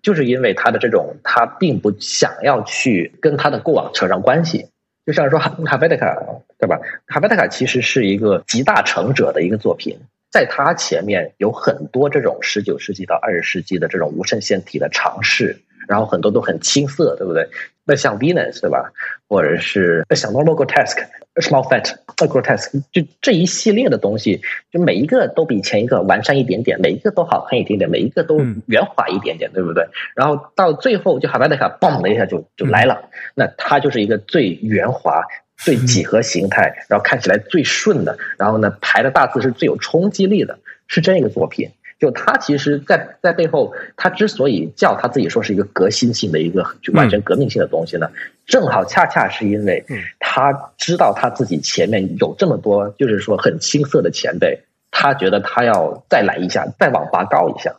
[0.00, 4.68] 就是因为它的这种它并不想要去跟它的过往扯上关系。
[5.06, 6.16] 就像说哈贝特卡，
[6.58, 6.78] 对吧？
[7.06, 9.98] 卡贝特卡其实是一个集大成者的一个作品，
[10.30, 15.58] 在他前面有很多这种十九世纪到二十世纪的这种无衬线体的尝试，
[15.88, 17.48] 然后很多都很青涩，对不对？
[17.84, 18.92] 那像 Venus，对吧？
[19.28, 21.04] 或者是像 Logo Task。
[21.36, 24.40] Small fat, a grotesque，就这一系列的东西，
[24.70, 29.84] 就每一个都比前一个完善一点点，每一个都好看一点点，每一个都圆滑一点点，对不对？
[30.14, 35.24] 然后到最后，就哈巴德卡嘣的一下就就来了，那它就是一个最圆滑、
[35.56, 41.68] 最几何形态，然后看起来最顺的，然后呢排的大字是最有冲击力的，是这样一个作品。
[41.98, 48.08] 就他其实，在在背后，他之所以叫他自己说是一个革新性的一个就完全革命性的东西呢，
[48.46, 49.84] 正好恰恰是因为
[50.18, 54.60] 他知道他自己前面有这么多就是说很青涩的前辈，
[54.90, 57.74] 他觉得他要再来一下，再往拔高一下。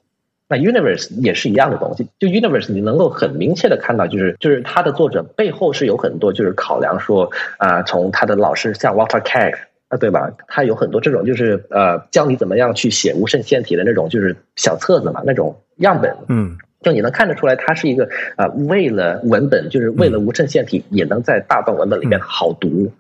[0.47, 9.55] 那 Universe 也是一样的东西，就 Universe 你能够很明确的看到，就是就是他的作者背后是有很多就是考量说啊，从他的老师像 Walter Craig
[9.89, 10.31] 啊，对吧？
[10.47, 22.91] 他有很多这种就是呃教你怎么样去写无衬线体的那种就是小册子嘛，那种样本，嗯，就你能看得出来，他是一个啊为了文本，就是为了无衬线体也能在大段文本里面好读，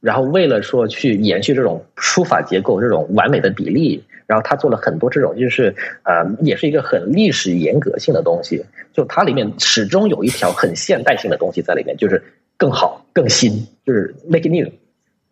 [0.00, 4.04] 然后为了说去延续这种书法结构这种完美的比例。
[4.26, 8.64] 然后他做了很多这种，就是呃，也是一个很历史严格性的东西。
[8.94, 12.22] 就它里面始终有一条很现代性的东西在里面，就是
[12.56, 14.66] 更好、更新，就是 make new，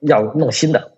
[0.00, 0.91] 要弄新的。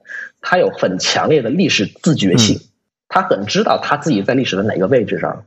[0.45, 2.61] 他有很强烈的历史自觉性，
[3.09, 5.47] 他很知道他自己在历史的哪个位置上。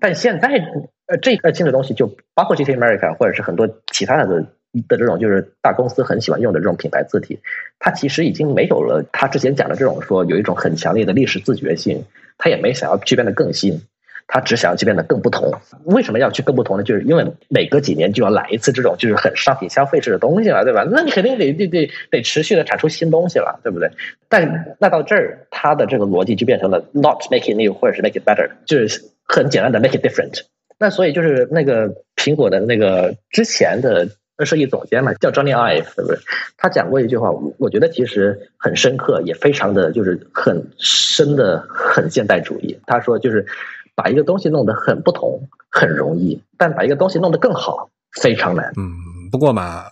[0.00, 0.48] 但现在
[1.06, 4.44] 呃，这个新的东西就包括 GT America 或者是很多其他的。
[4.88, 7.38] 的这种就是大公司很喜欢用的这种品牌字体，
[7.78, 12.02] 它其实已经没有了他之前讲的这种说有一种很强烈的历史自觉性，
[12.38, 13.82] 他也没想要去变得更新，
[14.26, 15.52] 他只想要去变得更不同。
[15.84, 16.82] 为什么要去更不同呢？
[16.82, 20.86] 就是因为每隔几年就要来一次这种就是很商品消费式的东西了，对吧？
[20.90, 23.90] 那你肯定得得得得持续的产出新东西了，对不对？
[24.28, 30.42] 但那到这儿，他的这个逻辑就变成了 not make it new 或者是 make it better，就是很简单的 make it different。
[30.78, 34.08] 那所以就是那个苹果的那个之前的。
[34.44, 36.18] 设计总监嘛，叫 Johnny Ive，是不对？
[36.56, 42.76] 他讲过一句话，我觉得其实很深刻，也非常的就是很深的很现代主义。
[42.84, 43.46] 他说，就是
[43.94, 47.88] 把一个东西弄得很不同，很容易，但把一个东西弄得更好，
[48.20, 48.72] 非常难。
[48.76, 49.84] 嗯，不过嘛，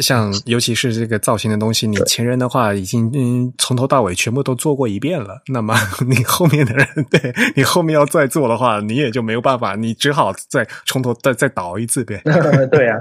[0.00, 5.74] 像尤其是这个造型的东西，你前人的话已经嗯从头到尾全部都做过一遍了，那么
[6.06, 12.20] 你后面的人，对你后面要再做的话，你也就没有办法，你只好再从头再再倒一次呗。
[12.70, 12.96] 对呀。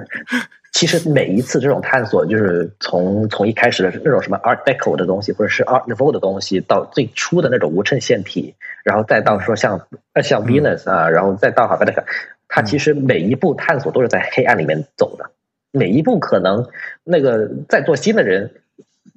[0.74, 9.88] 其实每一次这种探索，就是从从一开始的那种什么 Art Deco 的东西，或者是 Art Nouveau 的东西，到最初的那种无衬线体，然后再到说像
[10.22, 11.94] 像 Venus 啊，然后再到好 b e
[12.48, 15.30] 它其实每一步探索都是在黑暗里面走的，
[15.72, 16.68] 每一步可能
[17.04, 18.52] 那个在做新的人，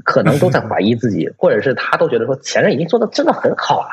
[0.04, 3.88] 可能都在 怀疑自己，或者是他都觉得说前任已经做的真的很好啊。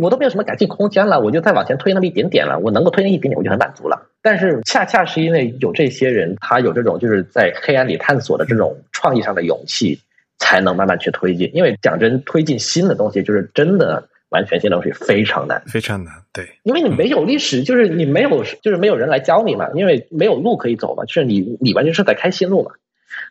[0.00, 2.58] 我都没有什么改进空间了，我就再往前推那么一点点了。
[2.58, 4.08] 我能够推那一点点，我就很满足了。
[4.22, 10.00] 但是恰恰是因为有这些人，他有这种就是在黑暗里探索的这种创意上的勇气，
[10.38, 11.50] 才能慢慢去推进。
[11.54, 16.14] 因为讲真，推进新的东西，就是真的完全新的东西非常难，非常难。
[16.32, 19.70] 对，因为你没有历史，就是你没有，就是没有人来教你嘛。
[19.74, 22.72] 因为没有路可以走嘛，就是你你完全是在开新路嘛。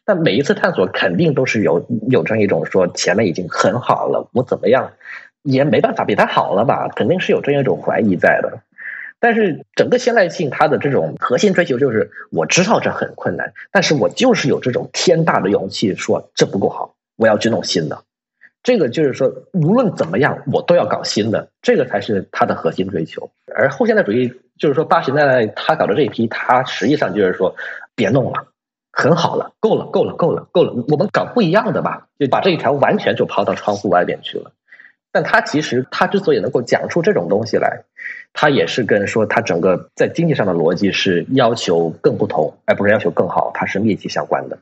[0.04, 4.92] 但每一次探索，肯定都是有有这样一种说前面已经很好了，我怎么样？
[5.44, 6.90] 也没办法比他好了吧？
[6.96, 8.62] 肯定是有这样一种怀疑在的。
[9.20, 18.02] 但是整个现代性，它的这种核心追求就是：我知道这很困难，但是我就是有这种天大的勇气，说这不够好，我要去弄新的。
[18.64, 23.30] 这个就是说，无论怎么样，我都要搞新的，这个才是他的核心追求。
[23.54, 27.56] 而后现代主义就是说，八十年代他搞的这一批，他实际上就是说，
[27.96, 28.48] 别弄了，
[28.92, 32.08] 很好了，够了，够了，够了，够了，我们搞不一样的吧？
[32.20, 34.52] 就把这一条完全就抛到窗户外边去了。
[35.12, 37.82] 但他其实，他之所以能够讲出这种东西来，
[38.34, 44.60] 他也是跟说他整个在经济上的逻辑是要求更不同，而不是要求更好，它是密切相关的。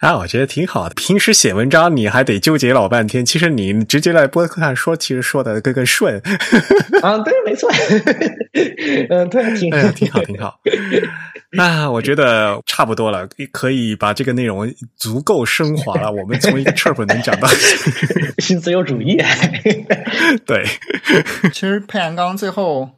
[0.00, 0.94] 啊，我觉得挺好的。
[0.94, 6.20] 平时写文章你还得纠结老半天，其实你直接在播客上说，其实说的更更顺。
[7.02, 7.70] 啊，对，没错。
[9.08, 10.60] 嗯，对，挺挺好，挺好。
[11.52, 16.12] 那我觉得差不多了，可以把这个内容足够升华了。
[16.12, 17.48] 我们从一个 chirp 能讲到
[18.38, 19.16] 新自由主义。
[20.44, 20.62] 对，
[21.54, 22.90] 其实佩阳刚最后。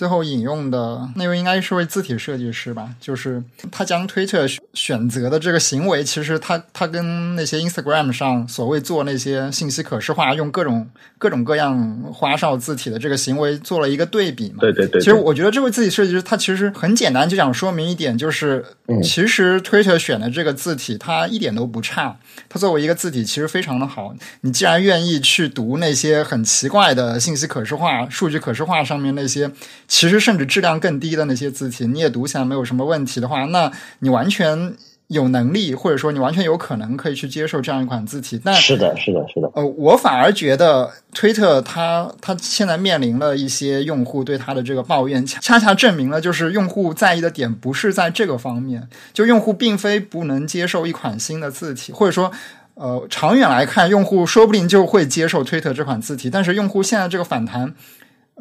[0.00, 14.56] 最后引用的那位应该是位字体设计师吧，就是他将推特选择的这个行为，其实他他跟那些 Instagram 上所谓做那些信息可视化，用各种各种各样花哨字体的这个行为做了一个对比嘛。
[14.60, 14.98] 对对对。
[15.02, 18.64] 其实我觉得这位字体设计师他其实很简单，就想说明一点，就是
[19.02, 22.16] 其实推特选的这个字体它一点都不差，
[22.48, 24.14] 它作为一个字体其实非常的好。
[24.40, 29.50] 你既然愿意去读那些很奇怪的信息可视化、数据可视化上面那些。
[29.90, 34.72] 其实，甚至质量更低的那些字体，你也读起来没有什么问题的话，那你完全
[35.08, 38.40] 有能力，或者说你完全有可能可以去接受这样一款字体。
[38.42, 39.50] 但是的，是的，是的。
[39.52, 52.30] 呃，我反而觉得推特它它现在面临了一些用户对它的这个抱怨，恰恰证明了就是用户在意的点不是在这个方面，就用户并非不能接受一款新的字体，或者说。
[52.74, 56.30] 呃，长远来看，用户说不定就会接受推特这款字体。
[56.30, 57.74] 但是用户现在这个反弹，呃，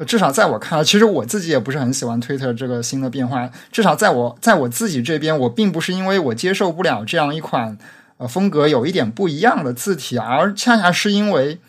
[0.05, 3.49] 至少在我看来，其实我自己也不是很喜欢推特这个新的变化。
[3.71, 7.77] 至少在我在我自己这边，我并不是因为我接受不了这样一款
[8.17, 11.59] 呃风格有一点不一样的字体，而恰恰是因为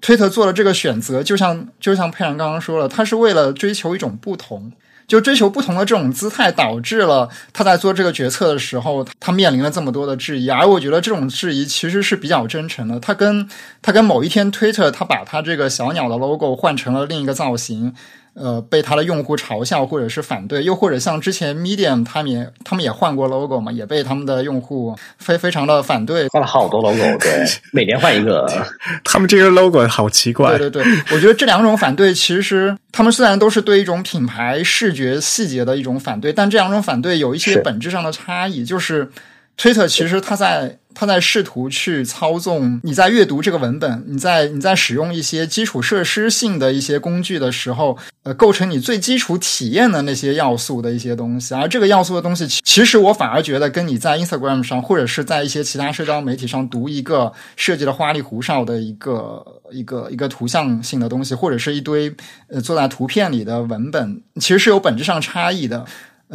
[0.00, 1.22] 推特做了这个选择。
[1.22, 4.72] 就像就像佩然刚刚说了，他是为了追求一种不同。
[5.12, 10.48] 就追求不同的这种姿态，导致了他在做这个决策的时候，他面临了这么多的质疑。
[10.48, 12.98] 而我觉得这种质疑其实是比较真诚的。
[12.98, 13.46] 他跟
[13.82, 17.92] 他跟某一天推特，他把他这个小鸟的 logo 换成了另一个造型。
[18.34, 28.46] 呃，被他的用户嘲笑或者是反对，又或者像之前 Medium 他们也他们也换过 logo 嘛，也被他们的用户非非常的反对，换了好多 logo，对， 每年换一个。
[29.04, 30.56] 他们这个 logo 好奇怪。
[30.56, 39.10] 对对对，我觉得这两种反对，其实他们虽然都是对一种品牌视觉细节的一种反对，但这两种反对有一些本质上的差异，就是
[39.58, 40.78] Twitter 其实它在。
[40.94, 51.54] 他在试图去操纵你在阅读这个文本，你在你在使用一些基础设施性的一些工具的时候，呃，构成你最基础体验的那些要素的一些东西。
[51.54, 62.14] 而这个要素的东西，其实我反而觉得跟你在 Instagram 上或者是在一些其他社交媒体上读一个设计的花里胡哨的一个一个一个图像性的东西，或者是一堆
[62.48, 65.84] 呃坐在图片里的文本，其实是有本质上差异的。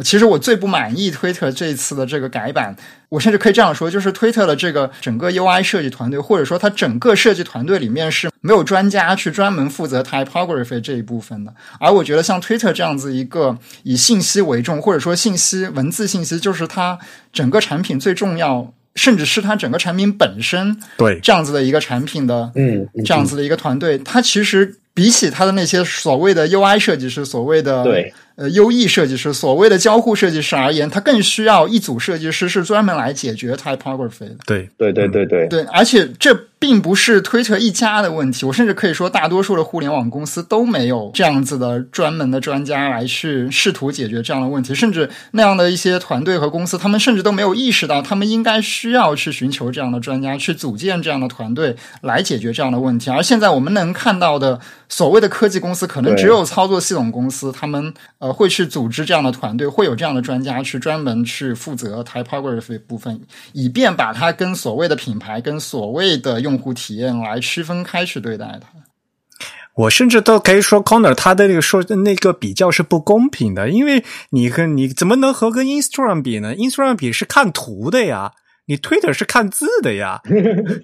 [0.04, 2.76] 其实我最不满意推特这一次的这个改版，
[3.08, 11.52] 我甚至可以这样说，就是推特的这个整个 UI 设计团队，或者说它整个设计团队里面是没有专家去专门负责 typography 这一部分的。
[11.80, 16.98] 而我觉得像推特这样子一个以信息为重，或者说信息文字信息就是它
[17.32, 28.14] 整个产品最重要，甚至是它整个产品本身对这样子的一个产品的嗯这样子的一个团队，它其实比起它的那些所谓的 UI 设计师，所谓的对。
[28.38, 34.36] 呃，优异设计师，所谓的交互设计师而言，他更需要一组设计师是专门来解决 typography 的。
[34.46, 53.10] 对，对，对，对，对，对，而且这并不是推特一家的问题，我甚至可以说，大多数的互联网公司都没有这样子的专门的专家来去试图解决这样的问题，甚至那样的一些团队和公司，他们甚至都没有意识到，他们应该需要去寻求这样的专家，去组建这样的团队来解决这样的问题。
[53.10, 58.68] 而现在我们能看到的所谓的科技公司，可能只有操作系统公司，他们呃会去。
[58.68, 63.18] 组织这样的团队，会有这样的专家去专门去负责 typography 部分，
[63.54, 68.68] 以便把它跟所谓的品牌、跟所谓的用户体验来区分开去对待它。
[69.74, 78.32] 我甚至都可以说，Corner 他的那个说那个比较是不公平的，因为你跟你怎么能和跟 Instagram 比呢？Instagram 比是看图的呀，
[78.66, 80.20] 你 Twitter 是看字的呀。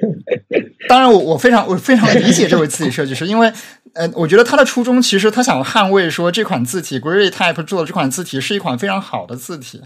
[0.89, 3.53] 当然，我我非常我非常理解这位字体设计师，因为。
[3.95, 9.83] 呃，我觉得他的初衷其实他想捍卫说这款字体 Gray Type 做的这款字体是一款非常好的字体，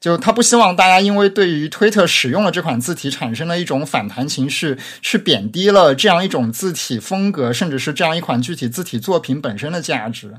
[0.00, 10.34] 就他不希望大家因为对于推特使用了这款字体产生了一种反弹情绪，去贬低了这样一种字体风格，甚至是这样一款具体字体作品本身的价值。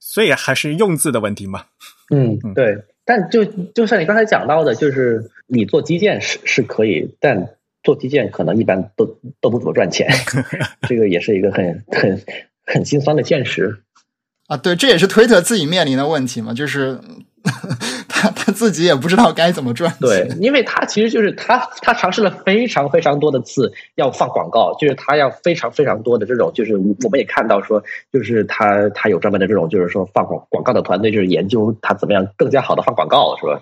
[0.00, 1.66] 所以还是用字的问题嘛。
[2.12, 2.84] 嗯，对。
[3.04, 7.48] 但就就像你刚才讲到的，就是你做基建是是可以，但。
[7.84, 9.06] 做基建可能一般都
[9.40, 10.08] 都不怎么赚钱，
[10.88, 12.20] 这个也是一个很很
[12.66, 13.82] 很心酸的现实
[14.48, 14.56] 啊。
[14.56, 16.98] 对，这也是推特自己面临的问题嘛，就是。
[18.54, 19.98] 自己也不知道该怎么赚钱。
[20.00, 27.82] 对，因为他其实就是他他尝试了非常非常多的次要放广告，就是他要非常非常多的这种，就是我们也看到说，
[28.12, 33.60] 就是他他有专门的这种，就是说放广广告的团队，就是研究他怎么样更加好的放广告，是吧？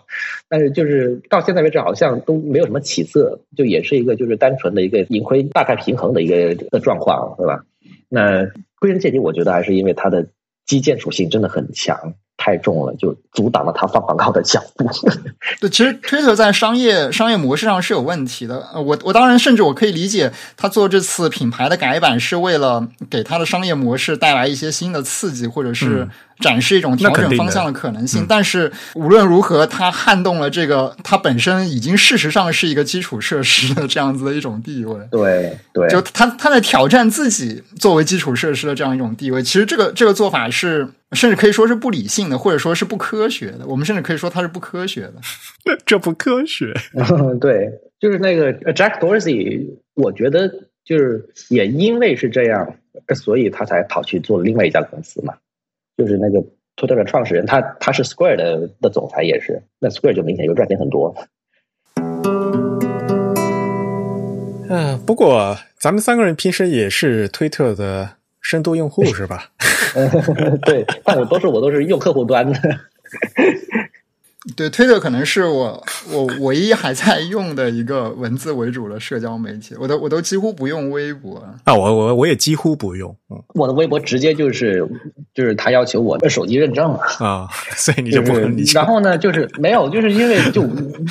[0.49, 7.65] 但是就是到现在为止，好像都没有什么起色，就也是一个就是单纯的一个盈亏大概平衡的一个的状况，对吧？
[8.09, 8.47] 那
[8.79, 10.27] 归根结底，我觉得还是因为它的
[10.67, 12.15] 基建属性真的很强。
[12.43, 14.91] 太重了，就阻挡了他放广告的脚步。
[15.61, 18.67] 对，其实 Twitter 在商业商业模式上是有问题的。
[18.75, 26.09] 我我当然甚至我可以理解，他做这次品牌的改版是为了给他的商业模式带来一些新的刺激，或者是。
[26.41, 34.99] 展示一种调整方向的可能性，但是无论如何，它撼动了这个它本身已经事实上是一个基础设施的这样子的一种地位。
[35.09, 39.41] 对对，就他他在挑战自己作为基础设施的这样一种地位。
[39.41, 43.67] 其实这个这个做法是，甚至可以说是不理性的，或者说是不科学的。
[43.67, 45.15] 我们甚至可以说它是不科学的。
[45.87, 46.73] 这不科学。
[47.41, 47.71] 对，
[48.01, 50.49] 就是那个 Jack Dorsey，我觉得
[50.85, 52.77] 就是也因为是这样，
[53.15, 55.35] 所以他才跑去做另外一家公司嘛。
[55.97, 56.41] 就是那个
[56.77, 61.15] Twitter 的创始人，他他是 Square 的的总裁，也是那 Square 就明显就赚钱很多。
[64.71, 68.09] 嗯，不过咱们三个人平时也是推特的
[68.43, 69.45] 深度用户，是吧？
[70.67, 72.61] 对，但我都是我都是用客户端的。
[74.57, 84.85] 对，推特可能是我 我唯一还在用的一个文字为主的社交媒体，我都我都几乎不用微博啊，我我我也几乎不用，嗯，我的微博直接就是
[85.33, 88.77] 就是他要求我的手机认证了，啊， 所以你就不很理解。
[88.77, 90.67] 然后呢，就是没有，就是因为就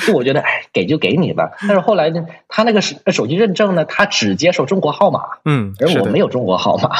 [0.06, 1.50] 就我觉得，哎，给就给你吧。
[1.60, 6.90] 但是后来呢，他那个手手机认证呢，他只接受中国号码，嗯，而我没有中国号码，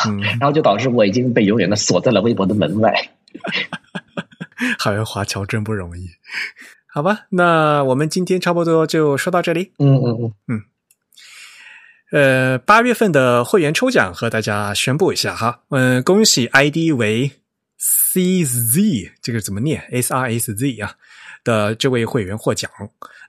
[0.41, 2.95] 然后就导致我已经被永远的锁在了微博的门外。
[4.79, 6.09] 海外华侨真不容易，
[6.87, 7.27] 好吧？
[7.31, 9.73] 那我们今天差不多就说到这里。
[9.79, 10.63] 嗯嗯嗯嗯。
[12.13, 15.63] 呃，八月份的会员抽奖和大家宣布一下哈。
[15.71, 17.31] 嗯，恭喜 ID 为
[17.81, 20.97] CZ，这个怎么念？S R S Z 啊
[21.43, 22.71] 的这位会员获奖。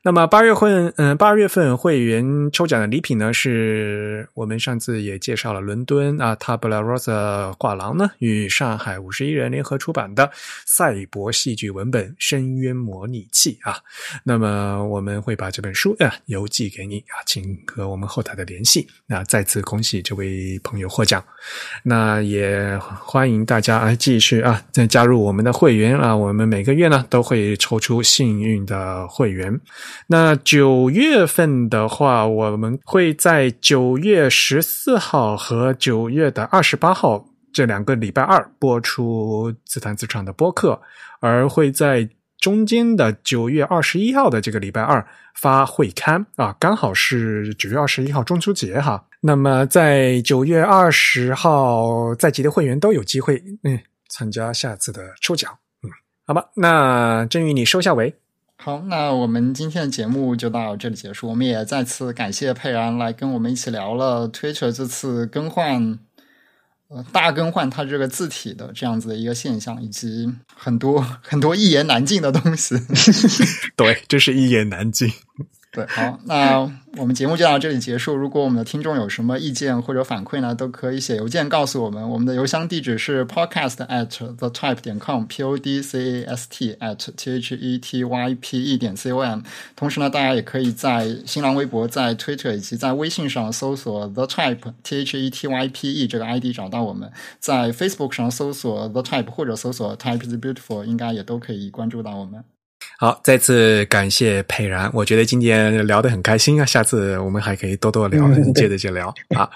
[0.05, 10.29] 那么八月份，嗯，八月份会员抽奖的礼品呢，是我们上次也介绍了伦敦啊，Tabla Rosa 画廊呢与上海五十一人联合出版的
[10.65, 13.77] 赛博戏剧文本《深渊模拟器》啊。
[14.25, 18.85] 那么我们会把这本书啊邮寄给你啊，请和我们后台的联系。
[19.07, 21.23] 那再次恭喜这位朋友获奖，
[21.81, 29.57] 那也欢迎大家啊继续啊再加入我们的会员啊，我们每个月呢都会抽出幸运的会员。
[30.07, 40.81] 那九月份的话，我们会在九月十四号和九月的二十八号这两个礼拜二播出自弹自唱的播客，
[41.19, 42.09] 而会在
[42.39, 45.05] 中间的九月二十一号的这个礼拜二
[45.35, 49.05] 发会刊啊，刚好是九月二十一号中秋节哈。
[49.21, 53.79] 那么在九月二十号在籍的会员都有机会嗯
[54.09, 55.49] 参加下次的抽奖
[55.83, 55.89] 嗯，
[56.27, 58.13] 好吧，那振宇你收下尾。
[58.63, 61.27] 好，那我们今天的节目就到这里结束。
[61.27, 65.99] 我们也再次感谢佩然来跟我们一起聊了 Twitter 这次更换，
[66.87, 72.77] 呃，大更换它这个字体的这样子的一个现象，以及很多很多一言难尽的东西。
[73.75, 75.11] 对，这是一言难尽。
[75.73, 78.15] 对，好，那我们节目就到这里结束。
[78.15, 82.07] 如果我们的听众有什么意见或者反馈呢，都可以写邮件告诉我们。
[82.07, 87.55] 我们的邮箱地址是 podcast at the type 点 com，p o d c a s t at t h
[87.55, 89.41] e t y p e 点 c o m。
[89.75, 97.11] 同时呢，大家也可以在新浪微博、在 Twitter 以及在微信上搜索 the type t h e t y p e 这个 ID 找到我们。
[97.39, 102.43] 在 Facebook 上搜索 the type 或者搜索 type is beautiful，应该也都可以关注到我们。
[102.97, 109.49] 好，再次感谢佩然，我觉得今天聊得很开心啊，下次我们还可以多多聊，接着就聊 啊。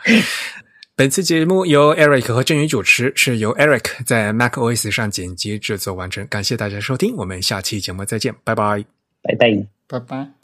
[0.95, 6.25] 本次节目由 Eric 和振宇主持，是由 Eric 在 Mac OS 上剪辑制作完成。
[6.27, 8.83] 感谢大家收听，我们下期节目再见，拜拜，
[9.21, 10.36] 拜拜，拜拜。